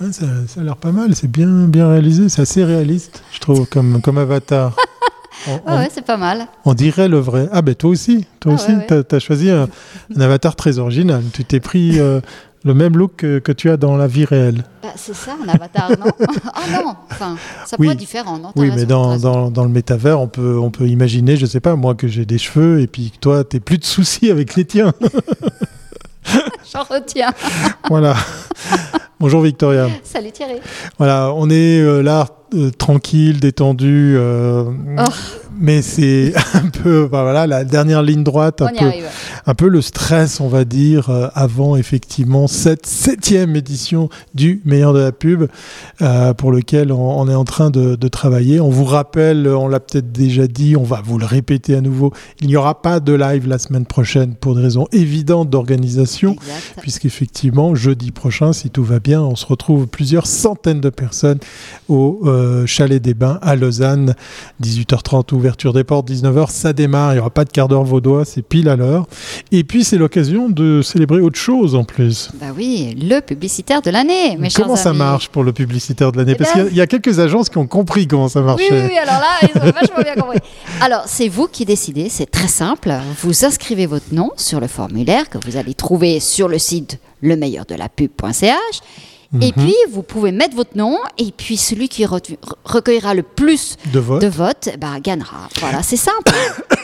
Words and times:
Ah, 0.00 0.12
ça, 0.12 0.26
ça 0.46 0.60
a 0.60 0.64
l'air 0.64 0.76
pas 0.76 0.92
mal, 0.92 1.14
c'est 1.16 1.30
bien, 1.30 1.48
bien 1.66 1.88
réalisé, 1.88 2.28
c'est 2.28 2.42
assez 2.42 2.64
réaliste, 2.64 3.22
je 3.32 3.40
trouve, 3.40 3.66
comme, 3.66 4.00
comme 4.00 4.18
avatar. 4.18 4.74
On, 5.48 5.60
Ah 5.66 5.76
ouais, 5.78 5.88
c'est 5.92 6.04
pas 6.04 6.16
mal. 6.16 6.46
on 6.64 6.74
dirait 6.74 7.06
le 7.06 7.18
vrai. 7.20 7.48
Ah 7.52 7.62
ben 7.62 7.72
toi 7.74 7.90
aussi, 7.90 8.26
toi 8.40 8.52
Ah 8.52 8.54
aussi, 8.56 8.72
ouais, 8.72 8.86
ouais. 8.90 9.04
t'as 9.04 9.16
as 9.16 9.20
choisi 9.20 9.50
un, 9.50 9.68
un 10.16 10.20
avatar 10.20 10.56
très 10.56 10.78
original. 10.80 11.22
Tu 11.32 11.44
t'es 11.44 11.60
pris 11.60 12.00
euh, 12.00 12.20
le 12.64 12.74
même 12.74 12.96
look 12.96 13.12
que, 13.18 13.38
que 13.38 13.52
tu 13.52 13.70
as 13.70 13.76
dans 13.76 13.96
la 13.96 14.08
vie 14.08 14.24
réelle. 14.24 14.64
Bah, 14.82 14.88
c'est 14.96 15.14
ça, 15.14 15.36
un 15.40 15.48
avatar, 15.48 15.90
non? 15.90 16.10
Ah 16.54 16.60
non, 16.82 16.96
enfin, 17.08 17.36
ça 17.66 17.76
Oui. 17.78 17.86
pourrait 17.86 17.92
être 17.92 17.98
différent, 18.00 18.36
non? 18.38 18.50
Oui, 18.56 18.68
raison, 18.68 18.76
mais 18.80 18.84
dans, 18.86 19.16
dans, 19.18 19.50
dans 19.52 19.62
le 19.62 19.70
métavers, 19.70 20.20
on 20.20 20.26
peut, 20.26 20.58
on 20.58 20.72
peut 20.72 20.88
imaginer, 20.88 21.36
je 21.36 21.46
sais 21.46 21.60
pas, 21.60 21.76
moi 21.76 21.94
que 21.94 22.08
j'ai 22.08 22.24
des 22.26 22.38
cheveux 22.38 22.80
et 22.80 22.88
puis 22.88 23.12
toi, 23.20 23.44
t'es 23.44 23.60
plus 23.60 23.78
de 23.78 23.84
soucis 23.84 24.32
avec 24.32 24.56
les 24.56 24.64
tiens. 24.64 24.92
J'en 26.72 26.82
retiens. 26.82 27.30
voilà. 27.88 28.16
Bonjour 29.20 29.42
Victoria. 29.42 29.88
Salut 30.04 30.30
Thierry. 30.30 30.60
Voilà, 30.96 31.32
on 31.34 31.50
est 31.50 31.80
euh, 31.80 32.02
là 32.02 32.37
euh, 32.54 32.70
tranquille, 32.70 33.40
détendu, 33.40 34.14
euh, 34.16 34.64
Oh. 34.98 35.04
mais 35.58 35.82
c'est 35.82 36.32
un 36.54 36.68
peu, 36.68 37.00
voilà, 37.10 37.46
la 37.46 37.64
dernière 37.64 38.02
ligne 38.02 38.24
droite, 38.24 38.62
un 38.62 38.68
peu, 38.68 38.90
un 39.46 39.54
peu 39.54 39.68
le 39.68 39.82
stress, 39.82 40.40
on 40.40 40.48
va 40.48 40.64
dire, 40.64 41.10
euh, 41.10 41.28
avant 41.34 41.76
effectivement 41.76 42.46
cette 42.46 42.86
septième 42.86 43.54
édition 43.56 44.08
du 44.34 44.62
meilleur 44.64 44.92
de 44.92 45.00
la 45.00 45.12
pub, 45.12 45.46
pour 46.38 46.52
lequel 46.52 46.92
on, 46.92 47.20
on 47.20 47.28
est 47.28 47.34
en 47.34 47.44
train 47.44 47.70
de, 47.70 47.96
de 47.96 48.08
travailler. 48.08 48.60
On 48.60 48.70
vous 48.70 48.84
rappelle, 48.84 49.46
on 49.48 49.68
l'a 49.68 49.80
peut-être 49.80 50.12
déjà 50.12 50.46
dit, 50.46 50.76
on 50.76 50.84
va 50.84 51.02
vous 51.04 51.18
le 51.18 51.26
répéter 51.26 51.74
à 51.74 51.80
nouveau, 51.80 52.12
il 52.40 52.46
n'y 52.48 52.56
aura 52.56 52.80
pas 52.82 53.00
de 53.00 53.12
live 53.12 53.46
la 53.46 53.58
semaine 53.58 53.86
prochaine 53.86 54.34
pour 54.34 54.54
des 54.54 54.62
raisons 54.62 54.86
évidentes 54.92 55.50
d'organisation 55.50 56.36
puisqu'effectivement, 56.80 57.74
jeudi 57.74 58.10
prochain, 58.10 58.52
si 58.52 58.70
tout 58.70 58.84
va 58.84 58.98
bien, 59.00 59.20
on 59.22 59.36
se 59.36 59.46
retrouve 59.46 59.86
plusieurs 59.86 60.26
centaines 60.26 60.80
de 60.80 60.90
personnes 60.90 61.38
au 61.88 62.20
euh, 62.38 62.66
Chalet 62.66 63.02
des 63.02 63.14
Bains 63.14 63.38
à 63.42 63.56
Lausanne. 63.56 64.14
18h30, 64.62 65.34
ouverture 65.34 65.72
des 65.72 65.84
portes, 65.84 66.10
19h, 66.10 66.50
ça 66.50 66.72
démarre. 66.72 67.12
Il 67.12 67.14
n'y 67.16 67.20
aura 67.20 67.30
pas 67.30 67.44
de 67.44 67.50
quart 67.50 67.68
d'heure 67.68 67.84
vaudois, 67.84 68.24
c'est 68.24 68.42
pile 68.42 68.68
à 68.68 68.76
l'heure. 68.76 69.06
Et 69.52 69.64
puis, 69.64 69.84
c'est 69.84 69.98
l'occasion 69.98 70.48
de 70.48 70.82
célébrer 70.82 71.20
autre 71.20 71.38
chose 71.38 71.74
en 71.74 71.84
plus. 71.84 72.30
Bah 72.40 72.46
oui, 72.56 72.96
le 73.00 73.20
publicitaire 73.20 73.82
de 73.82 73.90
l'année, 73.90 74.36
mes 74.38 74.48
comment 74.50 74.76
ça 74.76 74.90
amis. 74.90 74.98
marche 74.98 75.28
pour 75.28 75.44
le 75.44 75.52
publicitaire 75.52 76.12
de 76.12 76.18
l'année 76.18 76.32
Eh 76.34 76.38
Parce 76.38 76.54
ben- 76.54 76.64
qu'il 76.66 76.74
y 76.74 76.78
y, 76.78 76.80
a 76.80 76.86
quelques 76.86 77.18
agences 77.18 77.48
qui 77.48 77.58
ont 77.58 77.66
compris 77.66 78.06
comment 78.06 78.28
ça 78.28 78.40
Oui, 78.40 78.46
marchait. 78.46 78.68
oui, 78.70 78.88
oui, 78.90 78.98
alors 78.98 79.20
là, 79.20 79.26
ils 79.42 79.58
ont 79.60 79.72
vachement 79.72 80.02
bien 80.02 80.14
compris. 80.14 80.38
Alors, 80.80 81.02
c'est 81.06 81.28
vous 81.28 81.46
qui 81.48 81.64
décidez, 81.64 82.08
c'est 82.08 82.30
très 82.30 82.48
simple. 82.48 82.92
Vous 83.22 83.44
inscrivez 83.44 83.86
votre 83.86 84.12
nom 84.12 84.30
sur 84.36 84.60
le 84.60 84.66
formulaire 84.66 85.28
que 85.28 85.38
vous 85.44 85.56
allez 85.56 85.74
trouver 85.74 86.20
sur 86.20 86.48
le 86.48 86.58
site 86.58 86.98
lemeilleurdelaPub.ch. 87.22 88.80
Et 89.42 89.48
Mhm. 89.48 89.52
puis, 89.52 89.74
vous 89.90 90.02
pouvez 90.02 90.32
mettre 90.32 90.56
votre 90.56 90.74
nom, 90.76 90.96
et 91.18 91.32
puis 91.32 91.56
celui 91.58 91.88
qui 91.90 92.04
re- 92.04 92.36
recueillera 92.64 93.12
le 93.12 93.22
plus 93.22 93.76
De 93.92 93.98
vote. 94.00 94.22
de 94.22 94.26
votes 94.28 94.70
bah, 94.80 94.98
gagnera. 95.02 95.48
Voilà, 95.60 95.82
c'est 95.82 95.98
simple. 95.98 96.32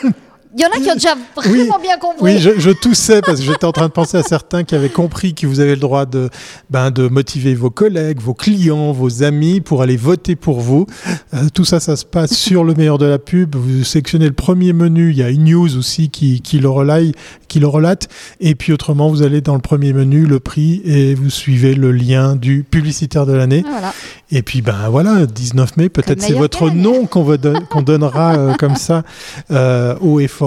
Il 0.57 0.61
y 0.61 0.65
en 0.65 0.69
a 0.69 0.79
qui 0.79 0.89
ont 0.89 0.93
déjà 0.93 1.15
vraiment 1.35 1.79
bien 1.79 1.97
compris. 1.97 2.21
Oui, 2.21 2.39
je, 2.39 2.51
je 2.57 2.69
toussais 2.71 3.19
parce 3.21 3.39
que 3.39 3.45
j'étais 3.45 3.65
en 3.65 3.73
train 3.73 3.87
de 3.87 3.91
penser 3.91 4.17
à 4.17 4.23
certains 4.23 4.63
qui 4.63 4.73
avaient 4.73 4.87
compris 4.89 5.33
que 5.33 5.45
vous 5.47 5.59
avez 5.59 5.71
le 5.75 5.81
droit 5.81 6.05
de, 6.05 6.29
ben, 6.69 6.91
de 6.91 7.09
motiver 7.09 7.53
vos 7.55 7.69
collègues, 7.69 8.19
vos 8.21 8.33
clients, 8.33 8.93
vos 8.93 9.21
amis 9.23 9.59
pour 9.59 9.81
aller 9.81 9.97
voter 9.97 10.37
pour 10.37 10.61
vous. 10.61 10.85
Euh, 11.33 11.47
tout 11.53 11.65
ça, 11.65 11.81
ça 11.81 11.97
se 11.97 12.05
passe 12.05 12.33
sur 12.37 12.63
le 12.63 12.73
meilleur 12.73 12.97
de 12.97 13.05
la 13.05 13.19
pub. 13.19 13.55
Vous 13.57 13.83
sélectionnez 13.83 14.27
le 14.27 14.33
premier 14.33 14.71
menu. 14.71 15.11
Il 15.11 15.17
y 15.17 15.23
a 15.23 15.29
une 15.29 15.43
news 15.43 15.75
aussi 15.77 16.09
qui, 16.09 16.39
qui, 16.39 16.59
le, 16.59 16.69
relaye, 16.69 17.11
qui 17.49 17.59
le 17.59 17.67
relate. 17.67 18.07
Et 18.39 18.55
puis 18.55 18.71
autrement, 18.71 19.09
vous 19.09 19.23
allez 19.23 19.41
dans 19.41 19.55
le 19.55 19.61
premier 19.61 19.91
menu, 19.91 20.25
le 20.25 20.39
prix, 20.39 20.81
et 20.85 21.15
vous 21.15 21.29
suivez 21.29 21.75
le 21.75 21.91
lien 21.91 22.37
du 22.37 22.63
publicitaire 22.63 23.25
de 23.25 23.33
l'année. 23.33 23.63
Voilà. 23.69 23.93
Et 24.31 24.41
puis 24.41 24.61
ben 24.61 24.89
voilà, 24.89 25.25
19 25.25 25.77
mai, 25.77 25.89
peut-être 25.89 26.21
c'est 26.21 26.33
votre 26.33 26.69
nom 26.71 27.05
qu'on 27.05 27.23
va 27.23 27.37
don- 27.37 27.61
qu'on 27.69 27.81
donnera 27.83 28.35
euh, 28.37 28.53
comme 28.55 28.75
ça 28.75 29.03
euh, 29.51 29.95
haut 30.01 30.19
et 30.19 30.27
fort. 30.27 30.44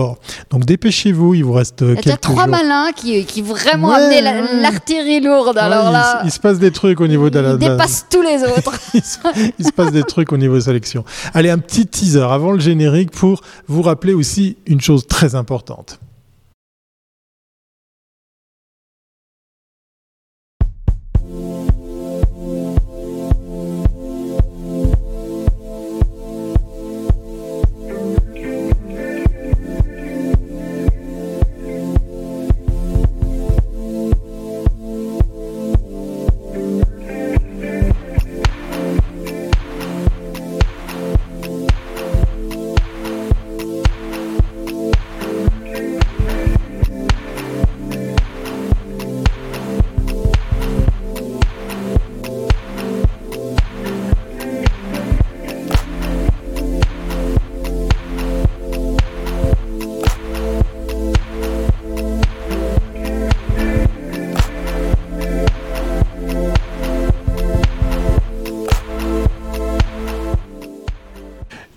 Donc 0.51 0.65
dépêchez-vous, 0.65 1.35
il 1.35 1.45
vous 1.45 1.53
reste 1.53 1.83
euh, 1.83 1.91
Il 1.91 1.95
y 1.97 1.99
a 1.99 2.03
quelques 2.03 2.21
trois 2.21 2.45
jours. 2.45 2.51
malins 2.51 2.93
qui, 2.95 3.25
qui 3.25 3.43
vraiment 3.43 3.89
Ouais, 3.89 3.95
amenaient 3.97 4.23
ouais. 4.23 4.61
l'artillerie 4.63 5.21
lourde. 5.21 5.57
Ouais, 5.57 5.63
Alors 5.63 5.89
il, 5.89 5.93
là, 5.93 6.21
se- 6.23 6.27
il 6.27 6.31
se 6.31 6.41
passe 6.41 6.59
des 6.59 6.71
trucs 6.71 7.01
au 7.01 7.07
niveau 7.07 7.31
de 7.31 7.39
la. 7.39 7.51
ils 7.53 7.59
de 7.59 7.65
la- 7.65 7.71
dépassent 7.73 8.07
tous 8.11 8.23
les 8.23 8.43
autres. 8.57 8.73
il, 8.95 9.03
se, 9.03 9.19
il 9.59 9.65
se 9.67 9.73
passe 9.73 9.93
des 9.93 10.03
trucs 10.03 10.33
au 10.33 10.37
niveau 10.37 10.59
sélection. 10.61 11.05
Allez, 11.35 11.51
un 11.51 11.59
petit 11.59 11.87
teaser 11.87 12.23
avant 12.31 12.53
le 12.53 12.61
générique 12.61 13.11
pour 13.11 13.41
vous 13.67 13.83
rappeler 13.83 14.15
aussi 14.15 14.57
une 14.67 14.81
chose 14.81 15.07
très 15.07 15.35
importante. 15.35 15.99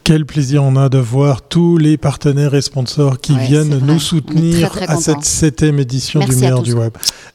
Quel 0.03 0.25
plaisir 0.25 0.63
on 0.63 0.75
a 0.78 0.89
de 0.89 0.97
voir 0.97 1.44
tous 1.44 1.78
les 1.78 1.95
partenaires 1.97 2.56
et 2.56 2.62
sponsors 2.62 3.19
qui 3.19 3.34
Ouais, 3.34 3.45
viennent 3.45 3.79
nous 3.79 4.00
soutenir 4.00 4.69
très, 4.72 4.85
très 4.88 4.94
à 4.95 4.97
cette 4.97 5.23
septième 5.23 5.79
édition 5.79 6.19
Merci 6.19 6.35
du 6.35 6.41
meilleur 6.41 6.63
du 6.63 6.73
web. 6.73 6.91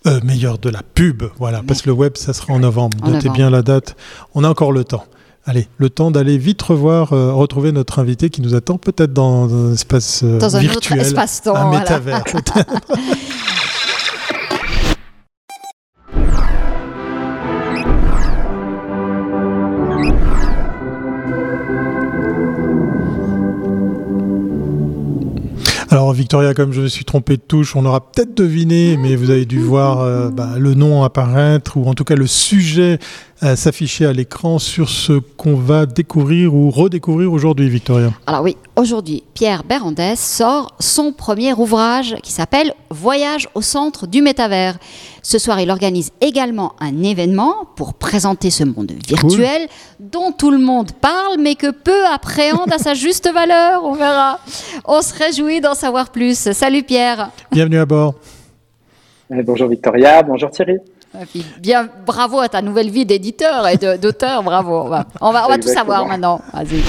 Euh, 0.06 0.21
meilleur 0.25 0.59
de 0.59 0.69
la 0.69 0.82
pub, 0.82 1.22
voilà, 1.38 1.62
parce 1.66 1.82
que 1.82 1.87
le 1.91 1.93
web, 1.94 2.16
ça 2.16 2.32
sera 2.32 2.53
en 2.53 2.59
novembre. 2.59 2.99
En 3.03 3.06
Notez 3.06 3.19
novembre. 3.28 3.34
bien 3.37 3.50
la 3.50 3.62
date. 3.62 3.94
On 4.34 4.43
a 4.43 4.49
encore 4.49 4.72
le 4.72 4.82
temps. 4.84 5.05
Allez, 5.49 5.69
le 5.78 5.91
temps 5.91 6.10
d'aller 6.10 6.38
vite 6.38 6.60
revoir, 6.62 7.12
euh, 7.12 7.32
retrouver 7.32 7.71
notre 7.71 8.00
invité 8.00 8.31
qui 8.31 8.43
nous 8.43 8.56
attend 8.56 8.78
peut-être 8.78 9.12
dans 9.12 9.44
un 9.55 9.72
espace 9.75 10.22
euh, 10.25 10.38
Dans 10.41 10.56
un 10.56 10.59
autre 10.59 10.71
virtuel, 10.71 10.99
espace-temps, 11.00 11.55
un 11.55 11.66
voilà. 11.66 11.78
métavers. 11.81 12.25
peut-être. 12.25 12.75
Alors 25.97 26.12
Victoria, 26.12 26.53
comme 26.53 26.75
je 26.75 26.83
me 26.83 26.89
suis 26.89 27.07
trompé 27.07 27.39
de 27.39 27.43
touche, 27.43 27.75
on 27.75 27.87
aura 27.87 28.12
peut-être 28.12 28.37
deviné, 28.37 28.99
mais 28.99 29.17
vous 29.17 29.31
avez 29.31 29.47
dû 29.47 29.61
voir 29.61 30.01
euh, 30.01 30.29
bah, 30.29 30.57
le 30.59 30.75
nom 30.75 31.05
apparaître, 31.05 31.79
ou 31.79 31.89
en 31.89 31.95
tout 31.95 32.05
cas 32.05 32.17
le 32.17 32.27
sujet 32.27 32.99
euh, 33.43 33.55
s'afficher 33.55 34.07
à 34.07 34.13
l'écran 34.13 34.59
sur 34.59 34.89
ce 34.89 35.13
qu'on 35.37 35.57
va 35.57 35.85
découvrir 35.85 36.55
ou 36.55 36.71
redécouvrir 36.71 37.31
aujourd'hui, 37.31 37.69
Victoria. 37.69 38.11
Alors 38.27 38.43
oui, 38.43 38.57
aujourd'hui, 38.77 39.25
Pierre 39.35 39.63
Bérandès 39.63 40.17
sort 40.17 40.75
son 40.81 41.13
premier 41.13 41.53
ouvrage 41.53 42.17
qui 42.23 42.33
s'appelle 42.33 42.73
Voyage 42.91 43.49
au 43.55 43.61
centre 43.61 44.07
du 44.07 44.23
métavers. 44.23 44.79
Ce 45.23 45.39
soir, 45.39 45.61
il 45.61 45.71
organise 45.71 46.13
également 46.23 46.73
un 46.81 47.03
événement 47.03 47.67
pour 47.77 47.95
présenter 47.95 48.51
ce 48.51 48.65
monde 48.65 48.93
virtuel 49.07 49.69
dont 50.00 50.32
tout 50.32 50.50
le 50.50 50.59
monde 50.59 50.93
parle 50.93 51.39
mais 51.39 51.56
que 51.56 51.71
peu 51.71 52.06
appréhende 52.06 52.73
à 52.73 52.79
sa 52.79 52.94
juste 53.06 53.31
valeur. 53.31 53.85
On 53.85 53.94
verra. 53.94 54.41
On 54.87 55.03
se 55.03 55.12
réjouit 55.15 55.61
d'en 55.61 55.75
savoir 55.75 56.11
plus. 56.11 56.39
Salut 56.53 56.82
Pierre. 56.85 57.31
Bienvenue 57.53 57.79
à 57.79 57.87
bord. 57.87 58.15
Euh, 59.31 59.43
Bonjour 59.44 59.69
Victoria, 59.69 60.23
bonjour 60.23 60.50
Thierry. 60.50 60.79
Bien, 61.61 61.89
bravo 62.07 62.41
à 62.41 62.49
ta 62.49 62.63
nouvelle 62.63 62.91
vie 62.91 63.07
d'éditeur 63.07 63.67
et 63.69 63.77
de- 63.77 63.97
d'auteur. 63.97 64.43
Bravo. 64.43 64.83
On 64.83 64.89
va, 64.89 65.07
on 65.21 65.33
va, 65.33 65.59
tout 65.59 65.69
savoir 65.69 66.07
maintenant. 66.07 66.41
Vas-y. 66.53 66.83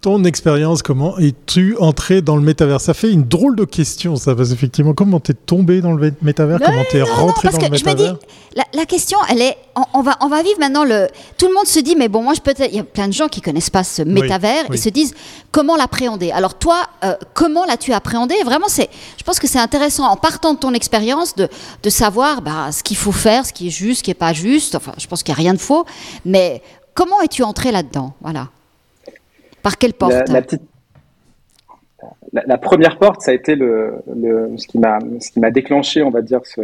Ton 0.00 0.24
expérience, 0.24 0.82
comment 0.82 1.18
es-tu 1.18 1.76
entré 1.78 2.22
dans 2.22 2.36
le 2.36 2.42
métavers? 2.42 2.80
Ça 2.80 2.94
fait 2.94 3.10
une 3.10 3.24
drôle 3.24 3.56
de 3.56 3.64
question, 3.64 4.16
ça, 4.16 4.34
parce 4.34 4.50
qu'effectivement, 4.50 4.94
comment 4.94 5.20
t'es 5.20 5.34
tombé 5.34 5.80
dans 5.80 5.92
le 5.92 6.12
métavers? 6.22 6.60
Comment 6.64 6.84
t'es 6.90 7.02
rentré 7.02 7.48
dans 7.48 7.58
le 7.58 7.70
métavers? 7.70 8.16
la, 8.54 8.64
la, 8.72 8.86
question, 8.86 9.18
elle 9.28 9.42
est, 9.42 9.56
on, 9.94 10.02
va, 10.02 10.16
on 10.20 10.28
va 10.28 10.42
vivre 10.42 10.58
maintenant 10.58 10.84
le. 10.84 11.08
Tout 11.38 11.48
le 11.48 11.54
monde 11.54 11.66
se 11.66 11.80
dit, 11.80 11.96
mais 11.96 12.08
bon, 12.08 12.22
moi, 12.22 12.34
je 12.34 12.40
peux. 12.40 12.54
Il 12.58 12.74
y 12.74 12.78
a 12.78 12.84
plein 12.84 13.08
de 13.08 13.12
gens 13.12 13.28
qui 13.28 13.40
connaissent 13.40 13.70
pas 13.70 13.84
ce 13.84 14.02
métavers 14.02 14.64
et 14.72 14.76
se 14.76 14.88
disent 14.88 15.14
comment 15.50 15.76
l'appréhender? 15.76 16.30
Alors 16.30 16.54
toi, 16.54 16.84
euh, 17.04 17.14
comment 17.34 17.64
l'as-tu 17.64 17.92
appréhendé? 17.92 18.34
Vraiment, 18.44 18.68
c'est. 18.68 18.88
Je 19.18 19.24
pense 19.24 19.38
que 19.38 19.46
c'est 19.46 19.58
intéressant 19.58 20.04
en 20.04 20.16
partant 20.16 20.54
de 20.54 20.58
ton 20.58 20.72
expérience 20.72 21.34
de, 21.34 21.48
de 21.82 21.90
savoir 21.90 22.42
bah, 22.42 22.70
ce 22.72 22.82
qu'il 22.82 22.96
faut 22.96 23.12
faire, 23.12 23.44
ce 23.44 23.52
qui 23.52 23.68
est 23.68 23.70
juste, 23.70 23.98
ce 23.98 24.04
qui 24.04 24.10
est 24.10 24.14
pas 24.14 24.32
juste. 24.32 24.74
Enfin, 24.74 24.92
je 24.98 25.06
pense 25.06 25.22
qu'il 25.22 25.32
n'y 25.34 25.40
a 25.40 25.42
rien 25.42 25.54
de 25.54 25.60
faux, 25.60 25.84
mais 26.24 26.62
comment 26.94 27.20
es-tu 27.22 27.42
entré 27.42 27.72
là-dedans? 27.72 28.14
Voilà. 28.20 28.48
Par 29.66 29.78
quelle 29.78 29.94
porte 29.94 30.28
la, 30.28 30.42
petite... 30.42 30.62
la, 32.32 32.56
première 32.56 32.98
porte, 32.98 33.20
ça 33.20 33.32
a 33.32 33.34
été 33.34 33.56
le, 33.56 33.94
le 34.14 34.56
ce 34.56 34.68
qui 34.68 34.78
m'a 34.78 35.00
ce 35.18 35.32
qui 35.32 35.40
m'a 35.40 35.50
déclenché, 35.50 36.04
on 36.04 36.10
va 36.10 36.22
dire, 36.22 36.38
ce, 36.44 36.62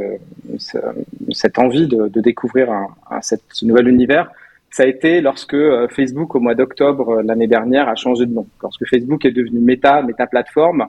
cette 1.33 1.59
envie 1.59 1.89
de, 1.89 2.07
de 2.07 2.21
découvrir 2.21 2.71
un, 2.71 3.21
cette, 3.21 3.43
ce 3.51 3.65
nouvel 3.65 3.89
univers. 3.89 4.31
Ça 4.71 4.85
a 4.85 4.87
été 4.87 5.21
lorsque 5.21 5.55
euh, 5.55 5.89
Facebook, 5.89 6.37
au 6.37 6.39
mois 6.39 6.55
d'octobre 6.55 7.09
euh, 7.09 7.23
l'année 7.25 7.49
dernière, 7.49 7.89
a 7.89 7.97
changé 7.97 8.25
de 8.25 8.33
nom. 8.33 8.47
Lorsque 8.63 8.87
Facebook 8.87 9.25
est 9.25 9.33
devenu 9.33 9.59
Meta, 9.59 10.01
Meta 10.03 10.29
Platform, 10.29 10.87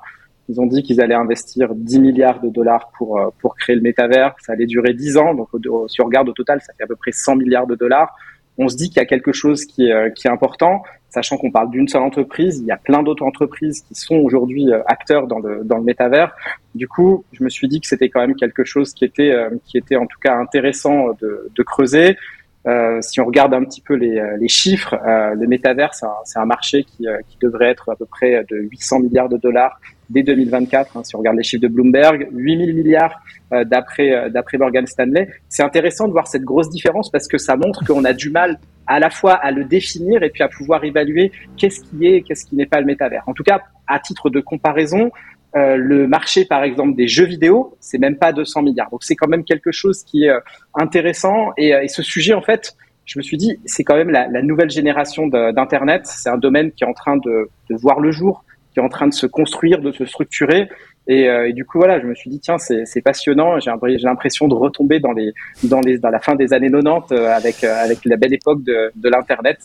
ils 0.50 0.62
ont 0.62 0.68
dit 0.68 0.84
qu'ils 0.84 1.02
allaient 1.02 1.16
investir 1.16 1.74
10 1.74 2.00
milliards 2.00 2.42
de 2.42 2.50
dollars 2.50 2.92
pour, 2.96 3.20
euh, 3.20 3.30
pour 3.40 3.56
créer 3.56 3.76
le 3.76 3.82
métavers. 3.82 4.36
Ça 4.40 4.54
allait 4.54 4.68
durer 4.68 4.94
10 4.94 5.18
ans. 5.18 5.34
Donc, 5.34 5.48
si 5.88 6.00
on 6.00 6.06
regarde 6.06 6.30
au 6.30 6.34
total, 6.34 6.62
ça 6.62 6.74
fait 6.78 6.84
à 6.84 6.88
peu 6.88 6.96
près 6.96 7.12
100 7.12 7.38
milliards 7.38 7.66
de 7.66 7.74
dollars. 7.74 8.16
On 8.58 8.70
se 8.70 8.76
dit 8.76 8.90
qu'il 8.90 8.98
y 8.98 9.04
a 9.04 9.06
quelque 9.06 9.32
chose 9.32 9.66
qui 9.66 9.88
est, 9.88 10.14
qui 10.14 10.28
est 10.28 10.32
important 10.32 10.84
sachant 11.14 11.38
qu'on 11.38 11.52
parle 11.52 11.70
d'une 11.70 11.88
seule 11.88 12.02
entreprise, 12.02 12.58
il 12.60 12.66
y 12.66 12.72
a 12.72 12.78
plein 12.78 13.04
d'autres 13.04 13.24
entreprises 13.24 13.82
qui 13.82 13.94
sont 13.94 14.16
aujourd'hui 14.16 14.72
euh, 14.72 14.82
acteurs 14.88 15.28
dans 15.28 15.40
le 15.40 15.64
dans 15.64 15.78
le 15.78 15.84
métavers. 15.84 16.36
Du 16.74 16.88
coup, 16.88 17.24
je 17.34 17.44
me 17.44 17.50
suis 17.50 17.68
dit 17.68 17.80
que 17.80 17.88
c'était 17.88 18.10
quand 18.10 18.22
même 18.22 18.36
quelque 18.36 18.64
chose 18.64 18.94
qui 18.94 19.06
était 19.06 19.32
euh, 19.32 19.50
qui 19.64 19.78
était 19.78 19.96
en 19.96 20.08
tout 20.08 20.20
cas 20.20 20.36
intéressant 20.36 21.10
de, 21.22 21.52
de 21.56 21.64
creuser. 21.64 22.18
Euh, 22.66 23.02
si 23.02 23.20
on 23.20 23.26
regarde 23.26 23.54
un 23.54 23.64
petit 23.66 23.82
peu 23.82 23.94
les, 23.94 24.18
euh, 24.18 24.38
les 24.38 24.48
chiffres, 24.48 24.96
euh, 25.06 25.36
le 25.36 25.48
métavers, 25.48 25.94
c'est 25.94 26.06
un, 26.06 26.42
un, 26.42 26.46
marché 26.46 26.86
qui, 26.86 27.06
qui, 27.28 27.38
devrait 27.42 27.70
être 27.70 27.90
à 27.90 27.96
peu 27.98 28.06
près 28.06 28.46
de 28.50 28.56
800 28.56 29.00
milliards 29.02 29.28
de 29.28 29.36
dollars 29.36 29.82
dès 30.10 30.24
2024. 30.24 30.98
Hein, 30.98 31.04
si 31.04 31.16
on 31.16 31.20
regarde 31.20 31.38
les 31.38 31.44
chiffres 31.44 31.62
de 31.62 31.68
Bloomberg, 31.68 32.28
8000 32.32 32.76
milliards 32.76 33.22
d'après 33.52 34.30
d'après 34.32 34.58
Morgan 34.58 34.88
Stanley. 34.88 35.30
C'est 35.48 35.64
intéressant 35.64 36.08
de 36.08 36.12
voir 36.12 36.28
cette 36.28 36.44
grosse 36.44 36.70
différence 36.70 37.12
parce 37.12 37.28
que 37.28 37.38
ça 37.38 37.56
montre 37.56 37.86
qu'on 37.86 38.04
a 38.04 38.14
du 38.14 38.32
mal 38.32 38.58
à 38.88 39.00
la 39.00 39.10
fois 39.10 39.34
à 39.34 39.52
le 39.52 39.64
définir 39.64 40.24
et 40.24 40.30
puis 40.30 40.44
à 40.44 40.48
pouvoir 40.48 40.84
évaluer 40.84 41.32
qu'est-ce 41.58 41.82
qui 41.82 42.08
est, 42.08 42.22
qu'est-ce 42.22 42.46
qui 42.46 42.56
n'est 42.56 42.66
pas 42.66 42.80
le 42.80 42.86
métavers. 42.86 43.24
En 43.28 43.34
tout 43.34 43.44
cas, 43.44 43.62
à 43.88 44.00
titre 44.00 44.30
de 44.30 44.40
comparaison, 44.40 45.12
euh, 45.56 45.76
le 45.76 46.08
marché, 46.08 46.46
par 46.46 46.64
exemple, 46.64 46.96
des 46.96 47.08
jeux 47.08 47.26
vidéo, 47.26 47.78
c'est 47.80 48.00
même 48.00 48.18
pas 48.18 48.34
200 48.34 48.64
milliards. 48.64 48.90
Donc 48.90 49.04
c'est 49.04 49.16
quand 49.16 49.28
même 49.28 49.44
quelque 49.44 49.72
chose 49.72 50.04
qui 50.04 50.26
est 50.26 50.30
euh, 50.30 50.40
intéressant. 50.74 51.52
Et, 51.58 51.76
euh, 51.76 51.84
et, 51.84 51.88
ce 51.88 52.02
sujet, 52.02 52.34
en 52.34 52.42
fait, 52.42 52.76
je 53.06 53.20
me 53.20 53.24
suis 53.24 53.38
dit, 53.38 53.60
c'est 53.66 53.84
quand 53.84 53.96
même 53.96 54.10
la, 54.10 54.28
la 54.28 54.42
nouvelle 54.42 54.72
génération 54.72 55.28
d'Internet. 55.28 56.04
C'est 56.06 56.30
un 56.30 56.38
domaine 56.38 56.72
qui 56.72 56.84
est 56.84 56.88
en 56.88 56.94
train 56.94 57.18
de, 57.18 57.50
de, 57.70 57.76
voir 57.76 58.00
le 58.00 58.12
jour, 58.12 58.46
qui 58.74 58.80
est 58.80 58.84
en 58.84 58.90
train 58.90 59.08
de 59.08 59.14
se 59.14 59.26
construire, 59.26 59.80
de 59.80 59.92
se 59.92 60.06
structurer. 60.06 60.70
Et, 61.08 61.28
euh, 61.30 61.52
du 61.52 61.66
coup, 61.66 61.78
voilà, 61.78 62.00
je 62.00 62.06
me 62.06 62.16
suis 62.16 62.30
dit, 62.30 62.40
tiens, 62.40 62.58
c'est 62.58 63.02
passionnant. 63.02 63.60
J'ai 63.60 63.72
l'impression 64.04 64.48
de 64.48 64.54
retomber 64.54 65.00
dans, 65.00 65.12
les, 65.12 65.34
dans, 65.64 65.82
les, 65.82 65.98
dans 65.98 66.10
la 66.10 66.20
fin 66.20 66.36
des 66.36 66.54
années 66.54 66.72
90 66.72 67.12
euh, 67.12 67.28
avec, 67.28 67.64
euh, 67.64 67.84
avec 67.84 68.00
la 68.06 68.18
belle 68.18 68.34
époque 68.34 68.64
de, 68.64 68.92
de 68.96 69.10
l'Internet 69.10 69.60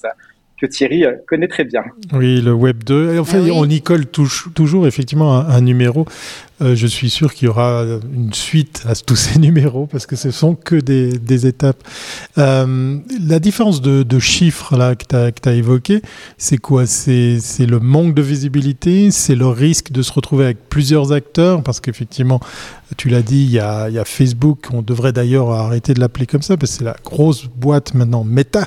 que 0.60 0.66
Thierry 0.66 1.05
connaît 1.26 1.49
très 1.49 1.64
bien. 1.64 1.82
Oui, 2.12 2.40
le 2.40 2.52
Web 2.52 2.84
2. 2.84 3.14
Et 3.14 3.19
en 3.19 3.25
fait, 3.25 3.38
ah 3.38 3.52
on 3.52 3.69
y 3.69 3.81
colle 3.81 4.06
toujours 4.06 4.87
effectivement 4.87 5.37
un, 5.37 5.49
un 5.49 5.60
numéro 5.60 6.06
euh, 6.60 6.75
je 6.75 6.87
suis 6.88 7.08
sûr 7.08 7.34
qu'il 7.34 7.46
y 7.46 7.49
aura 7.49 7.84
une 8.12 8.32
suite 8.32 8.82
à 8.88 8.94
tous 8.94 9.16
ces 9.16 9.38
numéros 9.38 9.87
parce 9.87 10.06
que 10.06 10.16
ce 10.16 10.31
sont 10.31 10.55
que 10.55 10.75
des, 10.75 11.12
des 11.19 11.46
étapes. 11.46 11.82
Euh, 12.37 12.99
la 13.26 13.38
différence 13.38 13.81
de, 13.81 14.02
de, 14.02 14.19
chiffres 14.19 14.76
là 14.76 14.96
que 14.96 15.05
tu 15.05 15.49
as, 15.49 15.52
évoqué, 15.52 16.02
c'est 16.37 16.58
quoi? 16.58 16.87
C'est 16.87 17.38
le 17.60 17.78
manque 17.78 18.14
de 18.14 18.22
visibilité, 18.22 19.10
c'est 19.10 19.37
le 19.37 19.46
risque 19.46 19.93
de 19.93 20.02
se 20.02 20.12
retrouver 20.12 20.44
avec 20.46 20.69
plusieurs 20.69 21.12
acteurs? 21.12 21.62
Parce 21.62 21.81
qu'effectivement, 21.81 22.40
tu 22.96 23.08
l'as 23.08 23.22
dit, 23.22 23.44
il 23.44 23.50
y, 23.50 23.60
a, 23.60 23.88
il 23.88 23.94
y 23.94 23.99
a, 23.99 24.05
Facebook, 24.05 24.66
on 24.72 24.82
devrait 24.82 25.12
d'ailleurs 25.12 25.50
arrêter 25.50 25.94
de 25.94 26.00
l'appeler 26.00 26.26
comme 26.26 26.43
ça 26.43 26.56
parce 26.56 26.72
que 26.72 26.78
c'est 26.78 26.84
la 26.84 26.96
grosse 27.05 27.46
boîte 27.46 27.94
maintenant 27.94 28.25
Meta 28.25 28.66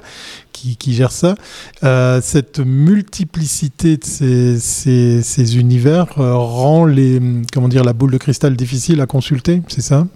qui, 0.77 0.93
gère 0.93 1.11
ça. 1.11 1.35
Euh, 1.83 2.19
cette 2.21 2.59
multiplicité 2.59 3.97
de 3.97 4.05
ces, 4.05 4.59
ces, 4.59 5.21
ces 5.21 5.57
univers 5.57 6.19
euh, 6.19 6.35
rend 6.35 6.85
les 6.85 7.19
comment 7.53 7.67
dire 7.67 7.83
la 7.83 7.93
boule 7.93 8.11
de 8.11 8.17
cristal 8.17 8.55
difficile 8.55 9.01
à 9.01 9.05
consulter, 9.05 9.61
c'est 9.67 9.81
ça? 9.81 10.07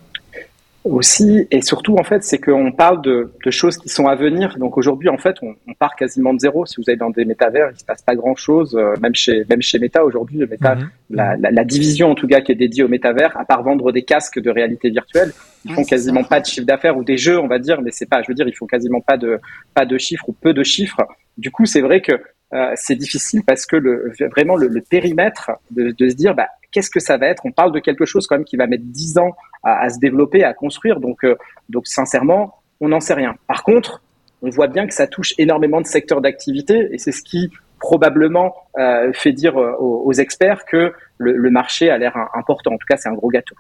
Aussi, 0.86 1.48
et 1.50 1.62
surtout, 1.62 1.96
en 1.96 2.04
fait, 2.04 2.24
c'est 2.24 2.38
qu'on 2.38 2.72
parle 2.72 3.02
de, 3.02 3.32
choses 3.50 3.78
qui 3.78 3.90
sont 3.90 4.08
à 4.08 4.16
venir. 4.16 4.58
Donc 4.60 4.78
aujourd'hui, 4.78 5.10
en 5.10 5.18
fait, 5.18 5.36
on, 5.42 5.56
part 5.80 5.96
quasiment 5.96 6.34
de 6.34 6.40
zéro. 6.40 6.66
Si 6.66 6.76
vous 6.78 6.84
allez 6.88 6.98
dans 6.98 7.10
des 7.10 7.26
métavers, 7.26 7.70
il 7.74 7.80
se 7.80 7.84
passe 7.84 8.02
pas 8.04 8.16
grand-chose. 8.16 8.76
Euh, 8.76 8.94
même 9.02 9.16
chez 9.16 9.44
même 9.50 9.62
chez 9.62 9.80
Meta 9.80 10.06
aujourd'hui, 10.06 10.38
le 10.38 10.48
méta, 10.48 10.76
mhm. 10.76 10.88
la, 11.10 11.64
division 11.64 12.12
en 12.12 12.16
tout 12.16 12.28
cas 12.28 12.42
qui 12.42 12.52
est 12.52 12.56
dédiée 12.56 12.84
au 12.84 12.88
métavers, 12.88 13.36
à 13.38 13.46
part 13.46 13.64
vendre 13.64 13.92
des 13.92 14.04
casques 14.04 14.40
de 14.40 14.50
réalité 14.50 14.90
virtuelle, 14.90 15.32
ils 15.66 15.74
font 15.74 15.84
quasiment 15.84 16.24
pas 16.24 16.40
de 16.40 16.46
chiffre 16.46 16.66
d'affaires 16.66 16.98
ou 16.98 17.04
des 17.04 17.18
jeux, 17.18 17.40
on 17.40 17.48
va 17.48 17.60
dire, 17.60 17.82
mais 17.82 17.92
c'est 17.92 18.08
pas, 18.08 18.22
je 18.22 18.28
veux 18.28 18.36
dire, 18.36 18.48
ils 18.48 18.56
font 18.56 18.68
quasiment 18.68 19.02
pas 19.02 19.18
de 19.18 19.40
pas 19.74 19.86
de 19.86 19.98
chiffres 19.98 20.30
ou 20.30 20.34
peu 20.34 20.54
de 20.54 20.64
chiffres. 20.64 21.02
Du 21.38 21.52
coup, 21.52 21.66
c'est 21.66 21.82
vrai 21.82 22.02
que 22.02 22.14
euh, 22.54 22.72
c'est 22.76 22.96
difficile 22.96 23.42
parce 23.46 23.66
que 23.66 23.76
le, 23.76 24.14
vraiment 24.32 24.56
le, 24.56 24.82
périmètre 24.82 25.52
de, 25.72 25.92
de, 25.98 26.10
se 26.10 26.16
dire 26.16 26.36
bah, 26.36 26.48
qu'est-ce 26.72 26.92
que 26.92 27.00
ça 27.00 27.18
va 27.18 27.28
être? 27.28 27.46
On 27.46 27.52
parle 27.52 27.72
de 27.72 27.80
quelque 27.80 28.06
chose 28.06 28.28
quand 28.28 28.36
même 28.36 28.46
qui 28.46 28.56
va 28.56 28.68
mettre 28.68 28.84
10 28.86 29.18
ans 29.18 29.36
à, 29.66 29.82
à 29.82 29.90
se 29.90 30.00
développer, 30.00 30.46
à 30.46 30.54
construire. 30.54 31.02
Donc, 31.02 31.26
euh, 31.26 31.36
donc 31.70 31.88
sincèrement, 31.88 32.62
on 32.80 32.88
n'en 32.88 33.02
sait 33.02 33.14
rien. 33.14 33.36
Par 33.48 33.64
contre, 33.64 34.02
on 34.42 34.50
voit 34.50 34.68
bien 34.68 34.88
que 34.88 34.94
ça 34.94 35.08
touche 35.08 35.34
énormément 35.38 35.82
de 35.82 35.88
secteurs 35.88 36.22
d'activité 36.22 36.88
et 36.92 36.98
c'est 36.98 37.12
ce 37.12 37.22
qui 37.22 37.50
probablement 37.80 38.56
euh, 38.78 39.12
fait 39.14 39.34
dire 39.34 39.58
euh, 39.58 39.74
aux, 39.80 40.04
aux, 40.06 40.14
experts 40.14 40.64
que 40.66 40.94
le, 41.18 41.34
le 41.34 41.50
marché 41.50 41.90
a 41.90 41.98
l'air 41.98 42.16
important. 42.34 42.72
En 42.72 42.78
tout 42.78 42.88
cas, 42.88 42.96
c'est 42.98 43.10
un 43.10 43.14
gros 43.14 43.30
gâteau. 43.30 43.56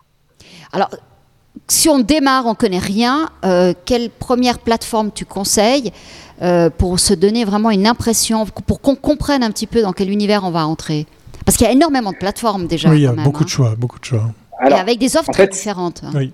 Alors, 0.72 0.90
si 1.68 1.90
on 1.90 2.00
démarre, 2.00 2.46
on 2.46 2.56
connaît 2.56 2.80
rien, 2.80 3.30
euh, 3.44 3.74
quelle 3.86 4.10
première 4.10 4.60
plateforme 4.60 5.12
tu 5.12 5.25
conseilles 5.25 5.92
euh, 6.42 6.69
pour 6.69 7.00
se 7.00 7.13
donner 7.13 7.46
vraiment 7.46 7.72
une 7.72 7.88
impression, 7.88 8.46
pour 8.46 8.81
qu'on 8.81 8.96
comprenne 8.96 9.44
un 9.44 9.51
petit 9.51 9.68
peu 9.68 9.81
dans 9.81 9.94
quel 9.94 10.10
univers 10.10 10.44
on 10.44 10.51
va 10.51 10.68
entrer? 10.68 11.08
Parce 11.46 11.58
qu'il 11.58 11.66
y 11.66 11.69
a 11.69 11.74
énormément 11.74 12.12
de 12.12 12.18
plateformes 12.18 12.68
déjà. 12.68 12.90
Oui, 12.90 12.98
il 12.98 13.04
y 13.04 13.08
a 13.08 13.13
beaucoup 13.13 13.44
de 13.44 13.50
hein. 13.50 13.51
choix, 13.51 13.75
beaucoup 13.78 14.00
de 14.00 14.06
choix. 14.06 14.31
Alors, 14.60 14.78
Et 14.78 14.81
avec 14.81 15.00
des 15.00 15.18
offres 15.18 15.31
très 15.31 15.48
différentes. 15.48 16.04
Oui. 16.13 16.31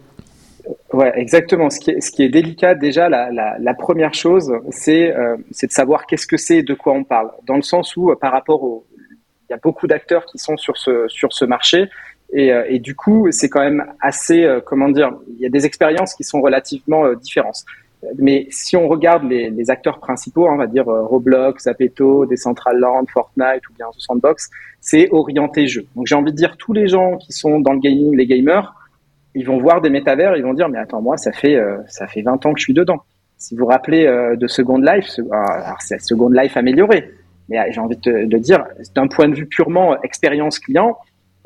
Ouais, 0.94 1.12
exactement. 1.16 1.70
Ce 1.70 1.80
qui 1.80 1.92
est, 1.92 2.02
ce 2.02 2.12
qui 2.12 2.24
est 2.24 2.30
délicat 2.30 2.76
déjà, 2.76 3.10
la, 3.10 3.32
la, 3.32 3.58
la 3.60 3.74
première 3.74 4.14
chose, 4.14 4.52
c'est 4.70 5.16
euh, 5.16 5.36
de 5.38 5.72
savoir 5.72 6.06
qu'est-ce 6.06 6.28
que 6.28 6.38
c'est 6.38 6.58
et 6.58 6.64
de 6.64 6.74
quoi 6.74 6.94
on 6.94 7.04
parle. 7.04 7.32
Dans 7.46 7.56
le 7.56 7.62
sens 7.62 7.96
où, 7.98 8.14
par 8.16 8.32
rapport 8.32 8.64
au, 8.64 8.86
il 9.50 9.52
y 9.52 9.54
a 9.54 9.58
beaucoup 9.58 9.88
d'acteurs 9.88 10.26
qui 10.26 10.38
sont 10.38 10.58
sur 10.58 10.78
ce 10.78 11.08
sur 11.08 11.34
ce 11.34 11.46
marché 11.46 11.90
et, 12.34 12.52
euh, 12.52 12.64
et 12.68 12.80
du 12.80 12.96
coup, 12.96 13.28
c'est 13.32 13.50
quand 13.50 13.60
même 13.60 13.86
assez, 14.00 14.44
euh, 14.44 14.62
comment 14.62 14.90
dire, 14.90 15.12
il 15.28 15.40
y 15.40 15.46
a 15.46 15.50
des 15.50 15.66
expériences 15.66 16.14
qui 16.16 16.24
sont 16.24 16.42
relativement 16.42 17.06
euh, 17.06 17.16
différentes. 17.16 17.66
Mais 18.18 18.48
si 18.50 18.76
on 18.76 18.88
regarde 18.88 19.24
les, 19.24 19.70
acteurs 19.70 20.00
principaux, 20.00 20.48
hein, 20.48 20.54
on 20.54 20.58
va 20.58 20.68
dire 20.68 20.86
Roblox, 20.86 21.68
Apeto, 21.68 22.26
Decentraland, 22.26 23.06
Fortnite 23.12 23.68
ou 23.70 23.74
bien 23.74 23.88
The 23.90 24.00
Sandbox, 24.00 24.50
c'est 24.80 25.10
orienté 25.12 25.68
jeu. 25.68 25.86
Donc 25.96 26.08
j'ai 26.08 26.16
envie 26.16 26.32
de 26.32 26.38
dire 26.38 26.58
tous 26.58 26.74
les 26.74 26.88
gens 26.88 27.18
qui 27.18 27.32
sont 27.32 27.60
dans 27.60 27.74
le 27.74 27.80
gaming, 27.80 28.16
les 28.16 28.26
gamers, 28.26 28.74
ils 29.36 29.46
vont 29.46 29.60
voir 29.60 29.82
des 29.82 29.90
métavers, 29.90 30.36
ils 30.36 30.44
vont 30.44 30.54
dire 30.54 30.68
mais 30.68 30.80
attends 30.80 31.02
moi 31.02 31.18
ça 31.18 31.32
fait 31.32 31.58
ça 31.88 32.08
fait 32.08 32.24
20 32.24 32.46
ans 32.46 32.54
que 32.54 32.60
je 32.60 32.66
suis 32.66 32.74
dedans. 32.74 33.04
Si 33.38 33.56
vous 33.56 33.62
vous 33.62 33.68
rappelez 33.68 34.06
de 34.36 34.48
Second 34.48 34.80
Life, 34.80 35.20
alors 35.32 35.82
c'est 35.82 36.02
Second 36.02 36.30
Life 36.30 36.58
amélioré, 36.58 37.12
mais 37.50 37.72
j'ai 37.72 37.80
envie 37.80 37.98
de, 37.98 38.26
de 38.26 38.38
dire 38.38 38.66
d'un 38.96 39.08
point 39.08 39.30
de 39.30 39.36
vue 39.36 39.46
purement 39.46 40.02
expérience 40.02 40.58
client, 40.58 40.98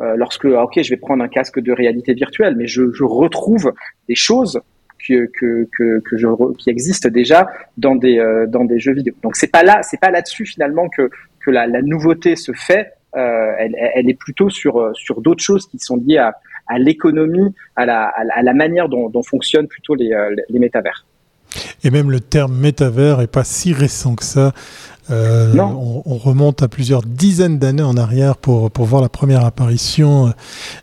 euh, 0.01 0.15
lorsque, 0.17 0.45
ah, 0.45 0.63
ok, 0.63 0.81
je 0.81 0.89
vais 0.89 0.97
prendre 0.97 1.23
un 1.23 1.27
casque 1.27 1.59
de 1.59 1.71
réalité 1.71 2.13
virtuelle, 2.13 2.55
mais 2.55 2.67
je 2.67 3.03
retrouve 3.03 3.73
des 4.09 4.15
choses 4.15 4.59
que, 5.07 5.29
que, 5.39 5.67
que, 5.77 5.99
que 5.99 6.17
je, 6.17 6.27
qui 6.57 6.69
existent 6.69 7.09
déjà 7.09 7.49
dans 7.77 7.95
des, 7.95 8.19
euh, 8.19 8.47
dans 8.47 8.65
des 8.65 8.79
jeux 8.79 8.93
vidéo. 8.93 9.13
Donc 9.23 9.35
c'est 9.35 9.51
pas 9.51 9.63
là, 9.63 9.81
c'est 9.83 9.99
pas 9.99 10.11
là-dessus 10.11 10.45
finalement 10.45 10.89
que, 10.89 11.09
que 11.39 11.51
la, 11.51 11.67
la 11.67 11.81
nouveauté 11.81 12.35
se 12.35 12.51
fait. 12.53 12.93
Euh, 13.15 13.53
elle, 13.57 13.75
elle, 13.95 14.09
est 14.09 14.19
plutôt 14.19 14.49
sur, 14.49 14.77
euh, 14.77 14.91
sur 14.93 15.21
d'autres 15.21 15.43
choses 15.43 15.67
qui 15.67 15.79
sont 15.79 15.95
liées 15.95 16.17
à, 16.17 16.35
à 16.67 16.79
l'économie, 16.79 17.53
à 17.75 17.85
la, 17.85 18.07
à 18.07 18.41
la 18.41 18.53
manière 18.53 18.89
dont, 18.89 19.09
dont 19.09 19.23
fonctionnent 19.23 19.67
plutôt 19.67 19.95
les, 19.95 20.11
les 20.49 20.59
métavers. 20.59 21.05
Et 21.83 21.91
même 21.91 22.11
le 22.11 22.19
terme 22.19 22.57
métavers 22.57 23.21
est 23.21 23.31
pas 23.31 23.43
si 23.43 23.71
récent 23.71 24.15
que 24.15 24.23
ça. 24.23 24.51
Euh, 25.11 25.53
on, 25.59 26.01
on, 26.03 26.17
remonte 26.17 26.63
à 26.63 26.67
plusieurs 26.67 27.03
dizaines 27.03 27.59
d'années 27.59 27.83
en 27.83 27.95
arrière 27.95 28.37
pour, 28.37 28.71
pour 28.71 28.85
voir 28.85 29.03
la 29.03 29.09
première 29.09 29.45
apparition 29.45 30.33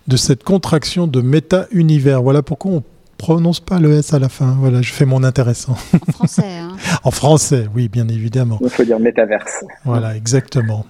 de 0.06 0.16
cette 0.16 0.44
contraction 0.44 1.08
de 1.08 1.20
méta-univers. 1.20 2.22
Voilà 2.22 2.42
pourquoi 2.42 2.70
on 2.70 2.84
prononce 3.22 3.60
pas 3.60 3.78
le 3.78 3.92
S 3.92 4.12
à 4.14 4.18
la 4.18 4.28
fin. 4.28 4.56
Voilà, 4.58 4.82
je 4.82 4.92
fais 4.92 5.04
mon 5.04 5.22
intéressant. 5.22 5.76
En 6.08 6.12
français. 6.12 6.58
Hein. 6.58 6.76
en 7.04 7.12
français, 7.12 7.68
oui, 7.72 7.88
bien 7.88 8.08
évidemment. 8.08 8.58
Il 8.60 8.68
faut 8.68 8.82
dire 8.82 8.98
métaverse. 8.98 9.64
Voilà, 9.84 10.16
exactement. 10.16 10.84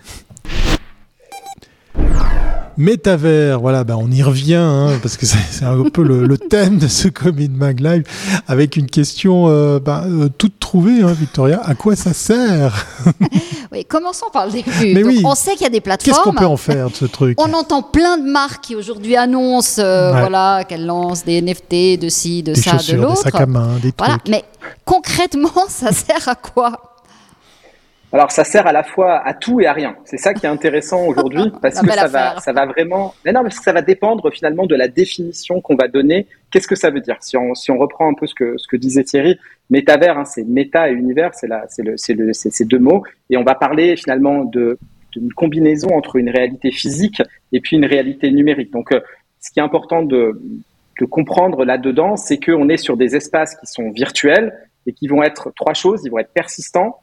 Métavers, 2.76 3.60
voilà, 3.60 3.84
ben 3.84 3.96
on 3.98 4.10
y 4.10 4.22
revient, 4.22 4.54
hein, 4.54 4.98
parce 5.02 5.16
que 5.16 5.26
c'est 5.26 5.64
un 5.64 5.82
peu 5.90 6.02
le, 6.02 6.38
thème 6.38 6.78
de 6.78 6.88
ce 6.88 7.08
Comic 7.08 7.50
Mag 7.52 7.80
Live, 7.80 8.04
avec 8.48 8.76
une 8.76 8.86
question 8.86 9.48
euh, 9.48 9.78
ben, 9.78 10.04
euh, 10.06 10.28
toute 10.36 10.58
trouvée, 10.58 11.02
hein, 11.02 11.12
Victoria. 11.12 11.60
À 11.64 11.74
quoi 11.74 11.96
ça 11.96 12.12
sert? 12.12 12.86
Oui, 13.72 13.86
commençons 13.86 14.26
par 14.30 14.46
le 14.46 14.52
début. 14.52 15.22
On 15.24 15.34
sait 15.34 15.52
qu'il 15.52 15.62
y 15.62 15.66
a 15.66 15.70
des 15.70 15.80
plateformes. 15.80 16.14
Qu'est-ce 16.14 16.24
qu'on 16.24 16.34
peut 16.34 16.44
en 16.44 16.58
faire 16.58 16.90
de 16.90 16.94
ce 16.94 17.06
truc? 17.06 17.40
On 17.40 17.54
entend 17.54 17.82
plein 17.82 18.18
de 18.18 18.30
marques 18.30 18.64
qui 18.64 18.76
aujourd'hui 18.76 19.16
annoncent 19.16 19.80
euh, 19.80 20.10
voilà, 20.10 20.64
qu'elles 20.64 20.84
lancent 20.84 21.24
des 21.24 21.40
NFT, 21.40 21.98
de 21.98 22.10
ci, 22.10 22.42
de 22.42 22.52
ça, 22.52 22.76
de 22.76 22.96
l'autre. 22.96 23.24
Des 23.24 23.30
sacs 23.30 23.40
à 23.40 23.46
main, 23.46 23.78
des 23.82 23.92
voilà. 23.96 24.18
trucs. 24.18 24.28
Mais 24.28 24.44
concrètement, 24.84 25.50
ça 25.68 25.90
sert 25.92 26.28
à 26.28 26.34
quoi? 26.34 26.91
Alors 28.12 28.30
ça 28.30 28.44
sert 28.44 28.66
à 28.66 28.72
la 28.72 28.82
fois 28.82 29.26
à 29.26 29.32
tout 29.32 29.60
et 29.60 29.66
à 29.66 29.72
rien. 29.72 29.96
C'est 30.04 30.18
ça 30.18 30.34
qui 30.34 30.44
est 30.44 30.48
intéressant 30.48 31.06
aujourd'hui 31.06 31.50
parce 31.62 31.80
que 31.80 31.90
ça 31.90 32.08
va, 32.08 32.40
ça 32.40 32.52
va 32.52 32.66
vraiment. 32.66 33.14
Mais 33.24 33.32
non, 33.32 33.42
parce 33.42 33.58
que 33.58 33.64
ça 33.64 33.72
va 33.72 33.82
dépendre 33.82 34.30
finalement 34.30 34.66
de 34.66 34.74
la 34.74 34.88
définition 34.88 35.60
qu'on 35.60 35.76
va 35.76 35.88
donner. 35.88 36.26
Qu'est-ce 36.50 36.68
que 36.68 36.76
ça 36.76 36.90
veut 36.90 37.00
dire? 37.00 37.16
Si 37.20 37.36
on, 37.36 37.54
si 37.54 37.70
on 37.70 37.78
reprend 37.78 38.08
un 38.08 38.14
peu 38.14 38.26
ce 38.26 38.34
que, 38.34 38.58
ce 38.58 38.68
que 38.68 38.76
disait 38.76 39.04
Thierry, 39.04 39.38
métavers, 39.70 40.18
hein, 40.18 40.24
c'est 40.26 40.44
méta 40.44 40.90
et 40.90 40.92
univers, 40.92 41.34
c'est 41.34 41.46
là, 41.46 41.64
c'est 41.68 41.82
le, 41.82 41.96
c'est 41.96 42.14
le, 42.14 42.32
c'est 42.34 42.50
ces 42.50 42.66
deux 42.66 42.78
mots. 42.78 43.02
Et 43.30 43.36
on 43.36 43.44
va 43.44 43.54
parler 43.54 43.96
finalement 43.96 44.44
de 44.44 44.78
d'une 45.12 45.32
combinaison 45.32 45.90
entre 45.94 46.16
une 46.16 46.30
réalité 46.30 46.70
physique 46.70 47.22
et 47.52 47.60
puis 47.60 47.76
une 47.76 47.84
réalité 47.84 48.30
numérique. 48.30 48.72
Donc, 48.72 48.92
euh, 48.92 49.00
ce 49.40 49.50
qui 49.50 49.60
est 49.60 49.62
important 49.62 50.02
de, 50.02 50.40
de 51.00 51.04
comprendre 51.04 51.66
là-dedans, 51.66 52.16
c'est 52.16 52.38
qu'on 52.38 52.70
est 52.70 52.78
sur 52.78 52.96
des 52.96 53.14
espaces 53.14 53.54
qui 53.56 53.66
sont 53.66 53.90
virtuels 53.90 54.56
et 54.86 54.92
qui 54.94 55.08
vont 55.08 55.22
être 55.22 55.52
trois 55.54 55.74
choses. 55.74 56.02
Ils 56.04 56.10
vont 56.10 56.18
être 56.18 56.32
persistants, 56.32 57.01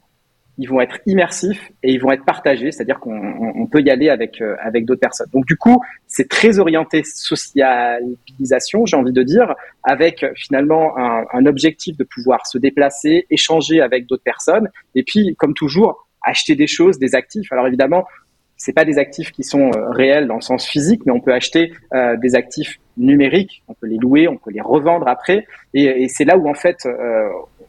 ils 0.60 0.68
vont 0.68 0.82
être 0.82 0.98
immersifs 1.06 1.72
et 1.82 1.90
ils 1.90 1.98
vont 1.98 2.12
être 2.12 2.26
partagés, 2.26 2.70
c'est-à-dire 2.70 3.00
qu'on 3.00 3.66
peut 3.72 3.80
y 3.80 3.88
aller 3.88 4.10
avec 4.10 4.42
euh, 4.42 4.56
avec 4.60 4.84
d'autres 4.84 5.00
personnes. 5.00 5.28
Donc 5.32 5.46
du 5.46 5.56
coup, 5.56 5.80
c'est 6.06 6.28
très 6.28 6.58
orienté 6.58 7.02
socialisation, 7.02 8.84
j'ai 8.84 8.96
envie 8.96 9.12
de 9.12 9.22
dire, 9.22 9.54
avec 9.82 10.22
euh, 10.22 10.32
finalement 10.36 10.96
un, 10.98 11.46
objectif 11.46 11.96
de 11.96 12.04
pouvoir 12.04 12.46
se 12.46 12.58
déplacer, 12.58 13.26
échanger 13.30 13.80
avec 13.80 14.06
d'autres 14.06 14.22
personnes, 14.22 14.68
et 14.94 15.02
puis 15.02 15.34
comme 15.36 15.54
toujours 15.54 16.06
acheter 16.22 16.54
des 16.54 16.66
choses, 16.66 16.98
des 16.98 17.14
actifs. 17.14 17.50
Alors 17.52 17.66
évidemment, 17.66 18.04
c'est 18.58 18.74
pas 18.74 18.84
des 18.84 18.98
actifs 18.98 19.32
qui 19.32 19.42
sont 19.42 19.70
euh, 19.74 19.88
réels 19.88 20.26
dans 20.26 20.34
le 20.34 20.42
sens 20.42 20.66
physique, 20.66 21.00
mais 21.06 21.12
on 21.12 21.20
peut 21.20 21.32
acheter 21.32 21.72
des 22.20 22.34
actifs 22.34 22.78
numériques, 22.98 23.62
on 23.66 23.72
peut 23.72 23.86
les 23.86 23.96
louer, 23.96 24.28
on 24.28 24.36
peut 24.36 24.50
les 24.50 24.60
revendre 24.60 25.08
après, 25.08 25.46
et, 25.72 26.02
et 26.02 26.08
c'est 26.08 26.26
là 26.26 26.36
où 26.36 26.50
en 26.50 26.54
fait 26.54 26.86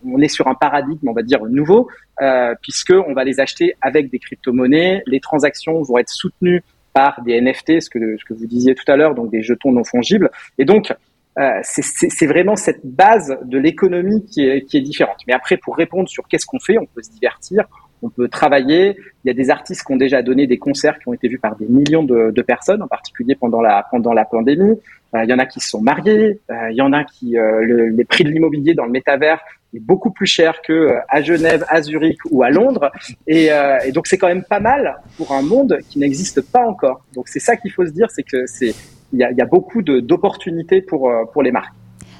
on 0.05 0.20
est 0.20 0.27
sur 0.27 0.48
un 0.48 0.55
paradigme, 0.55 1.08
on 1.08 1.13
va 1.13 1.24
dire 1.24 1.43
nouveau, 1.46 1.89
euh, 2.22 2.53
puisque 2.62 2.93
on 2.93 3.13
va 3.13 3.24
les 3.24 3.39
acheter 3.39 3.75
avec 3.81 4.10
des 4.10 4.20
crypto-monnaies. 4.20 5.03
Les 5.08 5.20
transactions 5.20 5.81
vont 5.81 5.98
être 5.98 6.10
soutenues 6.10 6.63
par 6.93 7.22
des 7.24 7.39
NFT, 7.39 7.81
ce 7.81 7.89
que, 7.89 8.17
ce 8.17 8.25
que 8.25 8.34
vous 8.34 8.46
disiez 8.46 8.75
tout 8.75 8.89
à 8.91 8.96
l'heure, 8.96 9.15
donc 9.15 9.31
des 9.31 9.41
jetons 9.41 9.72
non 9.72 9.84
fongibles. 9.84 10.29
Et 10.58 10.65
donc, 10.65 10.93
euh, 11.39 11.60
c'est 11.63 12.27
vraiment 12.27 12.55
cette 12.55 12.86
base 12.86 13.38
de 13.43 13.58
l'économie 13.58 14.25
qui 14.25 14.46
est, 14.46 14.65
qui 14.65 14.77
est 14.77 14.81
différente. 14.81 15.20
Mais 15.27 15.34
après, 15.34 15.58
pour 15.58 15.77
répondre 15.77 16.10
sur 16.10 16.27
qu'est-ce 16.27 16.46
qu'on 16.46 16.60
fait, 16.60 16.77
on 16.77 16.86
peut 16.86 17.01
se 17.01 17.12
divertir, 17.12 17.65
on 18.01 18.10
peut 18.10 18.27
travailler. 18.27 18.98
Il 19.24 19.27
y 19.27 19.29
a 19.29 19.34
des 19.34 19.50
artistes 19.50 19.86
qui 19.86 19.93
ont 19.93 19.98
déjà 19.98 20.22
donné 20.22 20.48
des 20.48 20.58
concerts 20.58 20.98
qui 21.00 21.08
ont 21.08 21.13
été 21.13 21.27
vus 21.27 21.39
par 21.39 21.55
des 21.55 21.67
millions 21.67 22.03
de, 22.03 22.41
personnes, 22.41 22.81
en 22.81 22.88
particulier 22.88 23.36
pendant 23.36 23.62
la, 23.62 23.86
pendant 23.91 24.13
la 24.13 24.25
pandémie. 24.25 24.79
Euh, 25.15 25.24
il 25.24 25.29
y 25.29 25.34
en 25.34 25.39
a 25.39 25.46
qui 25.46 25.60
se 25.60 25.70
sont 25.70 25.81
mariés. 25.81 26.39
Euh, 26.50 26.72
il 26.72 26.75
y 26.75 26.81
en 26.81 26.93
a 26.93 27.03
qui, 27.03 27.38
euh, 27.38 27.62
le, 27.62 27.89
les 27.89 28.05
prix 28.05 28.24
de 28.24 28.29
l'immobilier 28.29 28.74
dans 28.74 28.86
le 28.86 28.91
métavers 28.91 29.41
est 29.74 29.79
beaucoup 29.79 30.12
plus 30.12 30.25
cher 30.25 30.62
que 30.62 30.96
à 31.08 31.22
Genève, 31.22 31.65
à 31.70 31.81
Zurich 31.81 32.20
ou 32.29 32.43
à 32.43 32.50
Londres. 32.50 32.91
Et, 33.27 33.50
donc 33.93 34.08
c'est 34.08 34.17
quand 34.17 34.27
même 34.27 34.43
pas 34.43 34.60
mal 34.60 34.98
pour 35.15 35.31
un 35.31 35.41
monde 35.41 35.79
qui 35.89 36.00
n'existe 36.00 36.41
pas 36.41 36.67
encore. 36.67 37.05
Donc 37.15 37.29
c'est 37.29 37.39
ça 37.39 37.55
qu'il 37.55 37.72
faut 37.72 37.86
se 37.86 37.91
dire, 37.91 38.10
c'est 38.12 38.24
que 38.24 38.46
c'est 38.48 38.75
il 39.13 39.20
y 39.20 39.24
a, 39.24 39.31
y 39.31 39.41
a 39.41 39.46
beaucoup 39.46 39.81
d'opportunités 39.81 40.81
pour 40.81 41.10
pour 41.31 41.41
les 41.41 41.51
marques. 41.51 41.74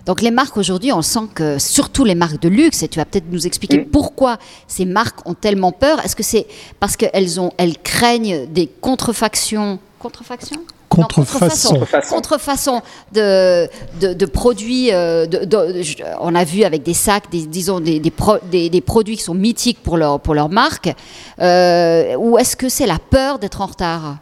Donc 0.05 0.22
les 0.22 0.31
marques 0.31 0.58
aujourd'hui, 0.58 0.91
on 0.91 1.01
sent 1.01 1.27
que 1.34 1.60
surtout 1.60 2.03
les 2.05 2.15
marques 2.15 2.39
de 2.41 2.50
luxe, 2.50 2.84
et 2.84 2.88
tu 2.88 3.00
vas 3.00 3.05
peut-être 3.05 3.29
nous 3.31 3.46
expliquer 3.46 3.79
pourquoi 3.79 4.38
ces 4.67 4.86
marques 4.86 5.27
ont 5.27 5.34
tellement 5.34 5.72
peur. 5.72 6.03
Est-ce 6.03 6.15
que 6.15 6.24
c'est 6.24 6.48
parce 6.79 6.96
qu'elles 6.98 7.39
ont, 7.39 7.51
elles 7.58 7.77
craignent 7.77 8.48
des 8.48 8.67
contrefactions, 8.67 9.79
contrefactions? 10.00 10.62
Contrefaçon. 10.89 11.86
Contrefaçon 12.10 12.81
de, 13.13 13.70
de, 14.01 14.13
de 14.13 14.25
produits. 14.25 14.91
Euh, 14.91 15.25
de, 15.25 15.81
on 16.20 16.36
a 16.36 16.43
vu 16.43 16.63
avec 16.63 16.84
des 16.84 16.93
sacs, 16.93 17.31
des, 17.31 17.46
disons, 17.46 17.79
des, 17.79 18.01
des, 18.01 18.70
des, 18.70 18.81
produits 18.81 19.15
qui 19.15 19.24
sont 19.24 19.34
mythiques 19.34 19.81
pour 19.81 19.96
leur, 19.96 20.20
pour 20.20 20.34
leur 20.34 20.50
marque. 20.50 20.93
Euh, 21.39 22.15
ou 22.17 22.38
est-ce 22.38 22.58
que 22.58 22.67
c'est 22.67 22.88
la 22.88 23.00
peur 23.00 23.39
d'être 23.39 23.62
en 23.62 23.67
retard? 23.67 24.17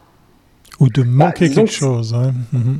Ou 0.80 0.88
de 0.88 1.02
bah, 1.02 1.26
manquer 1.26 1.50
quelque 1.50 1.70
chose. 1.70 2.14
Hein. 2.14 2.32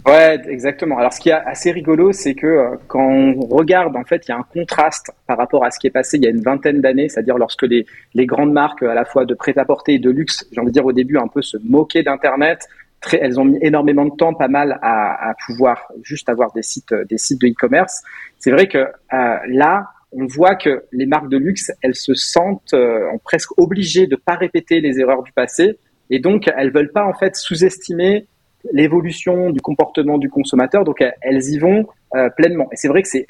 Ouais, 0.07 0.40
exactement. 0.49 0.99
Alors, 0.99 1.12
ce 1.12 1.21
qui 1.21 1.28
est 1.28 1.33
assez 1.33 1.71
rigolo, 1.71 2.12
c'est 2.12 2.35
que 2.35 2.47
euh, 2.47 2.76
quand 2.88 3.07
on 3.07 3.40
regarde, 3.40 3.95
en 3.95 4.04
fait, 4.04 4.26
il 4.26 4.30
y 4.30 4.35
a 4.35 4.38
un 4.38 4.47
contraste 4.54 5.12
par 5.26 5.37
rapport 5.37 5.64
à 5.64 5.71
ce 5.71 5.78
qui 5.78 5.87
est 5.87 5.90
passé 5.90 6.16
il 6.16 6.25
y 6.25 6.26
a 6.26 6.30
une 6.30 6.40
vingtaine 6.40 6.80
d'années, 6.80 7.09
c'est-à-dire 7.11 7.37
lorsque 7.37 7.62
les, 7.62 7.87
les 8.14 8.26
grandes 8.26 8.52
marques, 8.52 8.83
à 8.83 8.95
la 8.95 9.04
fois 9.04 9.26
de 9.26 9.35
prêt-à-porter 9.35 9.95
et 9.95 9.99
de 9.99 10.11
luxe, 10.11 10.47
j'ai 10.50 10.61
envie 10.61 10.71
de 10.71 10.75
dire 10.75 10.87
au 10.87 10.92
début, 10.92 11.19
un 11.19 11.28
peu 11.28 11.42
se 11.42 11.59
moquaient 11.62 12.02
d'Internet. 12.02 12.66
Très, 13.02 13.19
elles 13.23 13.38
ont 13.38 13.45
mis 13.45 13.59
énormément 13.62 14.04
de 14.04 14.14
temps, 14.16 14.35
pas 14.35 14.49
mal, 14.49 14.78
à, 14.83 15.30
à 15.30 15.35
pouvoir 15.47 15.90
juste 16.02 16.28
avoir 16.28 16.52
des 16.52 16.62
sites, 16.62 16.95
des 17.09 17.19
sites 17.19 17.40
de 17.40 17.49
e-commerce. 17.49 18.02
C'est 18.38 18.50
vrai 18.50 18.66
que 18.66 18.78
euh, 18.78 19.37
là, 19.49 19.88
on 20.12 20.26
voit 20.26 20.54
que 20.54 20.85
les 20.92 21.07
marques 21.07 21.28
de 21.28 21.37
luxe, 21.37 21.71
elles 21.83 21.95
se 21.95 22.14
sentent 22.14 22.75
euh, 22.75 23.07
presque 23.25 23.57
obligées 23.59 24.07
de 24.07 24.16
pas 24.16 24.35
répéter 24.35 24.80
les 24.80 25.00
erreurs 25.00 25.23
du 25.23 25.33
passé 25.33 25.78
et 26.10 26.18
donc, 26.18 26.50
elles 26.56 26.72
veulent 26.72 26.92
pas 26.92 27.04
en 27.04 27.14
fait 27.14 27.36
sous-estimer 27.36 28.26
l'évolution 28.72 29.50
du 29.50 29.60
comportement 29.60 30.18
du 30.18 30.28
consommateur. 30.28 30.84
Donc, 30.84 31.02
elles 31.22 31.44
y 31.48 31.58
vont 31.58 31.86
euh, 32.14 32.28
pleinement. 32.30 32.68
Et 32.72 32.76
c'est 32.76 32.88
vrai 32.88 33.02
que 33.02 33.08
c'est 33.08 33.26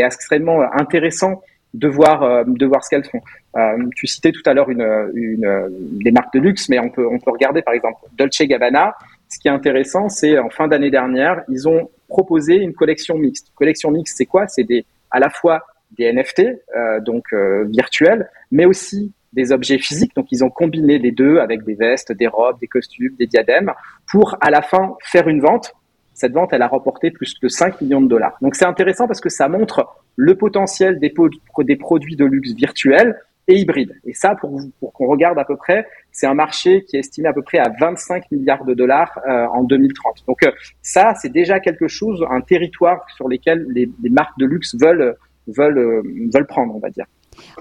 extrêmement 0.00 0.62
intéressant 0.72 1.42
de 1.74 1.88
voir 1.88 2.22
euh, 2.22 2.44
de 2.46 2.66
voir 2.66 2.84
ce 2.84 2.90
qu'elles 2.90 3.04
font. 3.04 3.20
Euh, 3.56 3.78
tu 3.96 4.06
citais 4.06 4.32
tout 4.32 4.42
à 4.46 4.54
l'heure 4.54 4.70
une, 4.70 4.86
une 5.14 5.98
des 6.02 6.10
marques 6.10 6.34
de 6.34 6.40
luxe, 6.40 6.68
mais 6.68 6.78
on 6.78 6.90
peut 6.90 7.06
on 7.06 7.18
peut 7.18 7.30
regarder 7.30 7.62
par 7.62 7.74
exemple 7.74 8.00
Dolce 8.18 8.42
Gabbana. 8.42 8.94
Ce 9.28 9.38
qui 9.38 9.48
est 9.48 9.50
intéressant, 9.50 10.08
c'est 10.08 10.38
en 10.38 10.50
fin 10.50 10.68
d'année 10.68 10.90
dernière, 10.90 11.42
ils 11.48 11.66
ont 11.66 11.88
proposé 12.08 12.56
une 12.56 12.74
collection 12.74 13.16
mixte. 13.16 13.48
Collection 13.54 13.90
mixte, 13.90 14.18
c'est 14.18 14.26
quoi? 14.26 14.46
C'est 14.48 14.64
des 14.64 14.84
à 15.10 15.18
la 15.18 15.30
fois 15.30 15.64
des 15.96 16.12
NFT, 16.12 16.40
euh, 16.76 17.00
donc 17.00 17.34
virtuels, 17.70 18.28
mais 18.50 18.66
aussi 18.66 19.12
des 19.32 19.52
objets 19.52 19.78
physiques. 19.78 20.14
Donc, 20.14 20.26
ils 20.30 20.44
ont 20.44 20.50
combiné 20.50 20.98
les 20.98 21.10
deux 21.10 21.38
avec 21.38 21.64
des 21.64 21.74
vestes, 21.74 22.12
des 22.12 22.26
robes, 22.26 22.58
des 22.60 22.66
costumes, 22.66 23.14
des 23.18 23.26
diadèmes 23.26 23.72
pour 24.10 24.36
à 24.40 24.50
la 24.50 24.62
fin 24.62 24.94
faire 25.04 25.28
une 25.28 25.40
vente. 25.40 25.74
Cette 26.14 26.32
vente, 26.32 26.52
elle 26.52 26.62
a 26.62 26.68
remporté 26.68 27.10
plus 27.10 27.40
de 27.40 27.48
5 27.48 27.80
millions 27.80 28.02
de 28.02 28.08
dollars. 28.08 28.36
Donc, 28.42 28.54
c'est 28.54 28.66
intéressant 28.66 29.06
parce 29.06 29.20
que 29.20 29.30
ça 29.30 29.48
montre 29.48 29.88
le 30.16 30.36
potentiel 30.36 31.00
des, 31.00 31.12
des 31.60 31.76
produits 31.76 32.16
de 32.16 32.24
luxe 32.24 32.52
virtuels 32.52 33.16
et 33.48 33.56
hybrides. 33.56 33.98
Et 34.04 34.14
ça, 34.14 34.34
pour, 34.34 34.60
pour 34.78 34.92
qu'on 34.92 35.06
regarde 35.06 35.38
à 35.38 35.44
peu 35.44 35.56
près, 35.56 35.86
c'est 36.12 36.26
un 36.26 36.34
marché 36.34 36.84
qui 36.84 36.96
est 36.96 37.00
estimé 37.00 37.28
à 37.28 37.32
peu 37.32 37.42
près 37.42 37.58
à 37.58 37.72
25 37.80 38.30
milliards 38.30 38.64
de 38.64 38.74
dollars 38.74 39.18
euh, 39.26 39.46
en 39.46 39.64
2030. 39.64 40.24
Donc, 40.26 40.42
euh, 40.44 40.52
ça, 40.80 41.14
c'est 41.20 41.32
déjà 41.32 41.58
quelque 41.60 41.88
chose, 41.88 42.24
un 42.30 42.40
territoire 42.40 43.04
sur 43.16 43.28
lequel 43.28 43.66
les, 43.70 43.90
les 44.02 44.10
marques 44.10 44.38
de 44.38 44.46
luxe 44.46 44.76
veulent, 44.80 45.16
veulent, 45.48 45.78
euh, 45.78 46.02
veulent 46.32 46.46
prendre, 46.46 46.74
on 46.76 46.78
va 46.78 46.90
dire. 46.90 47.06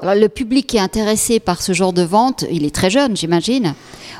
Alors, 0.01 0.15
le 0.15 0.29
public 0.29 0.67
qui 0.67 0.77
est 0.77 0.81
intéressé 0.81 1.39
par 1.39 1.61
ce 1.61 1.73
genre 1.73 1.93
de 1.93 2.01
vente, 2.01 2.45
il 2.51 2.65
est 2.65 2.73
très 2.73 2.89
jeune, 2.89 3.15
j'imagine. 3.15 3.73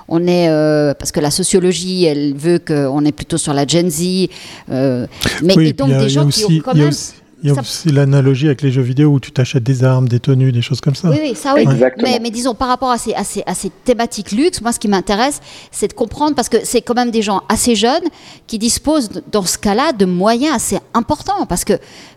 On 0.08 0.28
est 0.28 0.50
euh, 0.50 0.94
parce 0.94 1.12
que 1.12 1.20
la 1.20 1.32
sociologie, 1.32 2.06
elle 2.06 2.34
veut 2.36 2.60
qu'on 2.60 3.04
est 3.06 3.12
plutôt 3.12 3.38
sur 3.38 3.54
la 3.54 3.66
Gen 3.66 3.90
Z, 3.90 4.28
euh, 4.70 5.08
mais 5.42 5.56
oui, 5.58 5.74
donc 5.74 5.90
des 5.90 6.10
gens 6.10 6.28
qui 6.28 6.46
ont 6.46 6.60
quand 6.64 6.76
même. 6.76 6.92
Il 7.44 7.50
y 7.50 7.58
a 7.58 7.60
aussi 7.60 7.90
l'analogie 7.90 8.48
avec 8.48 8.62
les 8.62 8.72
jeux 8.72 8.82
vidéo 8.82 9.10
où 9.14 9.20
tu 9.20 9.32
t'achètes 9.32 9.64
des 9.64 9.84
armes, 9.84 10.08
des 10.08 10.20
tenues, 10.20 10.52
des 10.52 10.62
choses 10.62 10.80
comme 10.80 10.96
ça. 10.96 11.10
Oui, 11.10 11.18
oui 11.22 11.36
ça 11.36 11.54
oui. 11.56 11.66
Mais, 12.02 12.20
mais, 12.22 12.30
disons, 12.30 12.54
par 12.54 12.68
rapport 12.68 12.92
à 12.92 12.98
ces, 12.98 13.14
à 13.14 13.24
ces, 13.24 13.44
à 13.46 13.56
ces 13.56 13.70
thématiques 13.70 14.32
luxe, 14.32 14.62
moi, 14.62 14.72
ce 14.72 14.80
qui 14.80 14.88
m'intéresse, 14.88 15.40
c'est 15.72 15.88
de 15.88 15.94
comprendre, 15.94 16.36
parce 16.36 16.50
que 16.50 16.58
c'est 16.64 16.82
quand 16.82 16.94
même 16.94 17.12
des 17.12 17.22
gens 17.22 17.42
assez 17.50 17.76
jeunes 17.76 18.04
qui 18.48 18.60
disposent, 18.60 19.10
dans 19.32 19.44
ce 19.44 19.58
cas-là, 19.58 19.94
de 19.94 20.06
moyens 20.06 20.56
assez 20.56 20.78
importants. 20.94 21.46
Parce 21.48 21.66
que 21.66 21.74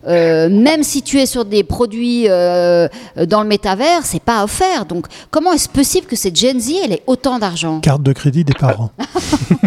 euh, 0.07 0.49
même 0.49 0.83
si 0.83 1.02
tu 1.02 1.19
es 1.19 1.26
sur 1.26 1.45
des 1.45 1.64
produits 1.64 2.26
euh, 2.28 2.88
dans 3.26 3.43
le 3.43 3.49
métavers, 3.49 4.04
c'est 4.04 4.23
pas 4.23 4.45
offert. 4.45 4.85
Donc, 4.85 5.07
comment 5.31 5.52
est-ce 5.52 5.69
possible 5.69 6.07
que 6.07 6.16
cette 6.16 6.37
Gen 6.37 6.61
Z, 6.61 6.73
elle 6.85 6.93
ait 6.93 7.02
autant 7.07 7.38
d'argent? 7.38 7.81
Carte 7.81 8.02
de 8.02 8.12
crédit 8.12 8.45
des 8.45 8.54
parents. 8.54 8.90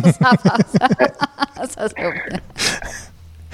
ça 0.04 0.32
va, 0.44 0.58
ça, 0.72 1.88
ça, 1.88 1.88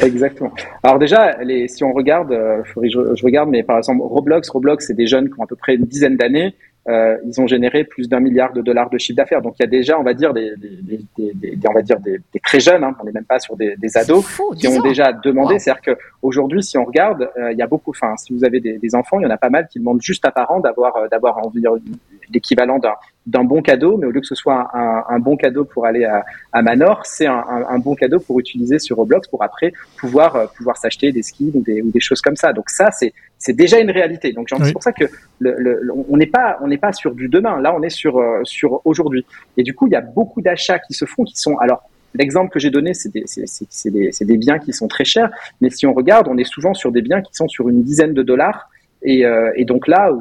Exactement. 0.02 0.52
Alors 0.82 1.00
déjà, 1.00 1.38
les, 1.44 1.68
si 1.68 1.84
on 1.84 1.94
regarde, 1.94 2.32
euh, 2.32 2.62
je, 2.82 3.16
je, 3.16 3.26
regarde, 3.26 3.50
mais 3.50 3.64
par 3.64 3.78
exemple 3.78 4.02
Roblox, 4.02 4.50
Roblox, 4.50 4.88
c'est 4.88 4.94
des 4.94 5.08
jeunes 5.08 5.30
qui 5.30 5.40
ont 5.40 5.44
à 5.44 5.48
peu 5.48 5.56
près 5.56 5.76
une 5.76 5.86
dizaine 5.86 6.18
d'années. 6.18 6.56
Euh, 6.90 7.18
ils 7.26 7.40
ont 7.40 7.48
généré 7.48 7.86
plus 7.86 8.10
d'un 8.10 8.20
milliard 8.20 8.52
de 8.52 8.62
dollars 8.62 8.90
de 8.90 8.98
chiffre 8.98 9.16
d'affaires. 9.16 9.42
Donc 9.42 9.56
il 9.58 9.64
y 9.64 9.66
a 9.66 9.70
déjà, 9.70 9.98
on 9.98 10.04
va 10.04 10.14
dire, 10.14 10.34
des, 10.34 10.52
des, 10.58 11.00
des, 11.18 11.34
des 11.34 11.68
on 11.68 11.74
va 11.74 11.82
dire 11.82 11.98
des, 12.00 12.20
très 12.44 12.60
jeunes. 12.60 12.84
Hein, 12.84 12.94
on 13.00 13.06
n'est 13.06 13.14
même 13.14 13.24
pas 13.24 13.40
sur 13.40 13.56
des, 13.56 13.76
ados 13.96 14.26
qui 14.58 14.68
ont 14.68 14.82
déjà 14.82 15.14
demandé. 15.14 15.60
C'est-à-dire 15.60 15.96
qu'aujourd'hui, 15.96 16.62
si 16.62 16.78
on 16.78 16.84
regarde, 16.84 17.30
euh, 17.38 17.54
il 17.54 17.58
y 17.58 17.62
a 17.62 17.68
beaucoup. 17.68 17.92
Enfin, 17.92 18.18
si 18.18 18.34
vous 18.34 18.44
avez 18.44 18.60
des, 18.60 18.96
enfants, 18.96 19.20
il 19.20 19.24
y 19.24 19.26
en 19.26 19.30
a 19.30 19.38
pas 19.38 19.50
mal 19.50 19.68
qui 19.68 19.80
demandent 19.80 20.02
juste 20.02 20.26
à 20.26 20.32
parents 20.32 20.60
d'avoir 20.60 20.98
euh, 20.98 21.08
d'avoir 21.08 21.38
environ 21.38 21.80
l'équivalent 22.32 22.80
d'un 22.80 22.96
d'un 23.26 23.44
bon 23.44 23.62
cadeau, 23.62 23.98
mais 23.98 24.06
au 24.06 24.12
lieu 24.12 24.20
que 24.20 24.28
ce 24.28 24.36
soit 24.36 24.70
un, 24.74 25.20
bon 25.20 25.38
cadeau 25.38 25.64
pour 25.64 25.86
aller 25.86 26.04
à, 26.04 26.26
à 26.52 26.62
Manor, 26.62 27.06
c'est 27.06 27.26
un, 27.26 27.80
bon 27.80 27.96
cadeau 27.96 28.20
pour 28.20 28.40
utiliser 28.40 28.80
sur 28.80 28.98
Roblox 28.98 29.28
pour 29.30 29.44
après 29.44 29.72
pouvoir 29.98 30.36
euh, 30.36 30.46
pouvoir 30.58 30.78
s'acheter 30.78 31.12
des 31.12 31.24
skins 31.24 31.52
ou 31.54 31.62
des, 31.62 31.82
ou 31.82 31.90
des 31.90 32.02
choses 32.02 32.22
comme 32.22 32.36
ça. 32.36 32.52
Donc 32.52 32.70
ça, 32.70 32.92
c'est 32.92 33.14
c'est 33.38 33.54
déjà 33.54 33.80
une 33.80 33.92
réalité. 33.92 34.34
Donc 34.34 34.50
c'est 34.50 34.74
pour 34.74 34.84
ça 34.84 34.92
que 34.92 35.06
le, 35.40 35.90
on 36.10 36.18
n'est 36.18 36.28
pas 36.28 36.58
on 36.62 36.68
n'est 36.68 36.78
pas 36.78 36.92
sur 36.92 37.16
du 37.16 37.30
demain. 37.30 37.62
Là, 37.62 37.74
on 37.76 37.82
est 37.82 37.90
sur 37.90 38.18
euh, 38.18 38.42
sur 38.44 38.82
aujourd'hui. 38.86 39.26
Et 39.58 39.64
du 39.64 39.74
coup, 39.74 39.88
il 39.88 39.94
y 39.94 39.98
a 39.98 40.02
beaucoup 40.02 40.42
d'achats 40.42 40.80
qui 40.80 40.94
se 40.94 41.06
font 41.06 41.24
qui 41.24 41.38
sont 41.38 41.58
alors 41.58 41.84
L'exemple 42.16 42.52
que 42.52 42.60
j'ai 42.60 42.70
donné, 42.70 42.94
c'est 42.94 43.12
des, 43.12 43.26
des, 43.86 44.12
des, 44.22 44.38
biens 44.38 44.60
qui 44.60 44.72
sont 44.72 44.88
très 44.88 45.04
chers, 45.04 45.32
mais 45.62 45.72
si 45.72 45.88
on 45.88 45.94
regarde, 45.94 46.28
on 46.28 46.38
est 46.38 46.44
souvent 46.44 46.76
sur 46.76 46.92
des 46.92 47.02
biens 47.02 47.24
qui 47.24 47.34
sont 47.34 47.48
sur 47.48 47.70
une 47.70 47.82
dizaine 47.82 48.14
de 48.14 48.22
dollars. 48.22 48.70
Et, 49.04 49.26
euh, 49.26 49.52
et 49.56 49.66
donc 49.66 49.88
là, 49.88 50.12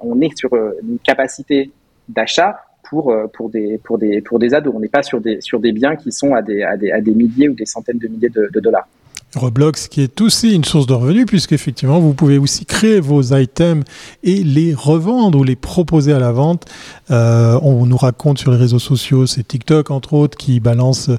on 0.00 0.20
est 0.20 0.36
sur 0.36 0.54
une 0.54 0.98
capacité 0.98 1.70
d'achat 2.08 2.60
pour, 2.88 3.10
euh, 3.10 3.26
pour, 3.26 3.50
des, 3.50 3.78
pour, 3.78 3.98
des, 3.98 4.20
pour 4.20 4.38
des 4.38 4.54
ados. 4.54 4.72
On 4.74 4.80
n'est 4.80 4.88
pas 4.88 5.02
sur 5.02 5.20
des, 5.20 5.40
sur 5.40 5.60
des 5.60 5.72
biens 5.72 5.96
qui 5.96 6.12
sont 6.12 6.34
à 6.34 6.42
des, 6.42 6.62
à 6.62 6.76
des, 6.76 6.90
à 6.90 7.00
des 7.00 7.12
milliers 7.12 7.48
ou 7.48 7.54
des 7.54 7.66
centaines 7.66 7.98
de 7.98 8.08
milliers 8.08 8.30
de 8.30 8.60
dollars. 8.60 8.88
Roblox 9.34 9.88
qui 9.88 10.02
est 10.02 10.20
aussi 10.20 10.54
une 10.54 10.64
source 10.64 10.86
de 10.86 10.94
revenus 10.94 11.26
puisqu'effectivement 11.26 12.00
vous 12.00 12.14
pouvez 12.14 12.38
aussi 12.38 12.64
créer 12.64 13.00
vos 13.00 13.22
items 13.22 13.84
et 14.22 14.42
les 14.42 14.74
revendre 14.74 15.38
ou 15.38 15.44
les 15.44 15.56
proposer 15.56 16.12
à 16.12 16.18
la 16.18 16.32
vente. 16.32 16.64
Euh, 17.10 17.58
on 17.62 17.86
nous 17.86 17.96
raconte 17.96 18.38
sur 18.38 18.50
les 18.50 18.56
réseaux 18.56 18.78
sociaux, 18.78 19.26
c'est 19.26 19.46
TikTok 19.46 19.90
entre 19.90 20.14
autres 20.14 20.36
qui 20.36 20.60
balance 20.60 21.10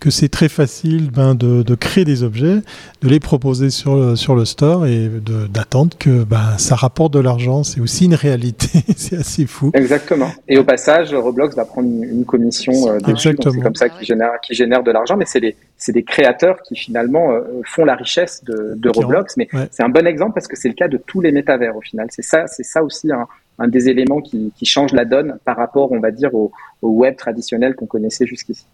que 0.00 0.10
c'est 0.10 0.28
très 0.28 0.48
facile 0.48 1.10
ben, 1.10 1.34
de, 1.34 1.62
de, 1.62 1.74
créer 1.74 2.04
des 2.04 2.22
objets, 2.22 2.62
de 3.02 3.08
les 3.08 3.20
proposer 3.20 3.70
sur 3.70 3.96
le, 3.96 4.16
sur 4.16 4.34
le 4.34 4.44
store 4.44 4.86
et 4.86 5.10
d'attendre 5.52 5.96
que 5.98 6.24
ben, 6.24 6.56
ça 6.58 6.74
rapporte 6.74 7.12
de 7.12 7.20
l'argent. 7.20 7.64
C'est 7.64 7.80
aussi 7.80 8.06
une 8.06 8.14
réalité, 8.14 8.68
c'est 8.96 9.16
assez 9.16 9.46
fou. 9.46 9.70
Exactement. 9.74 10.30
Et 10.48 10.58
au 10.58 10.64
passage, 10.64 11.14
Roblox 11.14 11.56
va 11.56 11.64
prendre 11.64 11.88
une, 11.88 12.24
commission 12.24 12.72
euh, 12.88 12.98
Exactement. 13.08 13.54
C'est 13.54 13.60
comme 13.60 13.74
ça 13.74 13.88
qui 13.88 14.04
génère, 14.04 14.32
qui 14.44 14.54
génère 14.54 14.82
de 14.82 14.90
l'argent, 14.90 15.16
mais 15.16 15.26
c'est 15.26 15.40
les 15.40 15.56
c'est 15.78 15.92
des 15.92 16.02
créateurs 16.02 16.62
qui 16.62 16.74
finalement 16.74 17.32
euh, 17.32 17.42
font 17.64 17.84
la 17.84 17.94
richesse 17.94 18.42
de, 18.44 18.74
de 18.76 18.88
Roblox. 18.88 19.36
Mais 19.36 19.48
c'est 19.70 19.82
un 19.82 19.88
bon 19.88 20.06
exemple 20.06 20.34
parce 20.34 20.48
que 20.48 20.56
c'est 20.56 20.68
le 20.68 20.74
cas 20.74 20.88
de 20.88 20.96
tous 20.96 21.20
les 21.20 21.32
métavers 21.32 21.76
au 21.76 21.80
final. 21.80 22.08
C'est 22.10 22.22
ça, 22.22 22.46
c'est 22.46 22.62
ça 22.62 22.82
aussi 22.82 23.12
un, 23.12 23.26
un 23.58 23.68
des 23.68 23.88
éléments 23.88 24.20
qui, 24.20 24.52
qui, 24.56 24.66
change 24.66 24.92
la 24.92 25.04
donne 25.04 25.38
par 25.44 25.56
rapport, 25.56 25.92
on 25.92 26.00
va 26.00 26.10
dire, 26.10 26.34
au, 26.34 26.52
au 26.82 26.90
web 26.90 27.16
traditionnel 27.16 27.74
qu'on 27.74 27.86
connaissait 27.86 28.26
jusqu'ici. 28.26 28.66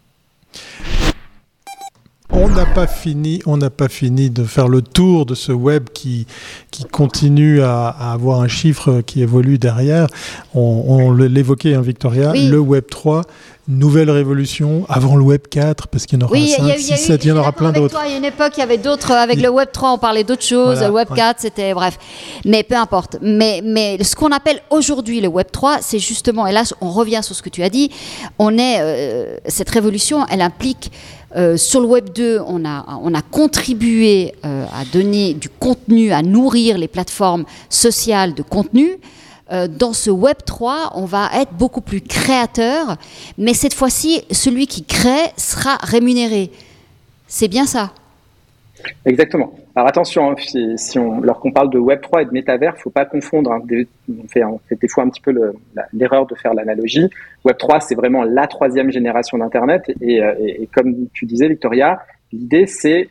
On 2.35 2.49
n'a 2.49 2.65
pas 2.65 2.87
fini, 2.87 3.41
on 3.45 3.57
n'a 3.57 3.69
pas 3.69 3.87
fini 3.87 4.31
de 4.31 4.43
faire 4.43 4.67
le 4.67 4.81
tour 4.81 5.27
de 5.27 5.35
ce 5.35 5.51
web 5.51 5.89
qui, 5.93 6.25
qui 6.71 6.83
continue 6.83 7.61
à, 7.61 7.87
à 7.87 8.11
avoir 8.13 8.41
un 8.41 8.47
chiffre 8.47 9.01
qui 9.01 9.21
évolue 9.21 9.59
derrière. 9.59 10.07
On, 10.55 10.83
on 10.87 11.11
l'évoquait, 11.11 11.75
hein, 11.75 11.81
Victoria, 11.81 12.33
le 12.33 12.57
web 12.57 12.85
3 12.89 13.21
nouvelle 13.67 14.09
révolution 14.09 14.85
avant 14.89 15.15
le 15.15 15.23
Web 15.23 15.41
4, 15.49 15.87
parce 15.87 16.05
qu'il 16.05 16.19
y 16.19 16.23
en 16.23 16.25
aura 16.25 16.37
5, 16.37 16.77
6, 16.77 16.97
7, 16.97 17.23
il 17.23 17.27
y 17.29 17.31
en 17.31 17.37
aura 17.37 17.53
plein 17.53 17.71
d'autres. 17.71 17.97
Il 18.05 18.11
y 18.11 18.15
a 18.15 18.17
une 18.17 18.25
époque, 18.25 18.51
il 18.57 18.59
y 18.59 18.63
avait 18.63 18.77
d'autres, 18.77 19.11
avec 19.11 19.41
le 19.41 19.49
Web 19.49 19.69
3, 19.71 19.93
on 19.93 19.97
parlait 19.97 20.23
d'autres 20.23 20.43
choses, 20.43 20.81
le 20.81 20.89
Web 20.89 21.07
4, 21.15 21.39
c'était 21.39 21.73
bref. 21.73 21.97
Mais 22.45 22.63
peu 22.63 22.75
importe. 22.75 23.17
Mais, 23.21 23.61
mais 23.63 24.03
ce 24.03 24.15
qu'on 24.15 24.31
appelle 24.31 24.59
aujourd'hui 24.69 25.21
le 25.21 25.29
Web 25.29 25.47
3, 25.51 25.77
c'est 25.81 25.99
justement, 25.99 26.45
et 26.45 26.51
là, 26.51 26.63
on 26.81 26.89
revient 26.91 27.21
sur 27.23 27.35
ce 27.35 27.41
que 27.41 27.49
tu 27.49 27.63
as 27.63 27.69
dit, 27.69 27.89
on 28.37 28.57
est, 28.57 28.79
euh, 28.81 29.37
cette 29.47 29.69
révolution, 29.69 30.25
elle 30.29 30.41
implique. 30.41 30.91
Euh, 31.35 31.57
sur 31.57 31.81
le 31.81 31.87
Web 31.87 32.09
2, 32.13 32.39
on 32.45 32.63
a, 32.65 32.99
on 33.01 33.13
a 33.13 33.21
contribué 33.21 34.33
euh, 34.45 34.65
à 34.65 34.85
donner 34.85 35.33
du 35.33 35.49
contenu, 35.49 36.11
à 36.11 36.21
nourrir 36.21 36.77
les 36.77 36.87
plateformes 36.87 37.45
sociales 37.69 38.33
de 38.33 38.43
contenu. 38.43 38.97
Euh, 39.51 39.67
dans 39.67 39.93
ce 39.93 40.09
Web 40.09 40.37
3, 40.45 40.93
on 40.95 41.05
va 41.05 41.29
être 41.35 41.53
beaucoup 41.53 41.81
plus 41.81 42.01
créateur, 42.01 42.97
mais 43.37 43.53
cette 43.53 43.73
fois-ci, 43.73 44.23
celui 44.31 44.67
qui 44.67 44.83
crée 44.83 45.31
sera 45.37 45.77
rémunéré. 45.81 46.51
C'est 47.27 47.47
bien 47.47 47.65
ça? 47.65 47.91
Exactement. 49.05 49.53
Alors 49.75 49.87
attention, 49.87 50.31
hein, 50.31 50.35
si, 50.77 50.99
on, 50.99 51.21
lorsqu'on 51.21 51.51
parle 51.51 51.71
de 51.71 51.79
Web 51.79 52.01
3 52.01 52.21
et 52.21 52.25
de 52.25 52.31
métavers, 52.31 52.77
faut 52.77 52.91
pas 52.91 53.05
confondre. 53.05 53.51
Hein. 53.51 53.61
on, 54.07 54.27
fait, 54.27 54.75
des 54.79 54.87
fois 54.87 55.03
un 55.03 55.09
petit 55.09 55.21
peu 55.21 55.33
l'erreur 55.93 56.27
de 56.27 56.35
faire 56.35 56.53
l'analogie. 56.53 57.09
Web 57.43 57.57
3, 57.57 57.79
c'est 57.79 57.95
vraiment 57.95 58.23
la 58.23 58.45
troisième 58.45 58.91
génération 58.91 59.37
d'Internet. 59.39 59.91
Et, 60.01 60.21
euh, 60.21 60.33
et, 60.39 60.67
comme 60.67 61.07
tu 61.13 61.25
disais, 61.25 61.47
Victoria, 61.47 61.99
l'idée, 62.31 62.67
c'est 62.67 63.09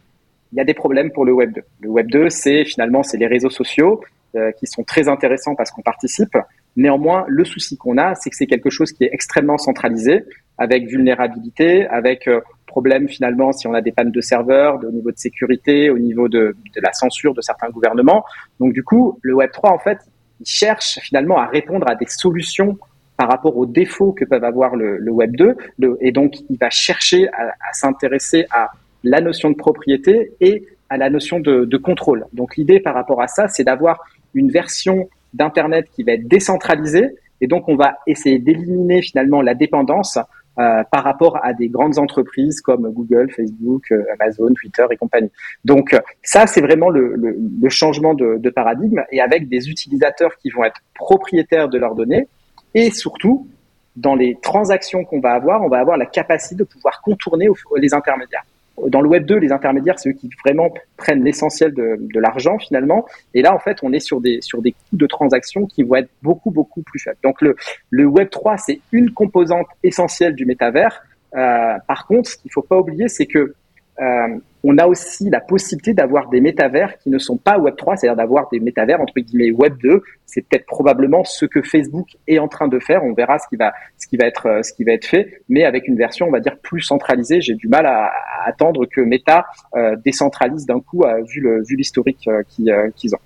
il 0.53 0.59
y 0.59 0.61
a 0.61 0.65
des 0.65 0.75
problèmes 0.75 1.11
pour 1.11 1.25
le 1.25 1.33
Web 1.33 1.53
2. 1.55 1.63
Le 1.81 1.89
Web 1.89 2.11
2, 2.11 2.29
c'est 2.29 2.65
finalement 2.65 3.03
c'est 3.03 3.17
les 3.17 3.27
réseaux 3.27 3.51
sociaux, 3.51 4.01
euh, 4.35 4.51
qui 4.53 4.67
sont 4.67 4.83
très 4.83 5.09
intéressants 5.09 5.55
parce 5.55 5.71
qu'on 5.71 5.83
participe. 5.83 6.39
Néanmoins, 6.75 7.27
le 7.29 7.45
souci 7.45 7.77
qu'on 7.77 7.99
a, 7.99 8.15
c'est 8.15 8.31
que 8.31 8.37
c'est 8.37 8.47
quelque 8.47 8.71
chose 8.71 8.91
qui 8.91 9.05
est 9.05 9.11
extrêmement 9.13 9.59
centralisé, 9.59 10.25
avec 10.57 10.87
vulnérabilité, 10.87 11.87
avec 11.89 12.27
euh, 12.29 12.41
problème 12.75 13.09
finalement 13.09 13.53
si 13.53 13.67
on 13.67 13.75
a 13.75 13.81
des 13.81 13.93
pannes 13.93 14.11
de 14.11 14.21
serveurs, 14.21 14.81
au 14.83 14.91
niveau 14.91 15.11
de 15.11 15.19
sécurité, 15.19 15.91
au 15.91 15.99
niveau 15.99 16.29
de, 16.29 16.57
la 16.77 16.93
censure 16.93 17.35
de 17.35 17.41
certains 17.41 17.71
gouvernements. 17.71 18.25
Donc 18.61 18.73
du 18.73 18.83
coup, 18.83 19.19
le 19.23 19.35
Web 19.35 19.51
3 19.53 19.71
en 19.73 19.79
fait, 19.79 19.99
il 20.41 20.47
cherche 20.47 20.99
finalement 21.03 21.39
à 21.39 21.47
répondre 21.47 21.87
à 21.89 21.95
des 21.95 22.07
solutions 22.07 22.79
par 23.17 23.29
rapport 23.29 23.57
aux 23.57 23.67
défauts 23.67 24.13
que 24.13 24.25
peuvent 24.25 24.45
avoir 24.45 24.75
le, 24.75 25.11
Web 25.11 25.37
2, 25.37 25.57
le, 25.79 25.99
et 26.01 26.13
donc 26.13 26.41
il 26.51 26.59
va 26.59 26.71
chercher 26.71 27.29
à, 27.29 27.73
s'intéresser 27.73 28.47
à 28.51 28.71
la 29.05 29.21
notion 29.21 29.51
de 29.51 29.57
propriété 29.57 30.33
et 30.41 30.67
à 30.89 30.97
la 30.97 31.11
notion 31.11 31.39
de 31.41 31.77
contrôle. 31.77 32.27
Donc 32.33 32.57
l'idée 32.57 32.81
par 32.81 32.95
rapport 32.95 33.21
à 33.23 33.29
ça, 33.29 33.49
c'est 33.49 33.65
d'avoir 33.65 34.01
une 34.35 34.51
version 34.51 35.09
d'Internet 35.35 35.89
qui 35.95 36.03
va 36.03 36.13
être 36.13 36.29
décentralisée. 36.29 37.17
Et 37.41 37.47
donc, 37.47 37.69
on 37.69 37.77
va 37.77 37.99
essayer 38.07 38.39
d'éliminer 38.39 39.03
finalement 39.03 39.43
la 39.43 39.55
dépendance 39.55 40.19
euh, 40.59 40.83
par 40.91 41.05
rapport 41.05 41.43
à 41.43 41.55
des 41.55 41.69
grandes 41.69 41.99
entreprises 41.99 42.61
comme 42.61 42.91
Google, 42.91 43.31
Facebook, 43.31 43.91
euh, 43.91 44.05
Amazon, 44.19 44.53
Twitter 44.55 44.85
et 44.91 44.97
compagnie. 44.97 45.31
Donc 45.65 45.99
ça, 46.23 46.47
c'est 46.47 46.61
vraiment 46.61 46.91
le, 46.91 47.69
changement 47.69 48.15
de, 48.15 48.51
paradigme 48.51 49.03
et 49.11 49.21
avec 49.21 49.49
des 49.49 49.71
utilisateurs 49.71 50.37
qui 50.37 50.51
vont 50.51 50.65
être 50.65 50.81
propriétaires 50.95 51.69
de 51.69 51.79
leurs 51.79 51.95
données 51.95 52.29
et 52.75 52.91
surtout 52.91 53.49
dans 53.97 54.15
les 54.15 54.39
transactions 54.43 55.05
qu'on 55.05 55.21
va 55.21 55.33
avoir, 55.33 55.63
on 55.63 55.69
va 55.69 55.79
avoir 55.79 55.97
la 55.97 56.07
capacité 56.07 56.55
de 56.55 56.65
pouvoir 56.65 57.01
contourner 57.03 57.49
les 57.77 57.95
intermédiaires 57.95 58.45
dans 58.89 59.01
le 59.01 59.09
Web 59.09 59.27
2, 59.27 59.37
les 59.37 59.53
intermédiaires, 59.53 59.99
c'est 59.99 60.11
eux 60.11 60.15
qui 60.15 60.31
vraiment 60.45 60.73
prennent 60.97 61.23
l'essentiel 61.23 61.75
de, 61.75 61.97
de 62.01 62.21
l'argent 62.21 62.59
finalement. 62.59 63.07
Et 63.35 63.43
là, 63.43 63.55
en 63.55 63.59
fait, 63.59 63.79
on 63.83 63.93
est 63.93 64.01
sur 64.01 64.21
des, 64.21 64.41
sur 64.41 64.63
des 64.63 64.73
coûts 64.73 64.97
de 64.97 65.07
transaction 65.07 65.67
qui 65.67 65.83
vont 65.83 65.97
être 65.97 66.11
beaucoup, 66.23 66.51
beaucoup 66.51 66.83
plus 66.83 66.99
faibles. 66.99 67.19
Donc 67.23 67.41
le, 67.43 67.57
le 67.91 68.07
Web 68.07 68.31
3, 68.31 68.57
c'est 68.59 68.81
une 68.93 69.11
composante 69.11 69.67
essentielle 69.83 70.35
du 70.35 70.47
métavers. 70.47 71.03
Euh, 71.35 71.77
par 71.87 72.07
contre, 72.07 72.31
ce 72.31 72.37
qu'il 72.37 72.51
faut 72.51 72.63
pas 72.63 72.79
oublier, 72.79 73.09
c'est 73.09 73.27
que 73.27 73.55
euh, 74.01 74.39
on 74.65 74.79
a 74.79 74.87
aussi 74.87 75.29
la 75.29 75.41
possibilité 75.41 75.93
d'avoir 75.93 76.29
des 76.29 76.41
métavers 76.41 76.97
qui 76.99 77.11
ne 77.11 77.19
sont 77.19 77.37
pas 77.37 77.59
Web 77.59 77.75
3, 77.77 77.97
c'est-à-dire 77.97 78.17
d'avoir 78.17 78.49
des 78.51 78.61
métavers 78.61 79.01
entre 79.01 79.15
guillemets 79.19 79.51
Web 79.51 79.77
2. 79.83 80.03
C'est 80.25 80.43
peut-être 80.43 80.67
probablement 80.67 81.25
ce 81.25 81.47
que 81.47 81.63
Facebook 81.63 82.09
est 82.29 82.39
en 82.39 82.49
train 82.49 82.69
de 82.69 82.79
faire. 82.79 83.05
On 83.05 83.13
verra 83.13 83.39
ce 83.39 83.49
qui 83.49 83.57
va, 83.57 83.73
ce 83.99 84.07
qui 84.07 84.17
va 84.17 84.27
être, 84.27 84.47
euh, 84.47 84.63
ce 84.63 84.73
qui 84.73 84.85
va 84.85 84.93
être 84.93 85.07
fait, 85.07 85.43
mais 85.49 85.65
avec 85.65 85.89
une 85.89 85.97
version, 85.97 86.27
on 86.29 86.31
va 86.31 86.41
dire, 86.41 86.57
plus 86.59 86.81
centralisée. 86.81 87.41
J'ai 87.41 87.55
du 87.55 87.69
mal 87.69 87.87
à, 87.87 88.13
attendre 88.45 88.87
que 88.87 89.01
Meta 89.01 89.47
euh, 89.77 89.97
décentralise 90.05 90.65
d'un 90.67 90.81
coup, 90.81 91.05
vu 91.29 91.41
le, 91.41 91.63
vu 91.65 91.77
l'historique 91.77 92.29
qu'ils 92.49 93.15
ont. 93.15 93.19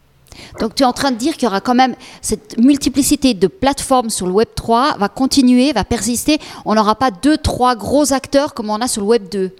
Donc 0.61 0.74
tu 0.74 0.83
es 0.83 0.87
en 0.87 0.92
train 0.92 1.11
de 1.11 1.16
dire 1.16 1.35
qu'il 1.35 1.44
y 1.44 1.46
aura 1.46 1.61
quand 1.61 1.74
même 1.74 1.94
cette 2.20 2.59
multiplicité 2.59 3.35
de 3.35 3.46
plateformes 3.46 4.11
sur 4.11 4.26
le 4.26 4.33
Web 4.33 4.48
3 4.55 4.96
va 4.98 5.09
continuer, 5.09 5.72
va 5.72 5.85
persister. 5.85 6.38
On 6.64 6.74
n'aura 6.74 6.94
pas 6.94 7.11
deux, 7.11 7.38
trois 7.38 7.76
gros 7.76 8.12
acteurs 8.12 8.55
comme 8.55 8.70
on 8.70 8.76
a 8.76 8.88
sur 8.88 9.02
le 9.02 9.09
Web 9.09 9.29
2. 9.31 9.50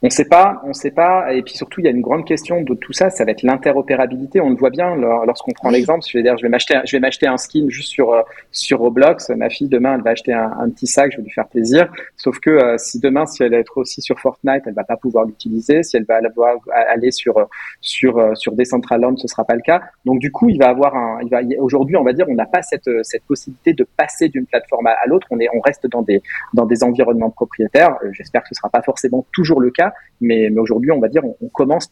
On 0.00 0.06
ne 0.06 0.12
sait 0.12 0.26
pas, 0.26 0.62
on 0.64 0.72
sait 0.72 0.92
pas, 0.92 1.32
et 1.32 1.42
puis 1.42 1.54
surtout 1.54 1.80
il 1.80 1.84
y 1.84 1.88
a 1.88 1.90
une 1.90 2.02
grande 2.02 2.24
question 2.24 2.62
de 2.62 2.72
tout 2.74 2.92
ça, 2.92 3.10
ça 3.10 3.24
va 3.24 3.32
être 3.32 3.42
l'interopérabilité. 3.42 4.40
On 4.40 4.50
le 4.50 4.54
voit 4.54 4.70
bien 4.70 4.94
lorsqu'on 4.94 5.50
prend 5.50 5.70
l'exemple. 5.70 6.04
Je 6.08 6.16
vais 6.16 6.22
dire, 6.22 6.38
je 6.38 6.42
vais 6.42 6.48
m'acheter, 6.48 6.78
je 6.84 6.96
vais 6.96 7.00
m'acheter 7.00 7.26
un 7.26 7.36
skin 7.36 7.64
juste 7.68 7.90
sur 7.90 8.12
euh, 8.12 8.22
sur 8.52 8.78
Roblox. 8.78 9.30
Ma 9.30 9.50
fille 9.50 9.66
demain, 9.66 9.96
elle 9.96 10.02
va 10.02 10.10
acheter 10.10 10.32
un, 10.32 10.52
un 10.60 10.70
petit 10.70 10.86
sac, 10.86 11.10
je 11.10 11.16
vais 11.16 11.24
lui 11.24 11.32
faire 11.32 11.48
plaisir. 11.48 11.90
Sauf 12.16 12.38
que 12.38 12.50
euh, 12.50 12.78
si 12.78 13.00
demain, 13.00 13.26
si 13.26 13.42
elle 13.42 13.50
va 13.50 13.56
être 13.56 13.76
aussi 13.76 14.00
sur 14.00 14.20
Fortnite, 14.20 14.62
elle 14.66 14.74
va 14.74 14.84
pas 14.84 14.96
pouvoir 14.96 15.24
l'utiliser. 15.24 15.82
Si 15.82 15.96
elle 15.96 16.04
va 16.04 16.20
aller 16.70 17.10
sur 17.10 17.36
euh, 17.38 17.44
sur 17.80 18.36
sur 18.36 18.52
Decentraland, 18.52 19.16
ce 19.16 19.26
sera 19.26 19.44
pas 19.44 19.56
le 19.56 19.62
cas. 19.62 19.82
Donc 20.04 20.20
du 20.20 20.30
coup, 20.30 20.48
il 20.48 20.58
va 20.58 20.68
avoir 20.68 20.94
un, 20.94 21.18
il 21.22 21.28
va 21.28 21.40
aujourd'hui, 21.58 21.96
on 21.96 22.04
va 22.04 22.12
dire, 22.12 22.26
on 22.28 22.34
n'a 22.34 22.46
pas 22.46 22.62
cette 22.62 22.88
cette 23.02 23.24
possibilité 23.24 23.72
de 23.72 23.84
passer 23.96 24.28
d'une 24.28 24.46
plateforme 24.46 24.86
à, 24.86 25.06
l'autre. 25.06 25.26
On 25.32 25.40
est, 25.40 25.48
on 25.52 25.60
reste 25.60 25.88
dans 25.88 26.02
des 26.02 26.22
dans 26.54 26.66
des 26.66 26.84
environnements 26.84 27.30
propriétaires. 27.30 27.96
J'espère 28.12 28.42
que 28.42 28.48
ce 28.50 28.54
sera 28.54 28.70
pas 28.70 28.82
forcément 28.82 29.26
toujours 29.32 29.60
le 29.60 29.72
cas 29.72 29.87
mais, 30.20 30.50
aujourd'hui, 30.58 30.90
on 30.90 31.00
va 31.00 31.08
dire, 31.08 31.22
on, 31.24 31.48
commence 31.48 31.88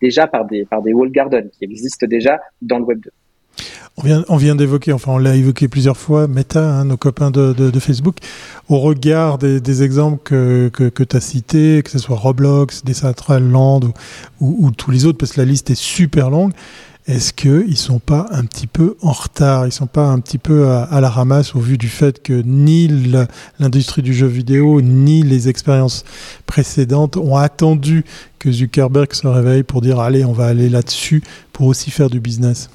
déjà 0.00 0.26
par 0.26 0.46
des, 0.46 0.66
wall 0.92 1.10
gardens 1.10 1.48
qui 1.50 1.64
existent 1.64 2.06
déjà 2.06 2.40
dans 2.62 2.78
le 2.78 2.84
Web 2.84 3.00
2. 3.00 3.10
On 4.28 4.36
vient, 4.36 4.54
d'évoquer, 4.54 4.92
enfin 4.92 5.12
on 5.12 5.18
l'a 5.18 5.34
évoqué 5.34 5.66
plusieurs 5.66 5.96
fois, 5.96 6.28
Meta, 6.28 6.62
hein, 6.62 6.84
nos 6.84 6.96
copains 6.96 7.32
de, 7.32 7.80
Facebook, 7.80 8.18
au 8.68 8.78
regard 8.78 9.38
des, 9.38 9.82
exemples 9.82 10.22
que, 10.22 10.70
tu 10.88 11.16
as 11.16 11.20
cités, 11.20 11.82
que 11.84 11.90
ce 11.90 11.98
soit 11.98 12.16
Roblox, 12.16 12.84
Decentraland 12.84 13.80
ou, 14.40 14.56
ou, 14.66 14.70
tous 14.70 14.92
les 14.92 15.04
autres, 15.04 15.18
parce 15.18 15.32
que 15.32 15.40
la 15.40 15.46
liste 15.46 15.70
est 15.70 15.80
super 15.80 16.30
longue, 16.30 16.52
est-ce 17.08 17.32
qu'ils 17.32 17.70
ne 17.70 17.74
sont 17.74 18.00
pas 18.00 18.26
un 18.30 18.44
petit 18.44 18.66
peu 18.66 18.96
en 19.00 19.12
retard 19.12 19.62
Ils 19.64 19.68
ne 19.68 19.72
sont 19.72 19.86
pas 19.86 20.04
un 20.04 20.20
petit 20.20 20.36
peu 20.36 20.68
à, 20.68 21.00
la 21.00 21.08
ramasse 21.08 21.56
au 21.56 21.58
vu 21.58 21.78
du 21.78 21.88
fait 21.88 22.22
que 22.22 22.42
ni 22.44 22.86
l'industrie 23.58 24.02
du 24.02 24.12
jeu 24.12 24.26
vidéo, 24.26 24.82
ni 24.82 25.22
les 25.22 25.48
expériences 25.48 26.04
précédentes 26.44 27.16
ont 27.16 27.36
attendu 27.36 28.04
que 28.38 28.52
Zuckerberg 28.52 29.14
se 29.14 29.26
réveille 29.26 29.62
pour 29.62 29.80
dire 29.80 30.00
allez, 30.00 30.26
on 30.26 30.32
va 30.32 30.46
aller 30.46 30.68
là-dessus 30.68 31.22
pour 31.54 31.66
aussi 31.66 31.90
faire 31.90 32.10
du 32.10 32.20
business? 32.20 32.68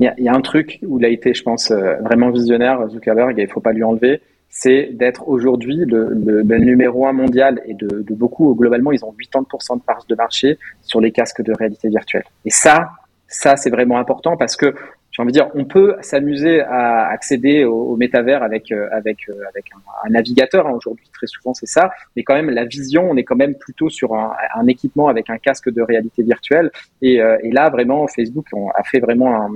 Il 0.00 0.12
y, 0.18 0.28
a, 0.28 0.34
un 0.34 0.40
truc 0.40 0.80
où 0.84 0.98
il 0.98 1.04
a 1.04 1.08
été, 1.08 1.34
je 1.34 1.44
pense, 1.44 1.70
euh, 1.70 1.94
vraiment 2.02 2.32
visionnaire, 2.32 2.80
Zuckerberg, 2.90 3.38
et 3.38 3.42
il 3.42 3.46
ne 3.46 3.52
faut 3.52 3.60
pas 3.60 3.72
lui 3.72 3.84
enlever, 3.84 4.22
c'est 4.48 4.90
d'être 4.92 5.28
aujourd'hui 5.28 5.76
le, 5.86 6.42
numéro 6.58 7.06
un 7.06 7.12
mondial 7.12 7.62
et 7.64 7.74
de, 7.74 8.02
de, 8.02 8.14
beaucoup, 8.14 8.52
globalement, 8.56 8.90
ils 8.90 9.04
ont 9.04 9.14
80% 9.32 9.78
de 9.78 9.82
parts 9.82 10.04
de 10.08 10.14
marché 10.16 10.58
sur 10.82 11.00
les 11.00 11.12
casques 11.12 11.42
de 11.42 11.52
réalité 11.56 11.88
virtuelle. 11.88 12.24
Et 12.44 12.50
ça, 12.50 12.88
ça, 13.34 13.56
c'est 13.56 13.70
vraiment 13.70 13.98
important 13.98 14.36
parce 14.36 14.54
que 14.54 14.74
j'ai 15.10 15.22
envie 15.22 15.32
de 15.32 15.38
dire, 15.38 15.48
on 15.54 15.64
peut 15.64 15.96
s'amuser 16.00 16.60
à 16.60 17.08
accéder 17.08 17.64
au, 17.64 17.96
métavers 17.96 18.42
avec 18.42 18.70
euh, 18.70 18.88
avec 18.92 19.28
euh, 19.28 19.34
avec 19.48 19.66
un, 20.04 20.10
navigateur. 20.10 20.66
Hein, 20.66 20.72
aujourd'hui, 20.72 21.08
très 21.12 21.26
souvent, 21.26 21.52
c'est 21.52 21.66
ça. 21.66 21.90
Mais 22.14 22.22
quand 22.22 22.34
même, 22.34 22.50
la 22.50 22.64
vision, 22.64 23.08
on 23.10 23.16
est 23.16 23.24
quand 23.24 23.36
même 23.36 23.56
plutôt 23.56 23.88
sur 23.88 24.14
un, 24.14 24.34
un 24.54 24.66
équipement 24.68 25.08
avec 25.08 25.30
un 25.30 25.38
casque 25.38 25.68
de 25.68 25.82
réalité 25.82 26.22
virtuelle. 26.22 26.70
Et, 27.02 27.20
euh, 27.20 27.36
là, 27.52 27.70
vraiment, 27.70 28.06
Facebook 28.06 28.46
a 28.74 28.82
fait 28.84 29.00
vraiment 29.00 29.34
un, 29.34 29.50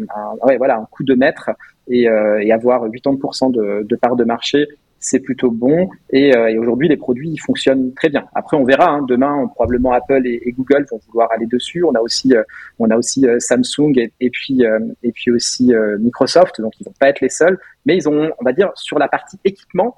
ouais, 0.46 0.56
voilà, 0.58 0.76
un 0.76 0.86
coup 0.90 1.04
de 1.04 1.14
maître 1.14 1.50
et, 1.88 2.02
et 2.02 2.52
avoir 2.52 2.86
80% 2.86 3.50
de, 3.50 3.84
de 3.84 3.96
part 3.96 4.14
de 4.14 4.24
marché 4.24 4.68
c'est 5.00 5.20
plutôt 5.20 5.50
bon. 5.50 5.88
Et, 6.11 6.37
euh, 6.37 6.48
et 6.48 6.58
aujourd'hui, 6.58 6.88
les 6.88 6.96
produits 6.96 7.30
ils 7.30 7.38
fonctionnent 7.38 7.92
très 7.94 8.08
bien. 8.08 8.26
Après, 8.34 8.56
on 8.56 8.64
verra. 8.64 8.88
Hein, 8.88 9.04
demain, 9.08 9.46
probablement 9.54 9.92
Apple 9.92 10.22
et, 10.24 10.52
Google 10.52 10.87
vont 10.90 11.00
vouloir 11.06 11.30
aller 11.32 11.46
dessus. 11.46 11.84
On 11.84 11.92
a 11.94 12.00
aussi, 12.00 12.34
euh, 12.34 12.42
on 12.78 12.90
a 12.90 12.96
aussi 12.96 13.26
euh, 13.26 13.38
Samsung 13.38 13.92
et, 13.96 14.12
et 14.20 14.30
puis 14.30 14.62
et 15.02 15.12
puis 15.12 15.30
aussi 15.30 15.72
Microsoft. 15.98 16.61
Donc, 16.61 16.72
ils 16.80 16.84
vont 16.84 16.94
pas 16.98 17.08
être 17.08 17.20
les 17.20 17.28
seuls, 17.28 17.58
mais 17.87 17.96
ils 17.96 18.08
ont, 18.08 18.30
on 18.38 18.44
va 18.44 18.52
dire, 18.52 18.70
sur 18.74 18.98
la 18.98 19.08
partie 19.08 19.38
équipement, 19.44 19.94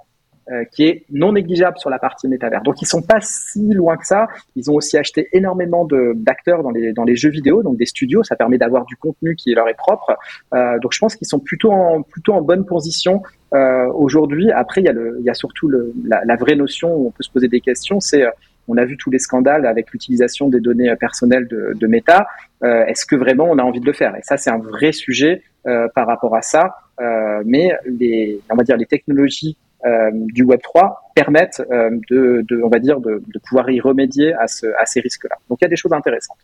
euh, 0.50 0.64
qui 0.72 0.85
est 0.85 1.05
non 1.11 1.33
négligeable 1.33 1.79
sur 1.79 1.90
la 1.90 1.98
partie 1.98 2.29
métavers. 2.29 2.62
Donc 2.62 2.83
ils 2.83 2.87
sont 2.87 3.03
pas 3.03 3.20
si 3.20 3.72
loin 3.72 3.96
que 3.96 4.07
ça. 4.07 4.29
Ils 4.57 4.70
ont 4.70 4.74
aussi 4.74 4.96
acheté 4.96 5.29
énormément 5.33 5.87
d'acteurs 6.14 6.62
dans 6.62 6.70
les, 6.70 6.92
dans 6.92 7.05
les 7.05 7.16
jeux 7.16 7.31
vidéo, 7.31 7.62
donc 7.62 7.76
des 7.76 7.87
studios. 7.87 8.22
Ça 8.22 8.37
permet 8.37 8.59
d'avoir 8.59 8.85
du 8.85 8.96
contenu 8.96 9.37
qui 9.37 9.55
leur 9.55 9.68
est 9.68 9.74
propre. 9.74 10.16
Euh, 10.55 10.79
donc 10.79 10.92
je 10.92 10.98
pense 10.98 11.16
qu'ils 11.16 11.29
sont 11.29 11.40
plutôt 11.40 11.72
en, 11.72 12.03
plutôt 12.03 12.33
en 12.35 12.42
bonne 12.42 12.64
position 12.64 13.22
euh, 13.55 13.87
aujourd'hui. 13.92 14.50
Après, 14.50 14.81
il 14.81 14.85
y 14.85 14.88
a, 14.88 14.92
le, 14.92 15.16
il 15.20 15.24
y 15.24 15.31
a 15.31 15.35
surtout 15.35 15.68
le, 15.68 15.92
la, 16.05 16.24
la, 16.24 16.37
vraie 16.37 16.57
notion 16.57 16.94
où 16.94 17.09
on 17.09 17.11
peut 17.11 17.22
se 17.22 17.31
poser 17.31 17.48
des 17.48 17.61
questions, 17.61 18.00
c'est 18.00 18.22
euh, 18.22 18.31
on 18.70 18.76
a 18.76 18.85
vu 18.85 18.96
tous 18.96 19.11
les 19.11 19.18
scandales 19.18 19.66
avec 19.66 19.90
l'utilisation 19.90 20.48
des 20.48 20.61
données 20.61 20.94
personnelles 20.96 21.48
de, 21.48 21.72
de 21.74 21.87
Meta. 21.88 22.29
Euh, 22.62 22.85
Est-ce 22.87 23.05
que 23.05 23.16
vraiment 23.16 23.44
on 23.50 23.59
a 23.59 23.62
envie 23.62 23.81
de 23.81 23.87
le 23.87 23.92
faire? 23.92 24.14
Et 24.16 24.22
ça, 24.22 24.37
c'est 24.37 24.50
un 24.50 24.59
vrai 24.59 24.92
sujet 24.92 25.42
euh, 25.66 25.88
par 25.94 26.07
rapport 26.07 26.37
à 26.37 26.42
ça. 26.42 26.76
Euh, 27.00 27.42
mais 27.44 27.72
les, 27.85 28.40
on 28.48 28.55
va 28.55 28.62
dire 28.62 28.76
les 28.76 28.87
technologies 28.87 29.57
euh, 29.86 30.10
du 30.12 30.42
Web 30.42 30.60
3 30.62 31.12
permettent 31.14 31.62
euh, 31.70 31.90
de, 32.10 32.62
on 32.62 32.68
va 32.68 32.78
dire, 32.78 33.00
de, 33.00 33.22
pouvoir 33.48 33.70
y 33.70 33.80
remédier 33.80 34.34
à, 34.34 34.46
ce, 34.46 34.66
à 34.78 34.86
ces 34.86 35.00
risques-là. 35.00 35.36
Donc 35.48 35.58
il 35.60 35.64
y 35.64 35.66
a 35.66 35.68
des 35.68 35.76
choses 35.76 35.92
intéressantes. 35.92 36.38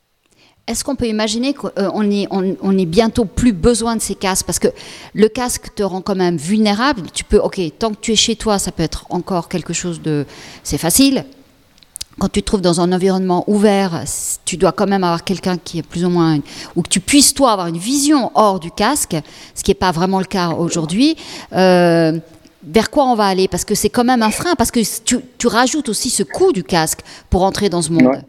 Est-ce 0.67 0.83
qu'on 0.83 0.97
peut 0.97 1.07
imaginer 1.07 1.55
qu'on 1.55 1.69
euh, 1.79 2.11
est, 2.11 2.27
on, 2.31 2.79
est 2.79 2.87
bientôt 2.87 3.25
plus 3.25 3.53
besoin 3.53 3.95
de 3.95 4.01
ces 4.01 4.17
casques? 4.17 4.47
Parce 4.47 4.59
que 4.59 4.69
le 5.15 5.29
casque 5.29 5.75
te 5.75 5.83
rend 5.83 6.01
quand 6.01 6.17
même 6.17 6.37
vulnérable. 6.37 7.03
Tu 7.15 7.23
peux, 7.23 7.39
ok, 7.39 7.61
tant 7.79 7.91
que 7.91 8.01
tu 8.01 8.13
es 8.13 8.17
chez 8.17 8.35
toi, 8.35 8.59
ça 8.59 8.73
peut 8.73 8.83
être 8.83 9.07
encore 9.11 9.49
quelque 9.49 9.73
chose 9.73 10.03
de, 10.03 10.27
c'est 10.65 10.79
facile. 10.79 11.25
Quand 12.19 12.31
tu 12.31 12.41
te 12.41 12.47
trouves 12.47 12.63
dans 12.63 12.81
un 12.81 12.93
environnement 12.93 13.45
ouvert, 13.47 14.03
tu 14.47 14.57
dois 14.57 14.73
quand 14.73 14.87
même 14.87 15.05
avoir 15.05 15.23
quelqu'un 15.23 15.59
qui 15.59 15.81
est 15.81 15.87
plus 15.87 16.05
ou 16.07 16.09
moins, 16.09 16.39
ou 16.75 16.81
que 16.81 16.89
tu 16.89 16.99
puisses 16.99 17.35
toi 17.35 17.53
avoir 17.53 17.67
une 17.67 17.77
vision 17.77 18.33
hors 18.35 18.59
du 18.59 18.71
casque, 18.71 19.15
ce 19.55 19.63
qui 19.63 19.71
n'est 19.71 19.77
pas 19.77 19.93
vraiment 19.93 20.19
le 20.19 20.25
cas 20.25 20.49
aujourd'hui. 20.49 21.17
Vers 22.67 22.91
quoi 22.91 23.05
on 23.05 23.15
va 23.15 23.25
aller 23.25 23.49
Parce 23.49 23.65
que 23.65 23.75
c'est 23.75 23.89
quand 23.89 24.05
même 24.05 24.23
un 24.23 24.31
frein, 24.31 24.55
parce 24.57 24.71
que 24.71 24.81
tu, 25.05 25.47
rajoutes 25.47 25.89
aussi 25.89 26.11
ce 26.11 26.23
coût 26.23 26.53
du 26.53 26.65
casque 26.65 27.01
pour 27.31 27.43
entrer 27.45 27.69
dans 27.69 27.83
ce 27.83 27.93
monde. 27.93 28.21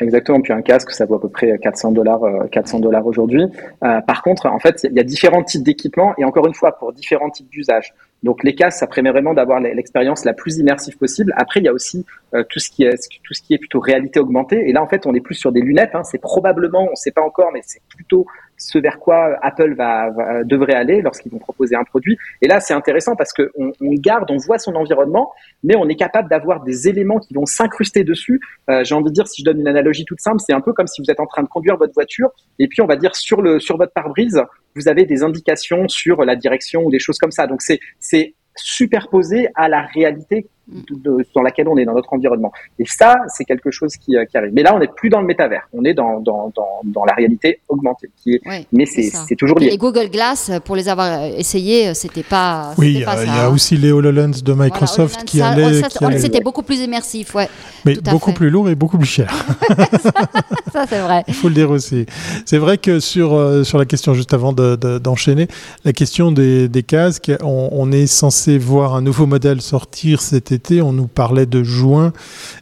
Exactement. 0.00 0.40
Puis 0.40 0.52
un 0.52 0.62
casque, 0.62 0.92
ça 0.92 1.04
vaut 1.04 1.16
à 1.16 1.20
peu 1.20 1.28
près 1.28 1.58
400 1.58 1.92
dollars, 1.92 2.20
400 2.50 2.80
euh, 2.82 3.02
aujourd'hui. 3.04 3.44
Euh, 3.84 4.00
par 4.00 4.22
contre, 4.22 4.46
en 4.46 4.58
fait, 4.58 4.86
il 4.90 4.96
y 4.96 5.00
a 5.00 5.02
différents 5.02 5.42
types 5.42 5.62
d'équipements 5.62 6.14
et 6.16 6.24
encore 6.24 6.46
une 6.46 6.54
fois, 6.54 6.78
pour 6.78 6.92
différents 6.92 7.28
types 7.28 7.50
d'usages. 7.50 7.92
Donc 8.22 8.44
les 8.44 8.54
casques, 8.54 8.78
ça 8.78 8.86
permet 8.86 9.10
vraiment 9.10 9.34
d'avoir 9.34 9.60
l'expérience 9.60 10.24
la 10.24 10.34
plus 10.34 10.58
immersive 10.58 10.96
possible. 10.98 11.32
Après, 11.36 11.60
il 11.60 11.64
y 11.64 11.68
a 11.68 11.72
aussi 11.72 12.04
euh, 12.34 12.44
tout 12.48 12.58
ce 12.58 12.70
qui 12.70 12.84
est 12.84 12.96
tout 13.22 13.34
ce 13.34 13.42
qui 13.42 13.54
est 13.54 13.58
plutôt 13.58 13.80
réalité 13.80 14.20
augmentée. 14.20 14.68
Et 14.68 14.72
là, 14.72 14.82
en 14.82 14.86
fait, 14.86 15.06
on 15.06 15.14
est 15.14 15.20
plus 15.20 15.34
sur 15.34 15.52
des 15.52 15.60
lunettes. 15.60 15.94
Hein. 15.94 16.04
C'est 16.04 16.20
probablement, 16.20 16.82
on 16.82 16.90
ne 16.90 16.96
sait 16.96 17.12
pas 17.12 17.22
encore, 17.22 17.50
mais 17.52 17.60
c'est 17.64 17.82
plutôt 17.88 18.26
ce 18.58 18.78
vers 18.78 18.98
quoi 18.98 19.38
Apple 19.40 19.74
va, 19.74 20.10
va 20.10 20.44
devrait 20.44 20.74
aller 20.74 21.00
lorsqu'ils 21.00 21.32
vont 21.32 21.38
proposer 21.38 21.76
un 21.76 21.84
produit. 21.84 22.18
Et 22.42 22.48
là, 22.48 22.60
c'est 22.60 22.74
intéressant 22.74 23.16
parce 23.16 23.32
que 23.32 23.50
on, 23.56 23.72
on, 23.80 23.94
garde, 23.94 24.30
on 24.30 24.36
voit 24.36 24.58
son 24.58 24.74
environnement, 24.74 25.32
mais 25.64 25.76
on 25.76 25.88
est 25.88 25.96
capable 25.96 26.28
d'avoir 26.28 26.62
des 26.62 26.88
éléments 26.88 27.18
qui 27.18 27.32
vont 27.32 27.46
s'incruster 27.46 28.04
dessus. 28.04 28.38
Euh, 28.68 28.84
J'ai 28.84 28.94
envie 28.94 29.08
de 29.08 29.14
dire, 29.14 29.26
si 29.26 29.40
je 29.40 29.46
donne 29.46 29.60
une 29.60 29.68
analogie 29.68 30.04
toute 30.04 30.20
simple, 30.20 30.40
c'est 30.46 30.52
un 30.52 30.60
peu 30.60 30.74
comme 30.74 30.86
si 30.86 31.00
vous 31.00 31.10
êtes 31.10 31.20
en 31.20 31.26
train 31.26 31.42
de 31.42 31.48
conduire 31.48 31.78
votre 31.78 31.94
voiture 31.94 32.30
et 32.58 32.68
puis 32.68 32.82
on 32.82 32.86
va 32.86 32.96
dire 32.96 33.16
sur 33.16 33.42
le 33.42 33.58
sur 33.58 33.76
votre 33.76 33.92
pare-brise, 33.92 34.42
vous 34.74 34.88
avez 34.88 35.04
des 35.04 35.22
indications 35.22 35.88
sur 35.88 36.24
la 36.24 36.36
direction 36.36 36.82
ou 36.82 36.90
des 36.90 36.98
choses 36.98 37.18
comme 37.18 37.32
ça. 37.32 37.46
Donc 37.46 37.60
c'est 37.62 38.34
superposé 38.56 39.48
à 39.54 39.68
la 39.68 39.82
réalité 39.82 40.46
de, 40.90 41.26
dans 41.34 41.42
laquelle 41.42 41.68
on 41.68 41.76
est 41.76 41.84
dans 41.84 41.94
notre 41.94 42.12
environnement. 42.12 42.52
Et 42.78 42.84
ça, 42.86 43.16
c'est 43.28 43.44
quelque 43.44 43.70
chose 43.70 43.96
qui, 43.96 44.16
qui, 44.30 44.36
arrive. 44.36 44.52
Mais 44.52 44.62
là, 44.62 44.74
on 44.74 44.78
n'est 44.78 44.88
plus 44.88 45.08
dans 45.08 45.20
le 45.20 45.26
métavers, 45.26 45.68
on 45.72 45.84
est 45.84 45.94
dans, 45.94 46.20
dans, 46.20 46.52
dans, 46.54 46.80
dans 46.84 47.04
la 47.04 47.14
réalité 47.14 47.60
augmentée. 47.68 48.10
Qui 48.22 48.34
est, 48.34 48.40
oui, 48.46 48.66
mais 48.72 48.86
c'est 48.86 49.36
toujours 49.36 49.58
lié. 49.58 49.70
Les 49.70 49.78
Google 49.78 50.10
Glass, 50.10 50.50
pour 50.64 50.76
les 50.76 50.88
avoir 50.88 51.24
essayés, 51.24 51.94
c'était 51.94 52.22
pas. 52.22 52.74
Oui, 52.78 52.94
il 52.94 53.00
y, 53.00 53.04
a, 53.04 53.24
y 53.24 53.28
a 53.28 53.50
aussi 53.50 53.76
les 53.76 53.92
HoloLens 53.92 54.42
de 54.44 54.52
Microsoft 54.52 55.14
voilà, 55.14 55.24
qui 55.24 55.42
allaient. 55.42 56.18
C'était 56.18 56.40
beaucoup 56.40 56.62
plus 56.62 56.80
immersif, 56.80 57.34
ouais. 57.34 57.48
Mais 57.84 57.96
beaucoup 57.96 58.32
plus 58.32 58.50
lourd 58.50 58.68
et 58.68 58.74
beaucoup 58.74 58.98
plus 58.98 59.08
cher. 59.08 59.32
ça, 60.72 60.86
c'est 60.88 61.00
vrai. 61.00 61.24
Il 61.28 61.34
faut 61.34 61.48
le 61.48 61.54
dire 61.54 61.70
aussi. 61.70 62.06
C'est 62.44 62.58
vrai 62.58 62.78
que 62.78 63.00
sur, 63.00 63.34
euh, 63.34 63.64
sur 63.64 63.78
la 63.78 63.84
question, 63.84 64.14
juste 64.14 64.34
avant 64.34 64.52
d'enchaîner, 64.52 65.46
de, 65.46 65.52
la 65.84 65.92
question 65.92 66.32
des, 66.32 66.68
des 66.68 66.82
casques, 66.82 67.32
on, 67.42 67.68
on, 67.72 67.92
est 67.92 68.06
censé 68.06 68.58
voir 68.58 68.94
un 68.94 69.02
nouveau 69.02 69.26
modèle 69.26 69.60
sortir 69.60 70.20
cet 70.20 70.52
On 70.82 70.92
nous 70.92 71.06
parlait 71.06 71.46
de 71.46 71.62
juin. 71.62 72.12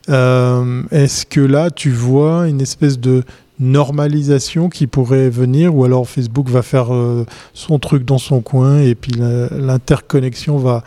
Euh, 0.08 0.82
Est-ce 0.90 1.26
que 1.26 1.40
là, 1.40 1.70
tu 1.70 1.90
vois 1.90 2.48
une 2.48 2.60
espèce 2.60 2.98
de 2.98 3.24
normalisation 3.60 4.68
qui 4.68 4.86
pourrait 4.86 5.30
venir 5.30 5.74
ou 5.74 5.84
alors 5.84 6.08
Facebook 6.08 6.48
va 6.48 6.62
faire 6.62 6.94
euh, 6.94 7.26
son 7.54 7.78
truc 7.78 8.04
dans 8.04 8.18
son 8.18 8.40
coin 8.40 8.80
et 8.80 8.94
puis 8.94 9.12
l'interconnexion 9.12 10.58
va, 10.58 10.84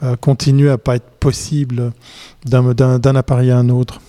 va 0.00 0.16
continuer 0.16 0.70
à 0.70 0.76
pas 0.78 0.96
être 0.96 1.10
possible 1.18 1.92
d'un 2.44 3.14
appareil 3.14 3.50
à 3.50 3.58
un 3.58 3.70
autre? 3.70 4.00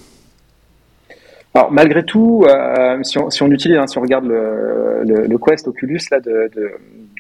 Alors 1.54 1.72
malgré 1.72 2.04
tout, 2.04 2.46
euh, 2.48 3.04
si, 3.04 3.18
on, 3.18 3.30
si, 3.30 3.44
on, 3.44 3.52
utilise, 3.52 3.78
hein, 3.78 3.88
si 3.88 3.98
on 3.98 4.02
regarde 4.02 4.26
le, 4.26 5.04
le, 5.06 5.28
le 5.28 5.38
Quest 5.38 5.68
Oculus 5.68 6.00
là 6.10 6.22
de, 6.22 6.50
de, 6.56 6.72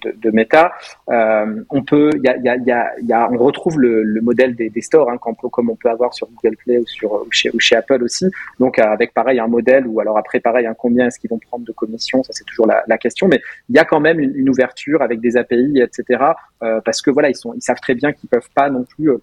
de, 0.05 0.15
de 0.15 0.31
Meta, 0.31 0.71
euh, 1.09 1.61
on 1.69 1.83
peut, 1.83 2.11
y 2.23 2.29
a, 2.29 2.37
y, 2.37 2.47
a, 2.71 2.93
y, 3.01 3.11
a, 3.11 3.29
on 3.29 3.37
retrouve 3.37 3.79
le, 3.79 4.03
le 4.03 4.21
modèle 4.21 4.55
des, 4.55 4.69
des 4.69 4.81
stores, 4.81 5.09
hein, 5.09 5.17
comme 5.17 5.69
on 5.69 5.75
peut 5.75 5.89
avoir 5.89 6.13
sur 6.13 6.29
Google 6.29 6.55
Play 6.55 6.77
ou 6.77 6.87
sur 6.87 7.11
ou 7.13 7.27
chez, 7.31 7.49
ou 7.53 7.59
chez 7.59 7.75
Apple 7.75 8.01
aussi. 8.03 8.25
Donc 8.57 8.79
avec 8.79 9.13
pareil 9.13 9.39
un 9.39 9.47
modèle 9.47 9.85
ou 9.85 9.99
alors 9.99 10.17
après 10.17 10.39
pareil 10.39 10.65
un 10.65 10.75
combien 10.75 11.07
est-ce 11.07 11.19
qu'ils 11.19 11.29
vont 11.29 11.39
prendre 11.39 11.65
de 11.65 11.71
commission, 11.73 12.23
ça 12.23 12.31
c'est 12.31 12.45
toujours 12.45 12.67
la, 12.67 12.83
la, 12.87 12.97
question. 12.97 13.27
Mais 13.27 13.41
il 13.67 13.75
y 13.75 13.79
a 13.79 13.85
quand 13.85 13.99
même 13.99 14.21
une, 14.21 14.33
une 14.35 14.49
ouverture 14.49 15.01
avec 15.01 15.19
des 15.19 15.35
API, 15.35 15.81
etc. 15.81 16.23
Euh, 16.63 16.79
parce 16.85 17.01
que 17.01 17.11
voilà, 17.11 17.29
ils 17.29 17.35
sont, 17.35 17.53
ils 17.53 17.61
savent 17.61 17.81
très 17.81 17.95
bien 17.95 18.13
qu'ils 18.13 18.29
peuvent 18.29 18.49
pas 18.55 18.69
non 18.69 18.83
plus 18.83 19.09
euh, 19.09 19.17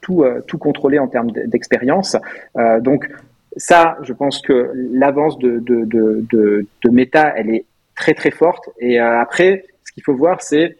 tout, 0.00 0.22
euh, 0.22 0.40
tout 0.46 0.58
contrôler 0.58 0.98
en 0.98 1.08
termes 1.08 1.32
d'expérience. 1.32 2.16
Euh, 2.56 2.80
donc 2.80 3.08
ça, 3.56 3.96
je 4.02 4.12
pense 4.12 4.40
que 4.42 4.72
l'avance 4.92 5.38
de, 5.38 5.58
de, 5.60 5.84
de, 5.84 6.24
de, 6.30 6.66
de 6.84 6.90
Meta, 6.90 7.32
elle 7.36 7.50
est 7.50 7.64
très 7.94 8.14
très 8.14 8.30
forte. 8.30 8.68
Et 8.78 9.00
euh, 9.00 9.20
après, 9.20 9.64
ce 9.84 9.92
qu'il 9.92 10.02
faut 10.02 10.14
voir, 10.14 10.42
c'est 10.42 10.76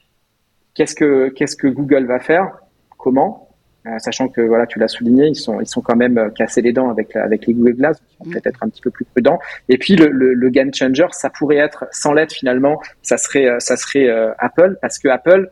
qu'est-ce 0.75 0.95
que 0.95 1.29
qu'est-ce 1.29 1.57
que 1.57 1.69
Google 1.69 2.07
va 2.07 2.19
faire, 2.19 2.59
comment, 2.99 3.49
euh, 3.87 3.99
sachant 3.99 4.29
que 4.29 4.41
voilà, 4.41 4.67
tu 4.67 4.79
l'as 4.79 4.89
souligné, 4.89 5.29
ils 5.29 5.37
sont 5.37 5.61
ils 5.61 5.67
sont 5.67 5.81
quand 5.83 5.97
même 5.97 6.33
cassés 6.35 6.63
les 6.63 6.73
dents 6.73 6.91
avec 6.91 7.15
avec 7.15 7.47
les 7.47 7.55
Google 7.55 7.75
Glass, 7.75 8.03
ils 8.03 8.25
vont 8.25 8.31
peut-être 8.33 8.47
être 8.49 8.63
un 8.63 8.69
petit 8.69 8.83
peu 8.83 8.91
plus 8.91 9.05
prudents. 9.05 9.39
Et 9.69 9.79
puis 9.79 9.95
le, 9.95 10.09
le, 10.09 10.35
le 10.35 10.49
game 10.51 10.73
changer, 10.75 11.07
ça 11.13 11.31
pourrait 11.31 11.59
être 11.59 11.87
sans 11.93 12.13
l'aide 12.13 12.33
finalement, 12.33 12.81
ça 13.03 13.19
serait 13.19 13.49
ça 13.61 13.77
serait 13.77 14.09
euh, 14.09 14.33
Apple, 14.39 14.79
parce 14.81 14.99
que 14.99 15.09
Apple 15.09 15.51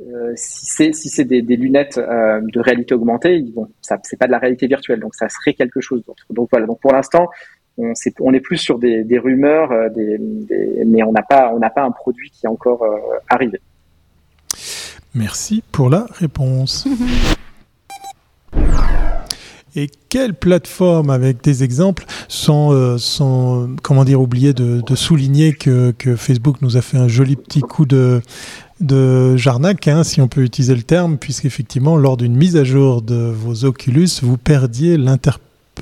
euh, 0.00 0.32
si 0.34 0.66
c'est 0.66 0.92
si 0.92 1.08
c'est 1.08 1.24
des, 1.24 1.40
des, 1.40 1.56
lunettes 1.56 1.98
euh, 1.98 2.40
de 2.42 2.60
réalité 2.60 2.94
augmentée, 2.94 3.44
bon, 3.54 3.68
ça 3.80 3.98
c'est 4.02 4.18
pas 4.18 4.26
de 4.26 4.32
la 4.32 4.38
réalité 4.38 4.66
virtuelle, 4.66 4.98
donc 5.00 5.14
ça 5.14 5.28
serait 5.28 5.54
quelque 5.54 5.80
chose 5.80 6.02
d'autre. 6.04 6.24
Donc 6.30 6.48
voilà. 6.50 6.66
Donc 6.66 6.80
pour 6.80 6.92
l'instant, 6.92 7.28
on, 7.78 7.92
est, 7.92 8.20
on 8.20 8.32
est 8.32 8.40
plus 8.40 8.56
sur 8.56 8.78
des, 8.78 9.04
des 9.04 9.18
rumeurs, 9.18 9.70
euh, 9.70 9.88
des, 9.90 10.18
des, 10.18 10.82
mais 10.84 11.02
on 11.04 11.12
n'a 11.12 11.22
pas 11.22 11.52
on 11.54 11.58
n'a 11.60 11.70
pas 11.70 11.82
un 11.82 11.92
produit 11.92 12.30
qui 12.30 12.46
est 12.46 12.48
encore 12.48 12.82
euh, 12.82 12.96
arrivé. 13.28 13.60
Merci 15.14 15.62
pour 15.70 15.88
la 15.90 16.06
réponse. 16.10 16.88
Et 19.76 19.88
quelle 20.08 20.34
plateforme 20.34 21.10
avec 21.10 21.42
des 21.42 21.64
exemples, 21.64 22.04
sans, 22.28 22.96
sans 22.96 23.66
comment 23.82 24.04
dire, 24.04 24.20
oublier 24.20 24.52
de, 24.52 24.94
souligner 24.94 25.52
que, 25.52 25.90
que, 25.90 26.14
Facebook 26.14 26.62
nous 26.62 26.76
a 26.76 26.80
fait 26.80 26.96
un 26.96 27.08
joli 27.08 27.34
petit 27.34 27.58
coup 27.58 27.84
de, 27.84 28.22
de 28.80 29.36
Jarnac, 29.36 29.86
hein, 29.88 30.04
si 30.04 30.20
on 30.20 30.28
peut 30.28 30.42
utiliser 30.42 30.74
le 30.74 30.82
terme, 30.82 31.18
puisqu'effectivement, 31.18 31.96
lors 31.96 32.16
d'une 32.16 32.36
mise 32.36 32.56
à 32.56 32.64
jour 32.64 33.02
de 33.02 33.14
vos 33.14 33.64
Oculus, 33.64 34.08
vous 34.22 34.36
perdiez 34.36 34.98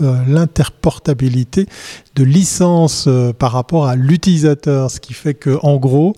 euh, 0.01 0.17
l'interportabilité 0.27 1.67
de 2.15 2.25
licence 2.25 3.05
euh, 3.09 3.33
par 3.33 3.53
rapport 3.53 3.87
à 3.87 3.95
l'utilisateur, 3.95 4.91
ce 4.91 5.01
qui 5.01 5.13
fait 5.13 5.35
que 5.35 5.59
en 5.63 5.77
gros, 5.77 6.15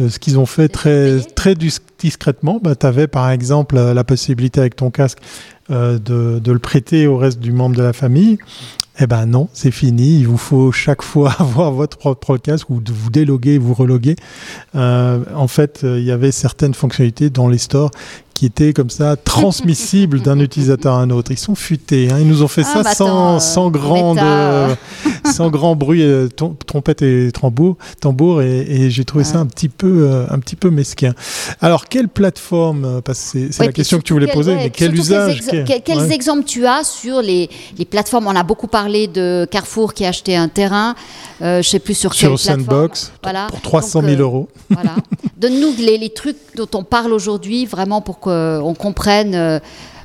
euh, 0.00 0.08
ce 0.08 0.18
qu'ils 0.18 0.38
ont 0.38 0.46
fait 0.46 0.68
très 0.68 1.20
très 1.20 1.54
discrètement, 1.98 2.58
bah, 2.62 2.74
tu 2.74 2.86
avais 2.86 3.06
par 3.06 3.30
exemple 3.30 3.76
la 3.76 4.04
possibilité 4.04 4.60
avec 4.60 4.74
ton 4.74 4.90
casque 4.90 5.18
de, 5.70 5.98
de, 5.98 6.52
le 6.52 6.58
prêter 6.58 7.06
au 7.06 7.16
reste 7.16 7.38
du 7.38 7.52
membre 7.52 7.76
de 7.76 7.82
la 7.82 7.92
famille. 7.92 8.38
Eh 9.00 9.06
ben 9.06 9.26
non, 9.26 9.48
c'est 9.52 9.70
fini. 9.70 10.20
Il 10.20 10.28
vous 10.28 10.36
faut 10.36 10.70
chaque 10.70 11.02
fois 11.02 11.32
avoir 11.38 11.72
votre 11.72 11.96
propre 11.96 12.36
casque 12.36 12.68
ou 12.70 12.82
vous 12.86 13.10
déloguer, 13.10 13.58
vous 13.58 13.74
reloguer. 13.74 14.16
Euh, 14.74 15.24
en 15.34 15.48
fait, 15.48 15.82
euh, 15.84 15.98
il 15.98 16.04
y 16.04 16.10
avait 16.10 16.32
certaines 16.32 16.74
fonctionnalités 16.74 17.30
dans 17.30 17.48
les 17.48 17.58
stores 17.58 17.90
qui 18.42 18.46
étaient 18.46 18.72
comme 18.72 18.90
ça 18.90 19.14
transmissibles 19.14 20.20
d'un 20.20 20.40
utilisateur 20.40 20.94
à 20.94 21.00
un 21.00 21.10
autre. 21.10 21.30
Ils 21.30 21.38
sont 21.38 21.54
futés. 21.54 22.10
Hein. 22.10 22.16
Ils 22.18 22.26
nous 22.26 22.42
ont 22.42 22.48
fait 22.48 22.64
ah, 22.64 22.72
ça 22.72 22.82
bah 22.82 22.92
sans, 22.92 23.38
sans, 23.38 23.70
grande, 23.70 24.18
sans 25.32 25.48
grand 25.48 25.76
bruit, 25.76 26.02
euh, 26.02 26.26
trompette 26.66 27.02
et 27.02 27.30
tambour. 27.30 27.76
tambour 28.00 28.42
et, 28.42 28.90
j'ai 28.90 29.04
trouvé 29.04 29.22
ça 29.22 29.38
un 29.38 29.46
petit 29.46 29.68
peu, 29.68 30.08
euh, 30.10 30.26
un 30.28 30.40
petit 30.40 30.56
peu 30.56 30.70
mesquin. 30.70 31.12
Alors, 31.60 31.86
quelle 31.86 32.08
plateforme 32.08 32.84
euh, 32.84 33.00
Parce 33.00 33.30
que 33.30 33.52
c'est 33.52 33.64
la 33.64 33.70
question 33.70 33.98
que 33.98 34.02
tu 34.02 34.12
voulais 34.12 34.26
poser, 34.26 34.56
mais 34.56 34.70
quel 34.70 34.92
usage 34.92 35.40
Quels, 35.84 36.10
exemples 36.10 36.44
tu 36.44 36.66
as 36.66 36.82
sur 36.82 37.22
les, 37.22 37.48
les, 37.78 37.84
plateformes? 37.84 38.26
On 38.26 38.34
a 38.34 38.42
beaucoup 38.42 38.66
parlé 38.66 39.06
de 39.06 39.46
Carrefour 39.48 39.94
qui 39.94 40.04
a 40.04 40.08
acheté 40.08 40.34
un 40.34 40.48
terrain. 40.48 40.96
je 41.40 41.58
ne 41.58 41.62
sais 41.62 41.78
plus 41.78 41.94
sur, 41.94 42.12
sur 42.12 42.30
quelle 42.30 42.38
Sandbox, 42.38 43.12
voilà. 43.22 43.46
pour 43.46 43.60
300 43.60 44.02
000 44.02 44.20
euros. 44.20 44.48
Voilà. 44.68 44.96
Donne-nous 45.36 45.74
les, 45.78 45.96
les, 45.98 46.10
trucs 46.10 46.36
dont 46.56 46.68
on 46.74 46.82
parle 46.82 47.12
aujourd'hui, 47.12 47.66
vraiment 47.66 48.00
pour 48.00 48.18
qu'on 48.32 48.74
comprenne, 48.74 49.34
euh, 49.34 49.58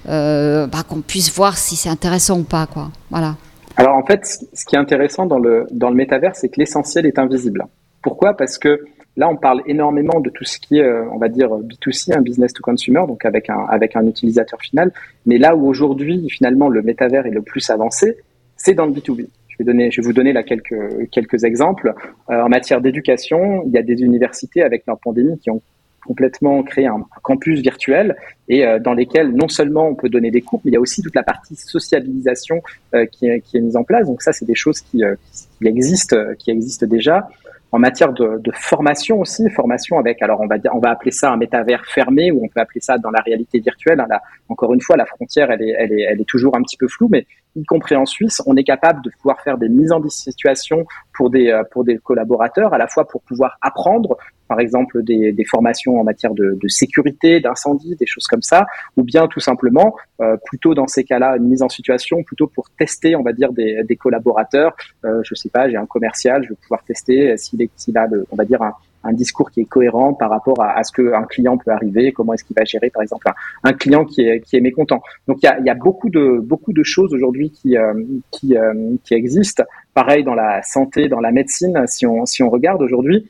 euh, 0.09 0.67
bah, 0.67 0.83
qu'on 0.87 1.01
puisse 1.01 1.33
voir 1.33 1.57
si 1.57 1.75
c'est 1.75 1.89
intéressant 1.89 2.39
ou 2.39 2.43
pas. 2.43 2.67
Quoi. 2.67 2.89
Voilà. 3.09 3.35
Alors 3.75 3.95
en 3.95 4.05
fait, 4.05 4.25
ce 4.25 4.65
qui 4.65 4.75
est 4.75 4.79
intéressant 4.79 5.25
dans 5.25 5.39
le, 5.39 5.67
dans 5.71 5.89
le 5.89 5.95
métavers, 5.95 6.35
c'est 6.35 6.49
que 6.49 6.59
l'essentiel 6.59 7.05
est 7.05 7.19
invisible. 7.19 7.65
Pourquoi? 8.01 8.35
Parce 8.35 8.57
que 8.57 8.85
là, 9.17 9.29
on 9.29 9.35
parle 9.35 9.61
énormément 9.67 10.19
de 10.19 10.29
tout 10.29 10.45
ce 10.45 10.59
qui 10.59 10.77
est, 10.79 10.83
euh, 10.83 11.03
on 11.11 11.17
va 11.17 11.29
dire, 11.29 11.49
B2C, 11.49 12.15
un 12.17 12.21
business 12.21 12.53
to 12.53 12.61
consumer, 12.63 13.03
donc 13.07 13.25
avec 13.25 13.49
un, 13.49 13.65
avec 13.69 13.95
un 13.95 14.05
utilisateur 14.07 14.59
final. 14.61 14.91
Mais 15.25 15.37
là 15.37 15.55
où 15.55 15.67
aujourd'hui, 15.67 16.27
finalement, 16.29 16.69
le 16.69 16.81
métavers 16.81 17.25
est 17.25 17.31
le 17.31 17.41
plus 17.41 17.69
avancé, 17.69 18.17
c'est 18.55 18.73
dans 18.73 18.85
le 18.85 18.93
B2B. 18.93 19.27
Je 19.49 19.57
vais, 19.59 19.65
donner, 19.65 19.91
je 19.91 20.01
vais 20.01 20.05
vous 20.05 20.13
donner 20.13 20.33
là 20.33 20.43
quelques, 20.43 21.09
quelques 21.11 21.43
exemples. 21.43 21.93
en 22.27 22.47
matière 22.47 22.79
d'éducation, 22.79 23.63
il 23.65 23.71
y 23.71 23.77
a 23.79 23.81
des 23.81 24.01
universités 24.03 24.61
avec 24.61 24.83
leur 24.85 24.99
pandémie 24.99 25.39
qui 25.39 25.49
ont 25.49 25.63
complètement 26.07 26.63
créer 26.63 26.87
un, 26.87 27.05
campus 27.21 27.59
virtuel 27.59 28.15
et 28.47 28.65
euh, 28.65 28.79
dans 28.79 28.93
lesquels 28.93 29.31
non 29.33 29.49
seulement 29.49 29.87
on 29.89 29.95
peut 29.95 30.09
donner 30.09 30.31
des 30.31 30.41
cours, 30.41 30.61
mais 30.63 30.71
il 30.71 30.73
y 30.73 30.77
a 30.77 30.79
aussi 30.79 31.01
toute 31.01 31.15
la 31.15 31.23
partie 31.23 31.55
sociabilisation 31.55 32.61
euh, 32.95 33.05
qui, 33.05 33.27
est, 33.27 33.53
mise 33.55 33.75
en 33.75 33.83
place. 33.83 34.07
Donc 34.07 34.21
ça, 34.21 34.31
c'est 34.31 34.45
des 34.45 34.55
choses 34.55 34.79
qui, 34.79 35.03
euh, 35.03 35.15
existent, 35.63 36.17
qui 36.39 36.51
existent 36.51 36.87
déjà. 36.87 37.27
En 37.73 37.79
matière 37.79 38.13
de, 38.13 38.51
formation 38.53 39.19
aussi, 39.19 39.49
formation 39.49 39.99
avec, 39.99 40.21
alors 40.21 40.39
on 40.39 40.47
va 40.47 40.55
on 40.73 40.79
va 40.79 40.91
appeler 40.91 41.11
ça 41.11 41.33
un 41.33 41.37
métavers 41.37 41.83
fermé 41.85 42.31
ou 42.31 42.41
on 42.45 42.47
peut 42.47 42.61
appeler 42.61 42.79
ça 42.79 42.97
dans 42.97 43.11
la 43.11 43.19
réalité 43.19 43.59
virtuelle. 43.59 43.99
Hein, 43.99 44.07
encore 44.47 44.73
une 44.73 44.81
fois, 44.81 44.95
la 44.95 45.05
frontière, 45.05 45.51
elle 45.51 45.61
est, 45.61 45.75
elle 45.77 45.91
est, 45.91 46.03
elle 46.09 46.21
est 46.21 46.29
toujours 46.29 46.55
un 46.55 46.61
petit 46.61 46.77
peu 46.77 46.87
floue, 46.87 47.09
mais 47.11 47.25
y 47.57 47.65
compris 47.65 47.95
en 47.95 48.05
Suisse, 48.05 48.41
on 48.45 48.55
est 48.55 48.63
capable 48.63 49.01
de 49.03 49.09
pouvoir 49.19 49.41
faire 49.41 49.57
des 49.57 49.69
mises 49.69 49.91
en 49.91 50.01
situation 50.09 50.85
pour 51.13 51.29
des, 51.29 51.61
pour 51.71 51.83
des 51.83 51.97
collaborateurs, 51.97 52.73
à 52.73 52.77
la 52.77 52.87
fois 52.87 53.07
pour 53.07 53.21
pouvoir 53.21 53.57
apprendre, 53.61 54.17
par 54.47 54.59
exemple 54.59 55.03
des, 55.03 55.31
des 55.31 55.45
formations 55.45 55.99
en 55.99 56.03
matière 56.03 56.33
de, 56.33 56.57
de 56.61 56.67
sécurité, 56.67 57.39
d'incendie, 57.39 57.95
des 57.95 58.05
choses 58.05 58.27
comme 58.27 58.41
ça, 58.41 58.65
ou 58.95 59.03
bien 59.03 59.27
tout 59.27 59.39
simplement, 59.39 59.95
euh, 60.21 60.37
plutôt 60.45 60.73
dans 60.73 60.87
ces 60.87 61.03
cas-là, 61.03 61.37
une 61.37 61.47
mise 61.47 61.63
en 61.63 61.69
situation, 61.69 62.23
plutôt 62.23 62.47
pour 62.47 62.69
tester, 62.77 63.15
on 63.15 63.23
va 63.23 63.33
dire, 63.33 63.51
des, 63.51 63.83
des 63.83 63.95
collaborateurs. 63.95 64.75
Euh, 65.05 65.21
je 65.23 65.35
sais 65.35 65.49
pas, 65.49 65.69
j'ai 65.69 65.77
un 65.77 65.85
commercial, 65.85 66.43
je 66.43 66.49
vais 66.49 66.55
pouvoir 66.61 66.83
tester 66.83 67.35
s'il 67.37 67.67
s'il 67.75 67.97
a, 67.97 68.07
le, 68.07 68.25
on 68.31 68.35
va 68.35 68.45
dire, 68.45 68.61
un, 68.61 68.73
un 69.07 69.13
discours 69.13 69.49
qui 69.51 69.61
est 69.61 69.65
cohérent 69.65 70.13
par 70.13 70.29
rapport 70.29 70.61
à, 70.61 70.83
ce 70.83 70.91
qu'un 70.91 71.23
client 71.23 71.57
peut 71.57 71.71
arriver, 71.71 72.11
comment 72.11 72.33
est-ce 72.33 72.43
qu'il 72.43 72.55
va 72.55 72.65
gérer, 72.65 72.89
par 72.89 73.01
exemple, 73.01 73.27
un, 73.63 73.73
client 73.73 74.05
qui 74.05 74.21
est, 74.21 74.41
qui 74.41 74.57
est 74.57 74.61
mécontent. 74.61 75.01
Donc, 75.27 75.37
il 75.41 75.45
y 75.45 75.49
a, 75.49 75.59
y 75.59 75.69
a, 75.69 75.75
beaucoup 75.75 76.09
de 76.09 76.39
beaucoup 76.39 76.73
de 76.73 76.83
choses 76.83 77.13
aujourd'hui 77.13 77.51
qui 77.51 77.77
euh, 77.77 77.93
qui, 78.31 78.57
euh, 78.57 78.73
qui 79.03 79.13
existent. 79.13 79.63
Pareil 79.93 80.23
dans 80.23 80.35
la 80.35 80.61
santé, 80.63 81.07
dans 81.07 81.19
la 81.19 81.31
médecine, 81.31 81.85
si 81.87 82.05
on 82.05 82.25
si 82.25 82.43
on 82.43 82.49
regarde 82.49 82.81
aujourd'hui, 82.81 83.29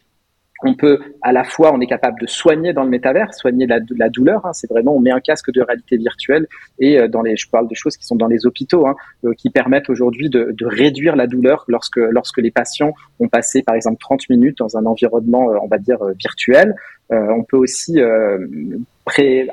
on 0.63 0.74
peut 0.76 1.00
à 1.22 1.32
la 1.32 1.43
fois, 1.43 1.74
on 1.74 1.82
est 1.82 1.88
capable 1.88 2.20
de 2.20 2.28
soigner 2.28 2.74
dans 2.74 2.84
le 2.84 2.89
métavers, 2.89 3.34
soigner 3.34 3.67
la, 3.67 4.10
douleur. 4.10 4.46
Hein, 4.46 4.54
c'est 4.54 4.70
vraiment, 4.70 4.96
on 4.96 5.00
met 5.00 5.12
un 5.12 5.20
casque 5.20 5.52
de 5.52 5.62
réalité 5.62 5.98
virtuelle 5.98 6.48
et 6.80 7.00
euh, 7.00 7.08
dans 7.08 7.22
les, 7.22 7.38
je 7.38 7.50
parle 7.50 7.67
de 7.67 7.76
choses 7.76 7.98
qui 7.98 8.06
sont 8.06 8.15
dans 8.15 8.28
les 8.28 8.46
hôpitaux, 8.46 8.88
hein, 8.88 8.96
euh, 9.26 9.34
qui 9.38 9.50
permettent 9.50 9.89
aujourd'hui 9.89 10.30
de, 10.30 10.54
de, 10.58 10.65
réduire 10.65 11.15
la 11.15 11.28
douleur 11.28 11.63
lorsque 11.67 11.98
lorsque 11.98 12.38
les 12.39 12.52
patients 12.52 12.93
ont 13.20 13.28
passé 13.28 13.62
par 13.63 13.76
exemple 13.76 13.98
30 14.00 14.30
minutes 14.30 14.58
dans 14.58 14.78
un 14.78 14.86
environnement, 14.86 15.52
euh, 15.52 15.58
on 15.62 15.67
va 15.67 15.78
dire 15.78 16.00
virtuel. 16.20 16.76
on 17.10 17.43
peut 17.43 17.58
aussi 17.58 18.00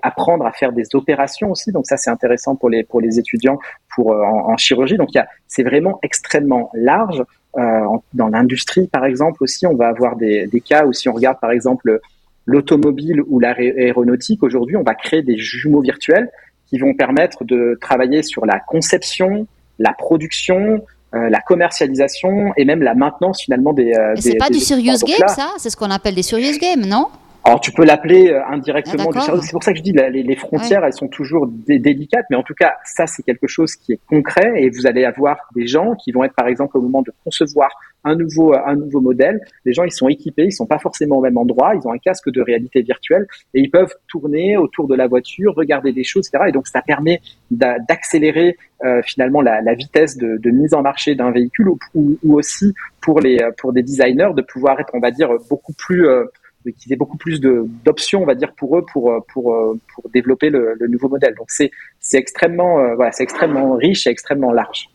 apprendre 0.02 0.46
à 0.46 0.52
faire 0.52 0.72
des 0.72 0.94
opérations 0.94 1.50
aussi. 1.50 1.72
Donc 1.72 1.86
ça, 1.86 1.96
c'est 1.96 2.10
intéressant 2.10 2.56
pour 2.56 2.70
les 2.70 2.84
pour 2.84 3.00
les 3.00 3.18
étudiants 3.18 3.58
pour 3.94 4.10
en, 4.10 4.52
en 4.52 4.56
chirurgie. 4.56 4.96
Donc 4.96 5.10
c'est 5.46 5.62
vraiment 5.62 5.98
extrêmement 6.02 6.70
large. 6.74 7.22
Euh, 7.56 7.86
dans 8.14 8.28
l'industrie, 8.28 8.88
par 8.88 9.04
exemple, 9.04 9.42
aussi, 9.42 9.64
on 9.66 9.76
va 9.76 9.86
avoir 9.86 10.16
des, 10.16 10.48
des, 10.48 10.60
cas 10.60 10.86
où 10.86 10.92
si 10.92 11.08
on 11.08 11.12
regarde, 11.12 11.38
par 11.40 11.52
exemple, 11.52 12.00
l'automobile 12.46 13.22
ou 13.28 13.38
l'aéronautique, 13.38 14.42
aujourd'hui, 14.42 14.76
on 14.76 14.82
va 14.82 14.94
créer 14.94 15.22
des 15.22 15.36
jumeaux 15.36 15.80
virtuels 15.80 16.30
qui 16.66 16.78
vont 16.78 16.94
permettre 16.94 17.44
de 17.44 17.78
travailler 17.80 18.22
sur 18.22 18.44
la 18.44 18.58
conception, 18.58 19.46
la 19.78 19.92
production, 19.92 20.84
euh, 21.14 21.28
la 21.30 21.40
commercialisation 21.40 22.52
et 22.56 22.64
même 22.64 22.82
la 22.82 22.94
maintenance 22.94 23.42
finalement 23.42 23.72
des. 23.72 23.92
Euh, 23.92 24.14
c'est 24.16 24.34
pas 24.34 24.50
du 24.50 24.58
serious 24.58 24.98
game, 25.06 25.28
ça? 25.28 25.50
C'est 25.58 25.70
ce 25.70 25.76
qu'on 25.76 25.90
appelle 25.90 26.16
des 26.16 26.24
serious 26.24 26.58
games, 26.58 26.84
non? 26.84 27.06
Alors 27.46 27.60
tu 27.60 27.72
peux 27.72 27.84
l'appeler 27.84 28.30
euh, 28.30 28.42
indirectement 28.46 29.10
ah, 29.14 29.36
C'est 29.42 29.52
pour 29.52 29.62
ça 29.62 29.72
que 29.72 29.78
je 29.78 29.82
dis 29.82 29.92
les, 29.92 30.22
les 30.22 30.36
frontières, 30.36 30.82
elles 30.82 30.94
sont 30.94 31.08
toujours 31.08 31.46
délicates, 31.46 32.24
mais 32.30 32.36
en 32.36 32.42
tout 32.42 32.54
cas 32.54 32.74
ça 32.84 33.06
c'est 33.06 33.22
quelque 33.22 33.46
chose 33.46 33.76
qui 33.76 33.92
est 33.92 34.00
concret. 34.08 34.62
Et 34.62 34.70
vous 34.70 34.86
allez 34.86 35.04
avoir 35.04 35.36
des 35.54 35.66
gens 35.66 35.94
qui 35.94 36.10
vont 36.10 36.24
être 36.24 36.34
par 36.34 36.48
exemple 36.48 36.78
au 36.78 36.80
moment 36.80 37.02
de 37.02 37.12
concevoir 37.22 37.68
un 38.02 38.16
nouveau 38.16 38.54
un 38.54 38.76
nouveau 38.76 39.02
modèle, 39.02 39.40
les 39.66 39.74
gens 39.74 39.84
ils 39.84 39.92
sont 39.92 40.08
équipés, 40.08 40.44
ils 40.44 40.52
sont 40.52 40.66
pas 40.66 40.78
forcément 40.78 41.18
au 41.18 41.20
même 41.20 41.36
endroit, 41.36 41.74
ils 41.74 41.86
ont 41.86 41.92
un 41.92 41.98
casque 41.98 42.30
de 42.30 42.40
réalité 42.40 42.80
virtuelle. 42.80 43.26
Et 43.52 43.60
ils 43.60 43.70
peuvent 43.70 43.94
tourner 44.08 44.56
autour 44.56 44.88
de 44.88 44.94
la 44.94 45.06
voiture, 45.06 45.54
regarder 45.54 45.92
des 45.92 46.04
choses, 46.04 46.28
etc. 46.28 46.44
Et 46.48 46.52
donc 46.52 46.66
ça 46.66 46.80
permet 46.80 47.20
d'accélérer 47.50 48.56
euh, 48.84 49.02
finalement 49.02 49.42
la, 49.42 49.60
la, 49.60 49.74
vitesse 49.74 50.16
de, 50.16 50.38
de, 50.38 50.50
mise 50.50 50.72
en 50.72 50.82
marché 50.82 51.14
d'un 51.14 51.30
véhicule 51.30 51.68
ou, 51.68 51.78
ou, 51.94 52.38
aussi 52.38 52.74
pour 53.02 53.20
les 53.20 53.38
pour 53.58 53.72
des 53.74 53.82
designers 53.82 54.30
de 54.34 54.42
pouvoir 54.42 54.80
être 54.80 54.90
on 54.94 55.00
va 55.00 55.10
dire 55.10 55.30
beaucoup 55.48 55.72
plus 55.74 56.06
euh, 56.06 56.24
qu'ils 56.72 56.92
aient 56.92 56.96
beaucoup 56.96 57.16
plus 57.16 57.40
d'options, 57.40 58.22
on 58.22 58.26
va 58.26 58.34
dire, 58.34 58.52
pour 58.54 58.78
eux, 58.78 58.84
pour, 58.92 59.12
pour, 59.32 59.76
pour 59.94 60.10
développer 60.10 60.50
le, 60.50 60.74
le 60.78 60.86
nouveau 60.88 61.08
modèle. 61.08 61.34
Donc 61.34 61.50
c'est 61.50 61.70
extrêmement, 62.12 62.80
euh, 62.80 62.94
voilà, 62.94 63.12
c'est 63.12 63.22
extrêmement 63.22 63.74
riche 63.74 64.06
et 64.06 64.10
extrêmement 64.10 64.52
large. 64.52 64.88